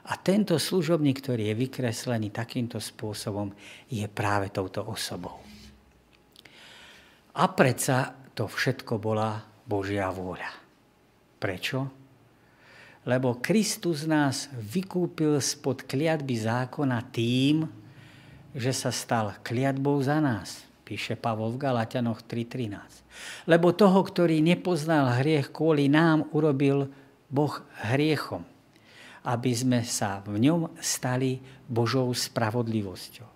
A 0.08 0.16
tento 0.16 0.56
služobník, 0.56 1.20
ktorý 1.20 1.52
je 1.52 1.60
vykreslený 1.68 2.32
takýmto 2.32 2.80
spôsobom, 2.80 3.52
je 3.92 4.06
práve 4.08 4.48
touto 4.54 4.88
osobou. 4.88 5.44
A 7.36 7.44
predsa 7.52 8.16
to 8.32 8.48
všetko 8.48 8.96
bola 9.02 9.44
Božia 9.68 10.08
vôľa. 10.08 10.52
Prečo? 11.40 11.80
Lebo 13.04 13.40
Kristus 13.40 14.08
nás 14.08 14.48
vykúpil 14.56 15.40
spod 15.40 15.88
kliatby 15.88 16.36
zákona 16.36 17.00
tým, 17.12 17.64
že 18.56 18.72
sa 18.76 18.92
stal 18.92 19.40
kliatbou 19.44 20.00
za 20.04 20.20
nás 20.20 20.70
píše 20.90 21.14
Pavol 21.14 21.54
v 21.54 21.70
Galatianoch 21.70 22.26
3.13. 22.26 23.46
Lebo 23.46 23.70
toho, 23.78 24.02
ktorý 24.02 24.42
nepoznal 24.42 25.22
hriech 25.22 25.54
kvôli 25.54 25.86
nám, 25.86 26.26
urobil 26.34 26.90
Boh 27.30 27.62
hriechom, 27.86 28.42
aby 29.24 29.52
sme 29.52 29.80
sa 29.84 30.24
v 30.24 30.40
ňom 30.40 30.72
stali 30.80 31.40
Božou 31.68 32.12
spravodlivosťou. 32.12 33.30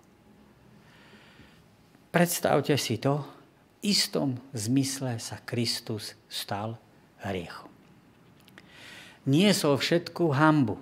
Predstavte 2.14 2.78
si 2.78 2.96
to, 3.02 3.20
v 3.20 3.92
istom 3.92 4.40
zmysle 4.54 5.20
sa 5.20 5.42
Kristus 5.44 6.16
stal 6.30 6.78
hriechom. 7.20 7.68
Niesol 9.28 9.76
všetku 9.76 10.32
hambu, 10.32 10.80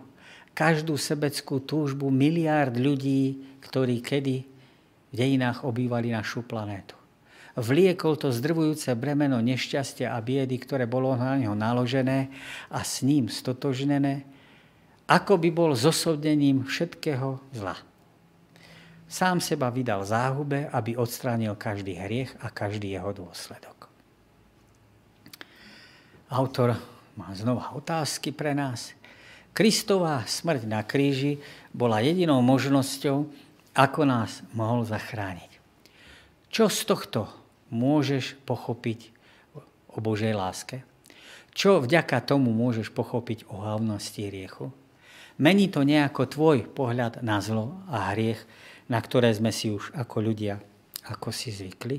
každú 0.53 1.01
sebeckú 1.01 1.63
túžbu 1.63 2.13
miliárd 2.13 2.77
ľudí, 2.77 3.43
ktorí 3.65 4.05
kedy 4.05 4.45
v 5.11 5.15
dejinách 5.15 5.65
obývali 5.65 6.13
našu 6.13 6.45
planétu. 6.45 6.99
Vliekol 7.53 8.17
to 8.17 8.33
zdrvujúce 8.33 8.89
bremeno 8.97 9.37
nešťastia 9.45 10.17
a 10.17 10.19
biedy, 10.25 10.57
ktoré 10.57 10.89
bolo 10.89 11.13
na 11.13 11.37
neho 11.37 11.53
naložené 11.53 12.33
a 12.73 12.81
s 12.81 13.05
ním 13.05 13.29
stotožnené, 13.29 14.25
ako 15.13 15.37
by 15.37 15.51
bol 15.53 15.71
zosobnením 15.77 16.65
všetkého 16.65 17.37
zla. 17.53 17.77
Sám 19.13 19.45
seba 19.45 19.69
vydal 19.69 20.09
záhube, 20.09 20.73
aby 20.73 20.97
odstránil 20.97 21.53
každý 21.61 22.01
hriech 22.01 22.33
a 22.41 22.49
každý 22.49 22.97
jeho 22.97 23.13
dôsledok. 23.13 23.93
Autor 26.33 26.81
má 27.13 27.29
znova 27.37 27.77
otázky 27.77 28.33
pre 28.33 28.57
nás. 28.57 28.97
Kristová 29.53 30.25
smrť 30.25 30.65
na 30.65 30.81
kríži 30.81 31.45
bola 31.77 32.01
jedinou 32.01 32.41
možnosťou, 32.41 33.29
ako 33.77 34.01
nás 34.09 34.41
mohol 34.57 34.89
zachrániť. 34.89 35.61
Čo 36.49 36.73
z 36.73 36.89
tohto 36.89 37.29
môžeš 37.69 38.41
pochopiť 38.49 39.13
o 39.93 40.01
Božej 40.01 40.33
láske? 40.33 40.89
Čo 41.53 41.85
vďaka 41.85 42.17
tomu 42.25 42.49
môžeš 42.57 42.89
pochopiť 42.97 43.45
o 43.53 43.61
hlavnosti 43.61 44.25
hriechu? 44.25 44.73
Mení 45.43 45.67
to 45.67 45.83
nejako 45.83 46.31
tvoj 46.31 46.71
pohľad 46.71 47.19
na 47.27 47.43
zlo 47.43 47.83
a 47.91 48.15
hriech, 48.15 48.39
na 48.87 49.03
ktoré 49.03 49.35
sme 49.35 49.51
si 49.51 49.75
už 49.75 49.91
ako 49.91 50.23
ľudia 50.23 50.63
ako 51.03 51.35
si 51.35 51.51
zvykli? 51.51 51.99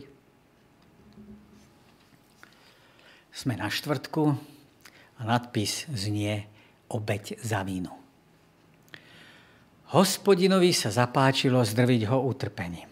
Sme 3.33 3.59
na 3.59 3.67
štvrtku 3.67 4.23
a 5.19 5.21
nadpis 5.25 5.89
znie 5.91 6.47
obeď 6.87 7.41
za 7.41 7.65
vínu. 7.65 7.91
Hospodinovi 9.91 10.71
sa 10.71 10.89
zapáčilo 10.93 11.59
zdrviť 11.61 12.01
ho 12.09 12.17
utrpením. 12.25 12.89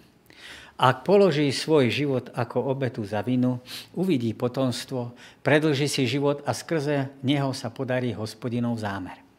Ak 0.81 1.05
položí 1.05 1.53
svoj 1.53 1.93
život 1.93 2.33
ako 2.33 2.73
obetu 2.73 3.05
za 3.05 3.21
vinu, 3.21 3.61
uvidí 3.93 4.33
potomstvo, 4.33 5.13
predlží 5.45 5.85
si 5.85 6.09
život 6.09 6.41
a 6.41 6.57
skrze 6.57 7.13
neho 7.21 7.53
sa 7.53 7.69
podarí 7.69 8.17
hospodinov 8.17 8.81
zámer. 8.81 9.30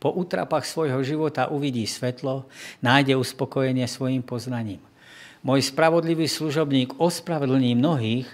Po 0.00 0.10
útrapách 0.16 0.64
svojho 0.64 0.98
života 1.04 1.52
uvidí 1.52 1.84
svetlo, 1.84 2.48
nájde 2.80 3.20
uspokojenie 3.20 3.84
svojim 3.84 4.24
poznaním. 4.24 4.80
Môj 5.44 5.68
spravodlivý 5.68 6.24
služobník 6.24 6.96
ospravedlní 6.96 7.76
mnohých, 7.76 8.28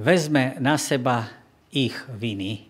vezme 0.00 0.56
na 0.58 0.80
seba 0.80 1.28
ich 1.68 1.96
viny, 2.08 2.64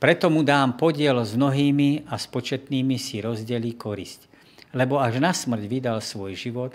preto 0.00 0.32
mu 0.32 0.44
dám 0.44 0.80
podiel 0.80 1.16
s 1.20 1.36
mnohými 1.36 2.08
a 2.08 2.16
s 2.16 2.24
početnými 2.28 2.96
si 2.96 3.20
rozdelí 3.20 3.76
korisť 3.76 4.30
lebo 4.74 5.02
až 5.02 5.18
na 5.18 5.34
smrť 5.34 5.64
vydal 5.66 5.98
svoj 5.98 6.38
život 6.38 6.72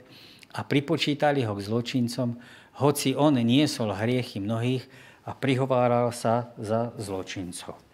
a 0.56 0.64
pripočítali 0.64 1.44
ho 1.48 1.56
k 1.56 1.66
zločincom, 1.66 2.36
hoci 2.84 3.16
on 3.16 3.40
niesol 3.40 3.96
hriechy 3.96 4.44
mnohých 4.44 4.84
a 5.24 5.32
prihováral 5.32 6.12
sa 6.12 6.52
za 6.60 6.92
zločincov. 7.00 7.85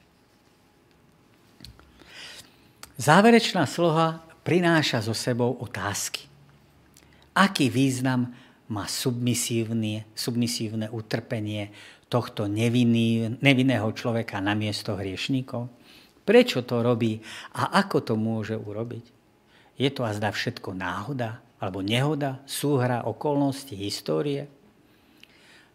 Záverečná 3.01 3.65
sloha 3.65 4.21
prináša 4.45 5.01
so 5.01 5.17
sebou 5.17 5.57
otázky. 5.57 6.29
Aký 7.33 7.65
význam 7.65 8.29
má 8.69 8.85
submisívne, 8.85 10.05
submisívne 10.13 10.85
utrpenie 10.93 11.73
tohto 12.13 12.45
nevinný, 12.45 13.41
nevinného 13.41 13.89
človeka 13.97 14.37
na 14.37 14.53
miesto 14.53 14.93
hriešníkov? 14.93 15.65
Prečo 16.21 16.61
to 16.61 16.85
robí 16.85 17.17
a 17.57 17.73
ako 17.81 18.05
to 18.05 18.13
môže 18.13 18.53
urobiť? 18.53 19.05
Je 19.81 19.89
to 19.89 20.05
a 20.05 20.13
všetko 20.13 20.77
náhoda 20.77 21.41
alebo 21.57 21.81
nehoda, 21.81 22.45
súhra, 22.45 23.01
okolnosti, 23.09 23.73
histórie? 23.73 24.45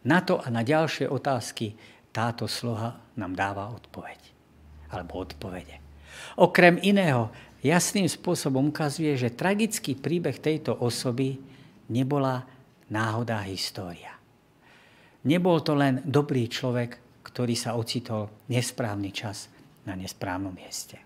Na 0.06 0.22
to 0.22 0.38
a 0.38 0.46
na 0.46 0.62
ďalšie 0.62 1.10
otázky 1.10 1.74
táto 2.14 2.46
sloha 2.46 3.02
nám 3.18 3.34
dáva 3.34 3.74
odpoveď. 3.74 4.20
Alebo 4.94 5.26
odpovede. 5.26 5.85
Okrem 6.36 6.76
iného, 6.84 7.32
jasným 7.64 8.04
spôsobom 8.04 8.68
ukazuje, 8.68 9.16
že 9.16 9.32
tragický 9.32 9.96
príbeh 9.96 10.36
tejto 10.36 10.76
osoby 10.76 11.40
nebola 11.88 12.44
náhoda 12.92 13.40
história. 13.48 14.12
Nebol 15.26 15.58
to 15.64 15.74
len 15.74 16.04
dobrý 16.06 16.46
človek, 16.46 17.24
ktorý 17.26 17.58
sa 17.58 17.74
ocitol 17.74 18.30
nesprávny 18.46 19.10
čas 19.10 19.50
na 19.82 19.98
nesprávnom 19.98 20.54
mieste. 20.54 21.02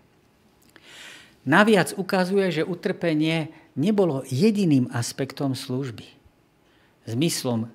Naviac 1.41 1.97
ukazuje, 1.97 2.61
že 2.61 2.67
utrpenie 2.67 3.49
nebolo 3.73 4.21
jediným 4.29 4.93
aspektom 4.93 5.57
služby. 5.57 6.05
Zmyslom 7.09 7.65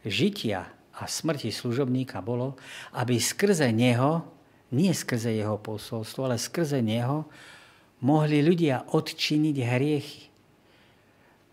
žitia 0.00 0.72
a 0.96 1.02
smrti 1.04 1.52
služobníka 1.52 2.24
bolo, 2.24 2.56
aby 2.96 3.20
skrze 3.20 3.68
neho, 3.68 4.24
nie 4.72 4.90
skrze 4.96 5.36
jeho 5.36 5.60
posolstvo, 5.60 6.26
ale 6.26 6.40
skrze 6.40 6.80
neho, 6.80 7.28
mohli 8.02 8.42
ľudia 8.42 8.90
odčiniť 8.90 9.56
hriechy 9.62 10.22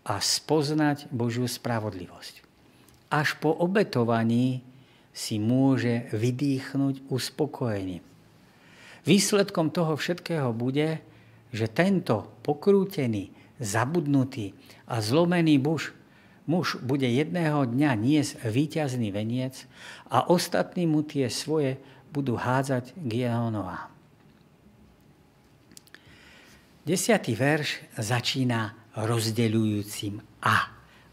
a 0.08 0.18
spoznať 0.18 1.12
Božiu 1.12 1.46
spravodlivosť. 1.46 2.42
Až 3.12 3.38
po 3.38 3.54
obetovaní 3.54 4.64
si 5.10 5.36
môže 5.38 6.08
vydýchnuť 6.14 7.10
uspokojením. 7.10 8.02
Výsledkom 9.04 9.72
toho 9.72 9.98
všetkého 9.98 10.54
bude, 10.54 11.02
že 11.50 11.66
tento 11.66 12.30
pokrútený, 12.46 13.34
zabudnutý 13.58 14.54
a 14.86 15.02
zlomený 15.02 15.58
muž, 15.60 15.92
muž 16.46 16.78
bude 16.80 17.06
jedného 17.06 17.66
dňa 17.66 17.90
niesť 17.98 18.32
víťazný 18.46 19.10
veniec 19.10 19.66
a 20.08 20.24
ostatní 20.24 20.86
mu 20.86 21.04
tie 21.04 21.28
svoje 21.28 21.76
budú 22.10 22.34
hádzať 22.36 22.94
nohám. 23.50 23.90
Desiatý 26.80 27.36
verš 27.38 27.86
začína 27.94 28.74
rozdeľujúcim 28.98 30.18
a, 30.42 30.56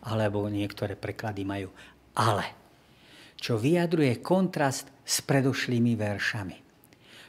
alebo 0.02 0.50
niektoré 0.50 0.98
preklady 0.98 1.45
majú 1.45 1.70
ale, 2.18 2.50
čo 3.38 3.62
vyjadruje 3.62 4.18
kontrast 4.24 4.89
s 5.06 5.22
predošlými 5.22 5.93
veršami. 5.93 6.58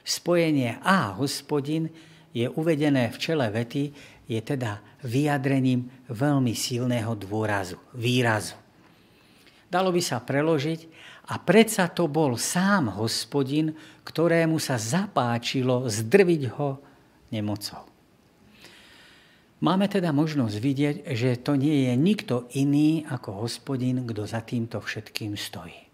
Spojenie 0.01 0.81
a 0.81 1.12
hospodin 1.21 1.93
je 2.33 2.49
uvedené 2.49 3.12
v 3.12 3.21
čele 3.21 3.53
vety, 3.53 3.93
je 4.25 4.41
teda 4.41 4.81
vyjadrením 5.05 6.09
veľmi 6.09 6.57
silného 6.57 7.12
dôrazu, 7.16 7.77
výrazu. 7.93 8.57
Dalo 9.69 9.93
by 9.93 10.01
sa 10.01 10.25
preložiť, 10.25 10.81
a 11.29 11.35
predsa 11.37 11.93
to 11.93 12.09
bol 12.09 12.41
sám 12.41 12.97
hospodin, 12.97 13.76
ktorému 14.09 14.57
sa 14.57 14.81
zapáčilo 14.81 15.85
zdrviť 15.85 16.43
ho 16.57 16.81
nemocou. 17.29 17.85
Máme 19.59 19.91
teda 19.91 20.14
možnosť 20.14 20.57
vidieť, 20.57 20.97
že 21.12 21.43
to 21.43 21.59
nie 21.59 21.91
je 21.91 21.95
nikto 21.99 22.47
iný 22.55 23.03
ako 23.11 23.43
hospodin, 23.45 24.07
kto 24.07 24.22
za 24.24 24.41
týmto 24.41 24.79
všetkým 24.79 25.35
stojí. 25.35 25.91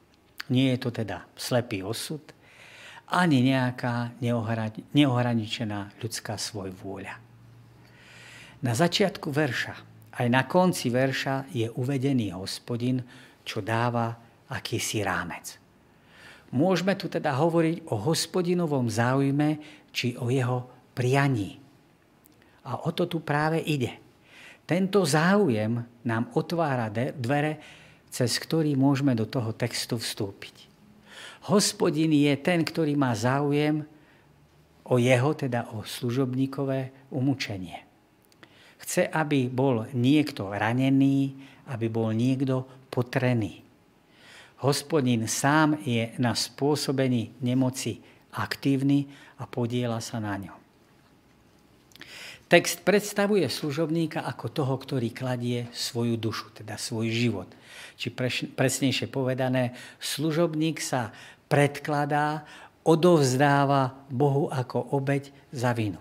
Nie 0.53 0.76
je 0.76 0.78
to 0.85 0.91
teda 0.93 1.24
slepý 1.32 1.80
osud, 1.80 2.20
ani 3.09 3.41
nejaká 3.41 4.20
neohraničená 4.93 5.97
ľudská 5.97 6.37
svoj 6.37 6.76
vôľa. 6.76 7.16
Na 8.64 8.72
začiatku 8.72 9.32
verša, 9.32 9.74
aj 10.20 10.26
na 10.28 10.45
konci 10.45 10.93
verša 10.93 11.49
je 11.53 11.68
uvedený 11.72 12.37
hospodin, 12.37 13.01
čo 13.45 13.64
dáva 13.64 14.24
akýsi 14.55 15.02
rámec. 15.02 15.59
Môžeme 16.55 16.94
tu 16.94 17.11
teda 17.11 17.34
hovoriť 17.34 17.90
o 17.90 17.98
hospodinovom 17.98 18.86
záujme 18.86 19.59
či 19.90 20.14
o 20.14 20.30
jeho 20.30 20.70
prianí. 20.94 21.59
A 22.62 22.86
o 22.86 22.94
to 22.94 23.11
tu 23.11 23.18
práve 23.18 23.59
ide. 23.59 23.98
Tento 24.64 25.02
záujem 25.02 25.82
nám 26.07 26.30
otvára 26.38 26.88
dvere, 26.94 27.61
cez 28.09 28.38
ktorý 28.38 28.78
môžeme 28.78 29.18
do 29.18 29.26
toho 29.26 29.50
textu 29.52 29.98
vstúpiť. 29.98 30.70
Hospodin 31.50 32.14
je 32.14 32.32
ten, 32.38 32.62
ktorý 32.62 32.94
má 32.94 33.12
záujem 33.12 33.84
o 34.86 34.94
jeho, 34.96 35.34
teda 35.34 35.74
o 35.74 35.82
služobníkové 35.84 37.11
umúčenie. 37.12 37.82
Chce, 38.80 39.11
aby 39.11 39.50
bol 39.50 39.90
niekto 39.92 40.48
ranený, 40.48 41.36
aby 41.68 41.86
bol 41.88 42.14
niekto 42.14 42.64
potrený. 42.88 43.64
Hospodin 44.65 45.29
sám 45.29 45.77
je 45.85 46.09
na 46.17 46.33
spôsobení 46.33 47.37
nemoci 47.45 48.01
aktívny 48.33 49.12
a 49.37 49.45
podiela 49.45 50.01
sa 50.01 50.17
na 50.25 50.41
ňom. 50.41 50.57
Text 52.49 52.81
predstavuje 52.81 53.45
služobníka 53.45 54.25
ako 54.25 54.47
toho, 54.49 54.75
ktorý 54.81 55.12
kladie 55.12 55.69
svoju 55.77 56.17
dušu, 56.17 56.49
teda 56.57 56.81
svoj 56.81 57.12
život. 57.12 57.49
Či 58.01 58.09
presnejšie 58.57 59.05
povedané, 59.12 59.77
služobník 60.01 60.81
sa 60.81 61.12
predkladá, 61.53 62.49
odovzdáva 62.85 63.97
Bohu 64.09 64.49
ako 64.49 64.97
obeď 64.97 65.29
za 65.53 65.77
vinu. 65.77 66.01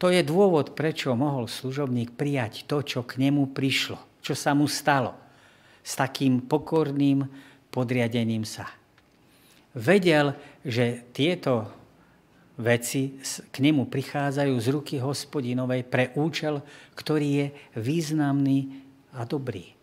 To 0.00 0.08
je 0.12 0.20
dôvod, 0.24 0.72
prečo 0.72 1.12
mohol 1.16 1.48
služobník 1.48 2.16
prijať 2.16 2.68
to, 2.68 2.80
čo 2.84 3.00
k 3.04 3.20
nemu 3.20 3.52
prišlo, 3.52 3.96
čo 4.20 4.32
sa 4.36 4.52
mu 4.52 4.68
stalo, 4.68 5.23
s 5.84 5.92
takým 5.94 6.48
pokorným 6.48 7.28
podriadením 7.68 8.48
sa. 8.48 8.66
Vedel, 9.76 10.32
že 10.64 11.04
tieto 11.12 11.68
veci 12.56 13.18
k 13.50 13.56
nemu 13.60 13.90
prichádzajú 13.90 14.54
z 14.56 14.66
ruky 14.72 14.94
hospodinovej 15.02 15.84
pre 15.84 16.14
účel, 16.16 16.64
ktorý 16.96 17.28
je 17.28 17.46
významný 17.76 18.80
a 19.12 19.26
dobrý 19.28 19.74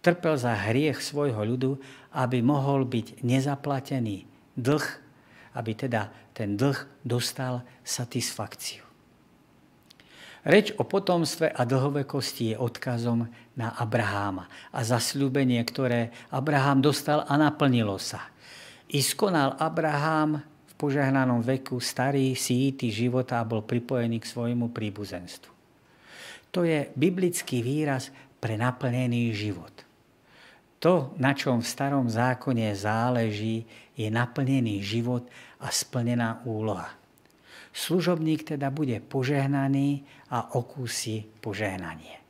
trpel 0.00 0.34
za 0.36 0.56
hriech 0.56 1.00
svojho 1.00 1.44
ľudu, 1.44 1.76
aby 2.16 2.40
mohol 2.40 2.88
byť 2.88 3.22
nezaplatený 3.22 4.24
dlh, 4.56 4.86
aby 5.56 5.72
teda 5.76 6.10
ten 6.34 6.56
dlh 6.56 7.04
dostal 7.04 7.62
satisfakciu. 7.84 8.89
Reč 10.40 10.72
o 10.80 10.88
potomstve 10.88 11.52
a 11.52 11.68
dlhovekosti 11.68 12.54
je 12.54 12.56
odkazom 12.56 13.28
na 13.60 13.76
Abraháma 13.76 14.48
a 14.72 14.80
zasľúbenie, 14.80 15.60
ktoré 15.68 16.08
Abrahám 16.32 16.80
dostal 16.80 17.28
a 17.28 17.36
naplnilo 17.36 18.00
sa. 18.00 18.32
I 18.88 19.04
skonal 19.04 19.60
Abrahám 19.60 20.40
v 20.40 20.72
požehnanom 20.80 21.44
veku 21.44 21.76
starý, 21.76 22.32
síty 22.32 22.88
života 22.88 23.36
a 23.36 23.44
bol 23.44 23.60
pripojený 23.60 24.24
k 24.24 24.30
svojmu 24.32 24.72
príbuzenstvu. 24.72 25.52
To 26.56 26.64
je 26.64 26.88
biblický 26.96 27.60
výraz 27.60 28.08
pre 28.40 28.56
naplnený 28.56 29.36
život. 29.36 29.70
To, 30.80 31.12
na 31.20 31.36
čom 31.36 31.60
v 31.60 31.68
starom 31.68 32.08
zákone 32.08 32.72
záleží, 32.72 33.68
je 33.92 34.08
naplnený 34.08 34.80
život 34.80 35.28
a 35.60 35.68
splnená 35.68 36.40
úloha. 36.48 36.88
Služobník 37.70 38.42
teda 38.56 38.72
bude 38.72 38.98
požehnaný 38.98 40.02
a 40.30 40.54
okúsi 40.54 41.26
požehnanie. 41.42 42.22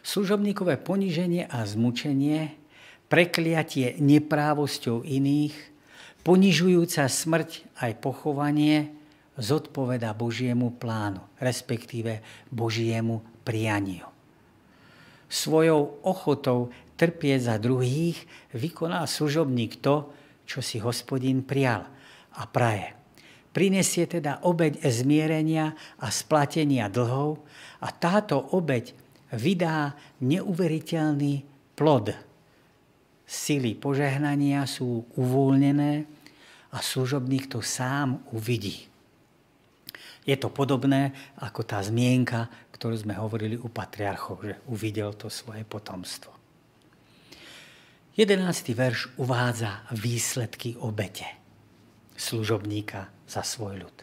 Služobníkové 0.00 0.80
poníženie 0.80 1.44
a 1.46 1.66
zmučenie, 1.66 2.56
prekliatie 3.12 3.98
neprávosťou 4.00 5.04
iných, 5.04 5.54
ponižujúca 6.24 7.06
smrť 7.06 7.50
aj 7.78 7.92
pochovanie 8.00 8.90
zodpoveda 9.36 10.16
Božiemu 10.16 10.72
plánu, 10.74 11.20
respektíve 11.38 12.24
Božiemu 12.48 13.20
prianiu 13.44 14.16
svojou 15.28 16.00
ochotou 16.06 16.70
trpieť 16.96 17.52
za 17.52 17.56
druhých, 17.60 18.16
vykoná 18.56 19.04
služobník 19.04 19.82
to, 19.82 20.10
čo 20.46 20.64
si 20.64 20.80
hospodín 20.80 21.44
prial 21.44 21.84
a 22.38 22.42
praje. 22.48 22.95
Prinesie 23.56 24.04
teda 24.04 24.44
obeď 24.44 24.84
zmierenia 24.84 25.72
a 25.96 26.12
splatenia 26.12 26.92
dlhov 26.92 27.40
a 27.80 27.88
táto 27.88 28.52
obeď 28.52 28.92
vydá 29.32 29.96
neuveriteľný 30.20 31.40
plod. 31.72 32.12
Sily 33.24 33.72
požehnania 33.80 34.68
sú 34.68 35.08
uvoľnené 35.16 36.04
a 36.68 36.78
služobník 36.84 37.48
to 37.48 37.64
sám 37.64 38.20
uvidí. 38.36 38.92
Je 40.28 40.36
to 40.36 40.52
podobné 40.52 41.16
ako 41.40 41.64
tá 41.64 41.80
zmienka, 41.80 42.52
ktorú 42.76 43.08
sme 43.08 43.16
hovorili 43.16 43.56
u 43.56 43.72
patriarchov, 43.72 44.44
že 44.44 44.60
uvidel 44.68 45.16
to 45.16 45.32
svoje 45.32 45.64
potomstvo. 45.64 46.28
11. 48.20 48.36
verš 48.76 49.16
uvádza 49.16 49.88
výsledky 49.96 50.76
obete 50.76 51.24
služobníka 52.20 53.15
za 53.26 53.42
svoj 53.42 53.86
ľud. 53.86 53.96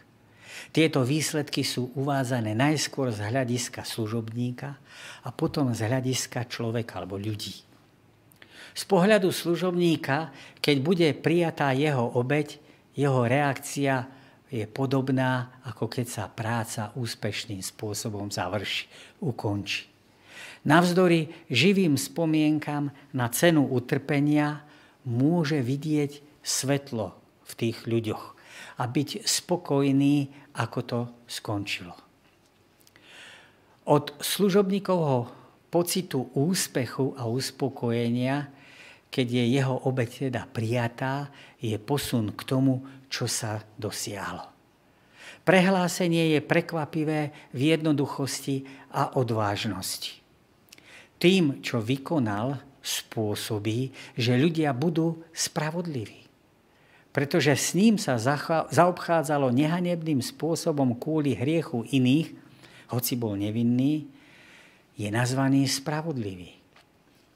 Tieto 0.74 1.02
výsledky 1.02 1.62
sú 1.66 1.94
uvádzané 1.98 2.54
najskôr 2.54 3.10
z 3.10 3.30
hľadiska 3.30 3.82
služobníka 3.86 4.74
a 5.26 5.28
potom 5.34 5.74
z 5.74 5.86
hľadiska 5.86 6.46
človeka 6.46 7.02
alebo 7.02 7.18
ľudí. 7.18 7.62
Z 8.74 8.82
pohľadu 8.90 9.30
služobníka, 9.30 10.34
keď 10.58 10.76
bude 10.82 11.08
prijatá 11.14 11.70
jeho 11.70 12.10
obeď, 12.18 12.58
jeho 12.98 13.22
reakcia 13.22 14.06
je 14.50 14.66
podobná, 14.66 15.62
ako 15.66 15.86
keď 15.86 16.06
sa 16.10 16.24
práca 16.26 16.90
úspešným 16.98 17.62
spôsobom 17.62 18.30
završí, 18.34 18.90
ukončí. 19.22 19.90
Navzdory 20.66 21.30
živým 21.50 21.94
spomienkam 21.94 22.90
na 23.14 23.30
cenu 23.30 23.62
utrpenia 23.68 24.64
môže 25.06 25.60
vidieť 25.60 26.42
svetlo 26.42 27.14
v 27.46 27.52
tých 27.54 27.84
ľuďoch 27.86 28.33
a 28.78 28.82
byť 28.86 29.24
spokojný, 29.24 30.28
ako 30.58 30.78
to 30.82 31.00
skončilo. 31.26 31.94
Od 33.84 34.16
služobníkovho 34.16 35.28
pocitu 35.68 36.32
úspechu 36.32 37.12
a 37.18 37.28
uspokojenia, 37.28 38.48
keď 39.12 39.26
je 39.30 39.44
jeho 39.60 39.76
obeď 39.84 40.30
teda 40.30 40.42
prijatá, 40.48 41.28
je 41.60 41.76
posun 41.76 42.32
k 42.32 42.40
tomu, 42.42 42.82
čo 43.12 43.28
sa 43.28 43.62
dosiahlo. 43.76 44.50
Prehlásenie 45.44 46.34
je 46.34 46.40
prekvapivé 46.40 47.52
v 47.52 47.60
jednoduchosti 47.76 48.64
a 48.96 49.12
odvážnosti 49.20 50.24
tým, 51.24 51.64
čo 51.64 51.80
vykonal, 51.80 52.60
spôsobí, 52.84 53.88
že 54.12 54.36
ľudia 54.36 54.76
budú 54.76 55.24
spravodliví. 55.32 56.23
Pretože 57.14 57.54
s 57.54 57.78
ním 57.78 57.94
sa 57.94 58.18
zaobchádzalo 58.18 59.54
nehanebným 59.54 60.18
spôsobom 60.18 60.98
kvôli 60.98 61.38
hriechu 61.38 61.86
iných, 61.94 62.34
hoci 62.90 63.14
bol 63.14 63.38
nevinný, 63.38 64.10
je 64.98 65.06
nazvaný 65.14 65.70
spravodlivý. 65.70 66.58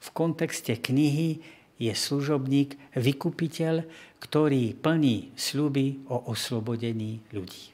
V 0.03 0.07
kontexte 0.11 0.75
knihy 0.75 1.39
je 1.79 1.95
služobník 1.95 2.75
vykupiteľ, 2.91 3.87
ktorý 4.19 4.75
plní 4.75 5.31
sľuby 5.39 6.11
o 6.11 6.27
oslobodení 6.27 7.23
ľudí. 7.31 7.71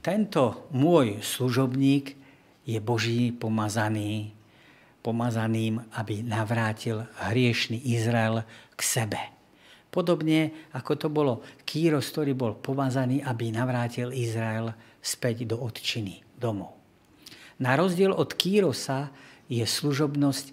Tento 0.00 0.68
môj 0.72 1.20
služobník 1.20 2.16
je 2.64 2.80
Boží 2.80 3.32
pomazaný, 3.36 4.32
pomazaným, 5.04 5.84
aby 5.92 6.24
navrátil 6.24 7.04
hriešný 7.20 7.84
Izrael 7.84 8.48
k 8.76 8.80
sebe. 8.80 9.33
Podobne 9.94 10.66
ako 10.74 10.92
to 10.98 11.06
bolo 11.06 11.46
Kýros, 11.62 12.10
ktorý 12.10 12.34
bol 12.34 12.58
pomazaný, 12.58 13.22
aby 13.22 13.54
navrátil 13.54 14.10
Izrael 14.10 14.74
späť 14.98 15.46
do 15.46 15.62
odčiny, 15.62 16.26
domov. 16.34 16.74
Na 17.62 17.78
rozdiel 17.78 18.10
od 18.10 18.34
Kýrosa 18.34 19.14
je 19.46 19.62
služobnosť 19.62 20.46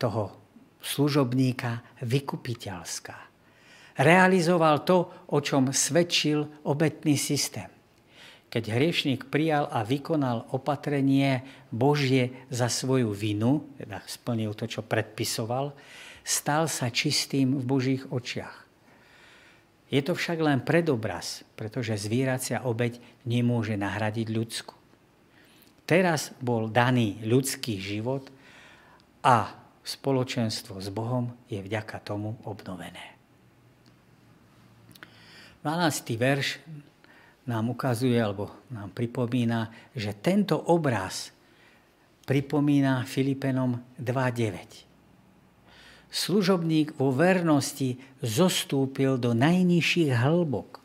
toho 0.00 0.32
služobníka 0.80 2.00
vykupiteľská. 2.00 3.28
Realizoval 4.00 4.80
to, 4.88 5.28
o 5.36 5.38
čom 5.44 5.76
svedčil 5.76 6.64
obetný 6.64 7.20
systém 7.20 7.68
keď 8.50 8.74
hriešnik 8.74 9.30
prijal 9.30 9.70
a 9.70 9.86
vykonal 9.86 10.50
opatrenie 10.50 11.46
Božie 11.70 12.50
za 12.50 12.66
svoju 12.66 13.14
vinu, 13.14 13.70
teda 13.78 14.02
splnil 14.10 14.58
to, 14.58 14.66
čo 14.66 14.82
predpisoval, 14.82 15.70
stal 16.24 16.70
sa 16.70 16.92
čistým 16.92 17.58
v 17.58 17.64
Božích 17.64 18.04
očiach. 18.08 18.66
Je 19.90 19.98
to 20.06 20.14
však 20.14 20.38
len 20.38 20.62
predobraz, 20.62 21.42
pretože 21.58 21.98
zvieracia 21.98 22.62
obeď 22.62 23.02
nemôže 23.26 23.74
nahradiť 23.74 24.28
ľudsku. 24.30 24.74
Teraz 25.82 26.30
bol 26.38 26.70
daný 26.70 27.18
ľudský 27.26 27.82
život 27.82 28.30
a 29.26 29.50
spoločenstvo 29.82 30.78
s 30.78 30.86
Bohom 30.94 31.34
je 31.50 31.58
vďaka 31.58 31.98
tomu 32.06 32.38
obnovené. 32.46 33.18
12. 35.66 36.14
verš 36.14 36.62
nám 37.50 37.74
ukazuje 37.74 38.14
alebo 38.14 38.54
nám 38.70 38.94
pripomína, 38.94 39.90
že 39.92 40.14
tento 40.14 40.54
obraz 40.56 41.34
pripomína 42.24 43.02
Filipenom 43.02 43.98
2.9. 43.98 44.89
Služobník 46.10 46.98
vo 46.98 47.14
vernosti 47.14 47.94
zostúpil 48.18 49.14
do 49.14 49.30
najnižších 49.30 50.10
hĺbok. 50.10 50.82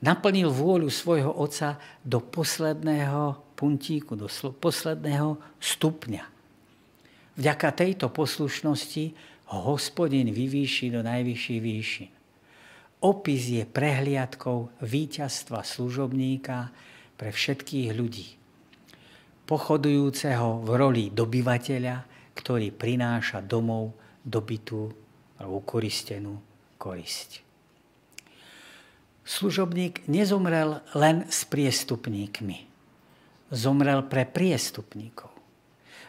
Naplnil 0.00 0.48
vôľu 0.48 0.88
svojho 0.88 1.34
otca 1.34 1.76
do 2.06 2.22
posledného 2.22 3.54
puntíku, 3.58 4.16
do 4.16 4.30
posledného 4.56 5.36
stupňa. 5.58 6.24
Vďaka 7.36 7.68
tejto 7.74 8.08
poslušnosti 8.08 9.04
ho 9.50 9.58
hospodin 9.74 10.30
vyvýši 10.30 10.94
do 10.94 11.02
najvyšších 11.02 11.60
výšin. 11.60 12.10
Opis 13.00 13.48
je 13.48 13.64
prehliadkou 13.66 14.84
víťazstva 14.84 15.64
služobníka 15.64 16.70
pre 17.16 17.32
všetkých 17.32 17.88
ľudí. 17.96 18.28
Pochodujúceho 19.48 20.62
v 20.62 20.68
roli 20.76 21.04
dobyvateľa, 21.10 22.09
ktorý 22.40 22.72
prináša 22.72 23.44
domov 23.44 23.92
dobytú 24.24 24.88
alebo 25.36 25.60
ukoristenú 25.60 26.40
korisť. 26.80 27.44
Služobník 29.28 30.08
nezomrel 30.08 30.80
len 30.96 31.28
s 31.28 31.44
priestupníkmi. 31.44 32.66
Zomrel 33.52 34.00
pre 34.08 34.24
priestupníkov. 34.24 35.30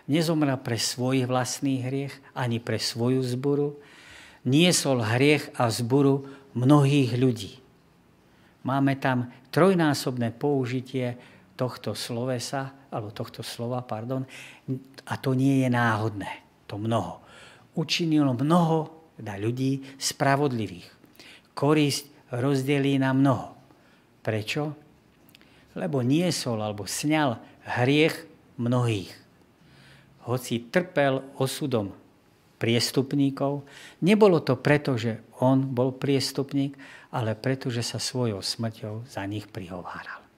Nezomrel 0.08 0.58
pre 0.58 0.80
svoj 0.80 1.28
vlastný 1.28 1.84
hriech 1.84 2.16
ani 2.34 2.58
pre 2.58 2.80
svoju 2.80 3.22
zboru. 3.22 3.78
Niesol 4.48 5.06
hriech 5.06 5.54
a 5.60 5.70
zboru 5.70 6.26
mnohých 6.58 7.14
ľudí. 7.20 7.62
Máme 8.66 8.98
tam 8.98 9.30
trojnásobné 9.54 10.34
použitie 10.34 11.18
tohto 11.62 11.94
slovesa, 11.94 12.90
alebo 12.90 13.14
tohto 13.14 13.46
slova, 13.46 13.86
pardon, 13.86 14.26
a 15.06 15.14
to 15.22 15.38
nie 15.38 15.62
je 15.62 15.70
náhodné, 15.70 16.66
to 16.66 16.82
mnoho. 16.82 17.22
Učinilo 17.78 18.34
mnoho 18.34 18.90
teda 19.22 19.38
ľudí 19.38 19.86
spravodlivých. 20.02 20.90
Korisť 21.54 22.34
rozdelí 22.34 22.98
na 22.98 23.14
mnoho. 23.14 23.54
Prečo? 24.26 24.74
Lebo 25.78 26.02
niesol 26.02 26.58
alebo 26.66 26.90
sňal 26.90 27.38
hriech 27.78 28.26
mnohých. 28.58 29.14
Hoci 30.26 30.66
trpel 30.74 31.22
osudom 31.38 31.94
priestupníkov. 32.58 33.62
Nebolo 34.02 34.42
to 34.42 34.58
preto, 34.58 34.98
že 34.98 35.22
on 35.38 35.70
bol 35.70 35.94
priestupník, 35.94 36.74
ale 37.14 37.38
preto, 37.38 37.70
že 37.70 37.86
sa 37.86 38.02
svojou 38.02 38.42
smrťou 38.42 39.06
za 39.06 39.22
nich 39.30 39.46
prihováral. 39.46 40.31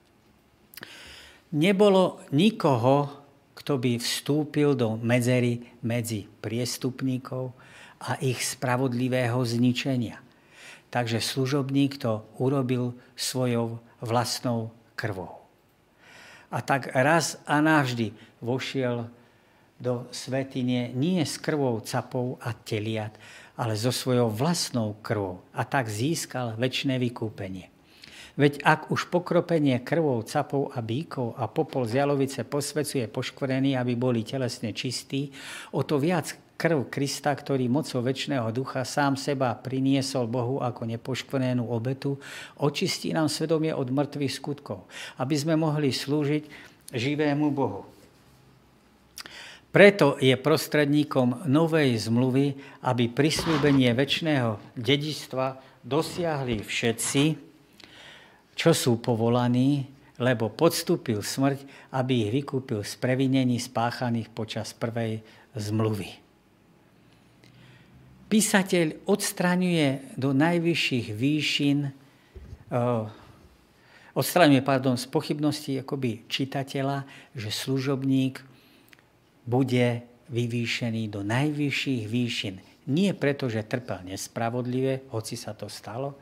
Nebolo 1.52 2.24
nikoho, 2.32 3.24
kto 3.54 3.76
by 3.76 4.00
vstúpil 4.00 4.76
do 4.76 4.96
medzery 5.00 5.64
medzi 5.84 6.26
priestupníkov 6.40 7.52
a 8.00 8.20
ich 8.20 8.40
spravodlivého 8.44 9.40
zničenia. 9.44 10.20
Takže 10.88 11.18
služobník 11.18 11.98
to 11.98 12.22
urobil 12.38 12.94
svojou 13.18 13.82
vlastnou 13.98 14.70
krvou. 14.94 15.42
A 16.54 16.62
tak 16.62 16.94
raz 16.94 17.40
a 17.50 17.58
navždy 17.58 18.14
vošiel 18.38 19.10
do 19.82 20.06
svetine 20.14 20.94
nie 20.94 21.18
s 21.18 21.34
krvou 21.34 21.82
capov 21.82 22.38
a 22.38 22.54
teliat, 22.54 23.10
ale 23.58 23.74
so 23.74 23.90
svojou 23.90 24.30
vlastnou 24.30 24.94
krvou 25.02 25.42
a 25.50 25.66
tak 25.66 25.90
získal 25.90 26.54
väčšie 26.54 26.94
vykúpenie. 26.94 27.73
Veď 28.34 28.66
ak 28.66 28.90
už 28.90 29.14
pokropenie 29.14 29.78
krvou 29.86 30.18
capov 30.26 30.74
a 30.74 30.82
bíkov 30.82 31.38
a 31.38 31.46
popol 31.46 31.86
z 31.86 32.02
jalovice 32.02 32.42
posvecuje 32.42 33.06
poškvrení, 33.06 33.78
aby 33.78 33.94
boli 33.94 34.26
telesne 34.26 34.74
čistí, 34.74 35.30
o 35.70 35.86
to 35.86 36.02
viac 36.02 36.34
krv 36.58 36.90
Krista, 36.90 37.30
ktorý 37.30 37.70
mocou 37.70 38.02
väčšného 38.02 38.50
ducha 38.50 38.82
sám 38.82 39.14
seba 39.14 39.54
priniesol 39.54 40.26
Bohu 40.26 40.58
ako 40.58 40.82
nepoškvrnenú 40.82 41.62
obetu, 41.62 42.18
očistí 42.58 43.14
nám 43.14 43.30
svedomie 43.30 43.70
od 43.70 43.90
mŕtvych 43.90 44.34
skutkov, 44.34 44.86
aby 45.22 45.34
sme 45.38 45.54
mohli 45.54 45.94
slúžiť 45.94 46.74
živému 46.90 47.54
Bohu. 47.54 47.86
Preto 49.74 50.14
je 50.22 50.34
prostredníkom 50.38 51.50
novej 51.50 51.98
zmluvy, 51.98 52.54
aby 52.86 53.10
prislúbenie 53.10 53.90
väčšného 53.90 54.78
dedičstva 54.78 55.58
dosiahli 55.82 56.62
všetci, 56.62 57.43
čo 58.54 58.70
sú 58.72 59.02
povolaní, 59.02 59.90
lebo 60.18 60.46
podstúpil 60.50 61.20
smrť, 61.26 61.90
aby 61.90 62.26
ich 62.26 62.30
vykúpil 62.42 62.86
z 62.86 62.94
previnení 63.02 63.58
spáchaných 63.58 64.30
počas 64.30 64.70
prvej 64.70 65.22
zmluvy. 65.58 66.22
Písateľ 68.30 69.06
odstraňuje 69.06 70.18
do 70.18 70.34
najvyšších 70.34 71.06
výšin, 71.14 71.78
uh, 71.86 73.06
odstraňuje 74.14 74.62
pardon, 74.62 74.98
z 74.98 75.06
pochybnosti 75.06 75.82
akoby 75.82 76.26
čitateľa, 76.26 77.06
že 77.34 77.50
služobník 77.50 78.42
bude 79.44 80.02
vyvýšený 80.30 81.12
do 81.12 81.20
najvyšších 81.20 82.02
výšin. 82.08 82.54
Nie 82.90 83.12
preto, 83.16 83.46
že 83.46 83.64
trpel 83.64 84.02
nespravodlivé, 84.08 85.08
hoci 85.12 85.36
sa 85.36 85.52
to 85.52 85.68
stalo, 85.68 86.16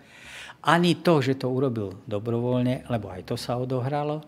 ani 0.63 1.03
to, 1.03 1.19
že 1.19 1.43
to 1.43 1.51
urobil 1.51 1.99
dobrovoľne, 2.07 2.87
lebo 2.87 3.11
aj 3.11 3.35
to 3.35 3.37
sa 3.39 3.59
odohralo, 3.59 4.23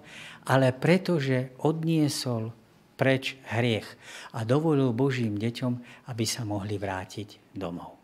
ale 0.50 0.74
pretože 0.74 1.54
odniesol 1.62 2.50
preč 2.94 3.38
hriech 3.54 3.86
a 4.34 4.42
dovolil 4.42 4.94
Božím 4.94 5.38
deťom, 5.38 5.72
aby 6.10 6.24
sa 6.26 6.42
mohli 6.46 6.78
vrátiť 6.78 7.54
domov. 7.54 7.94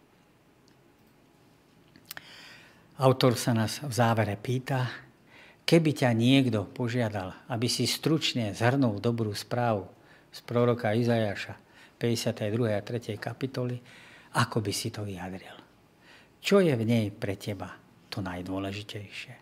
Autor 3.00 3.34
sa 3.34 3.56
nás 3.56 3.80
v 3.80 3.92
závere 3.96 4.36
pýta, 4.36 4.86
keby 5.64 5.90
ťa 6.04 6.10
niekto 6.12 6.68
požiadal, 6.68 7.32
aby 7.48 7.64
si 7.64 7.88
stručne 7.88 8.52
zhrnul 8.52 9.00
dobrú 9.00 9.32
správu 9.32 9.88
z 10.28 10.38
proroka 10.44 10.92
Izajaša 10.92 11.56
52. 11.96 12.76
a 12.76 12.80
3. 12.84 13.16
kapitoly, 13.16 13.80
ako 14.36 14.60
by 14.60 14.72
si 14.74 14.92
to 14.92 15.02
vyjadril? 15.02 15.56
Čo 16.44 16.60
je 16.60 16.76
v 16.76 16.84
nej 16.84 17.06
pre 17.08 17.40
teba 17.40 17.79
to 18.10 18.20
najdôležitejšie? 18.20 19.39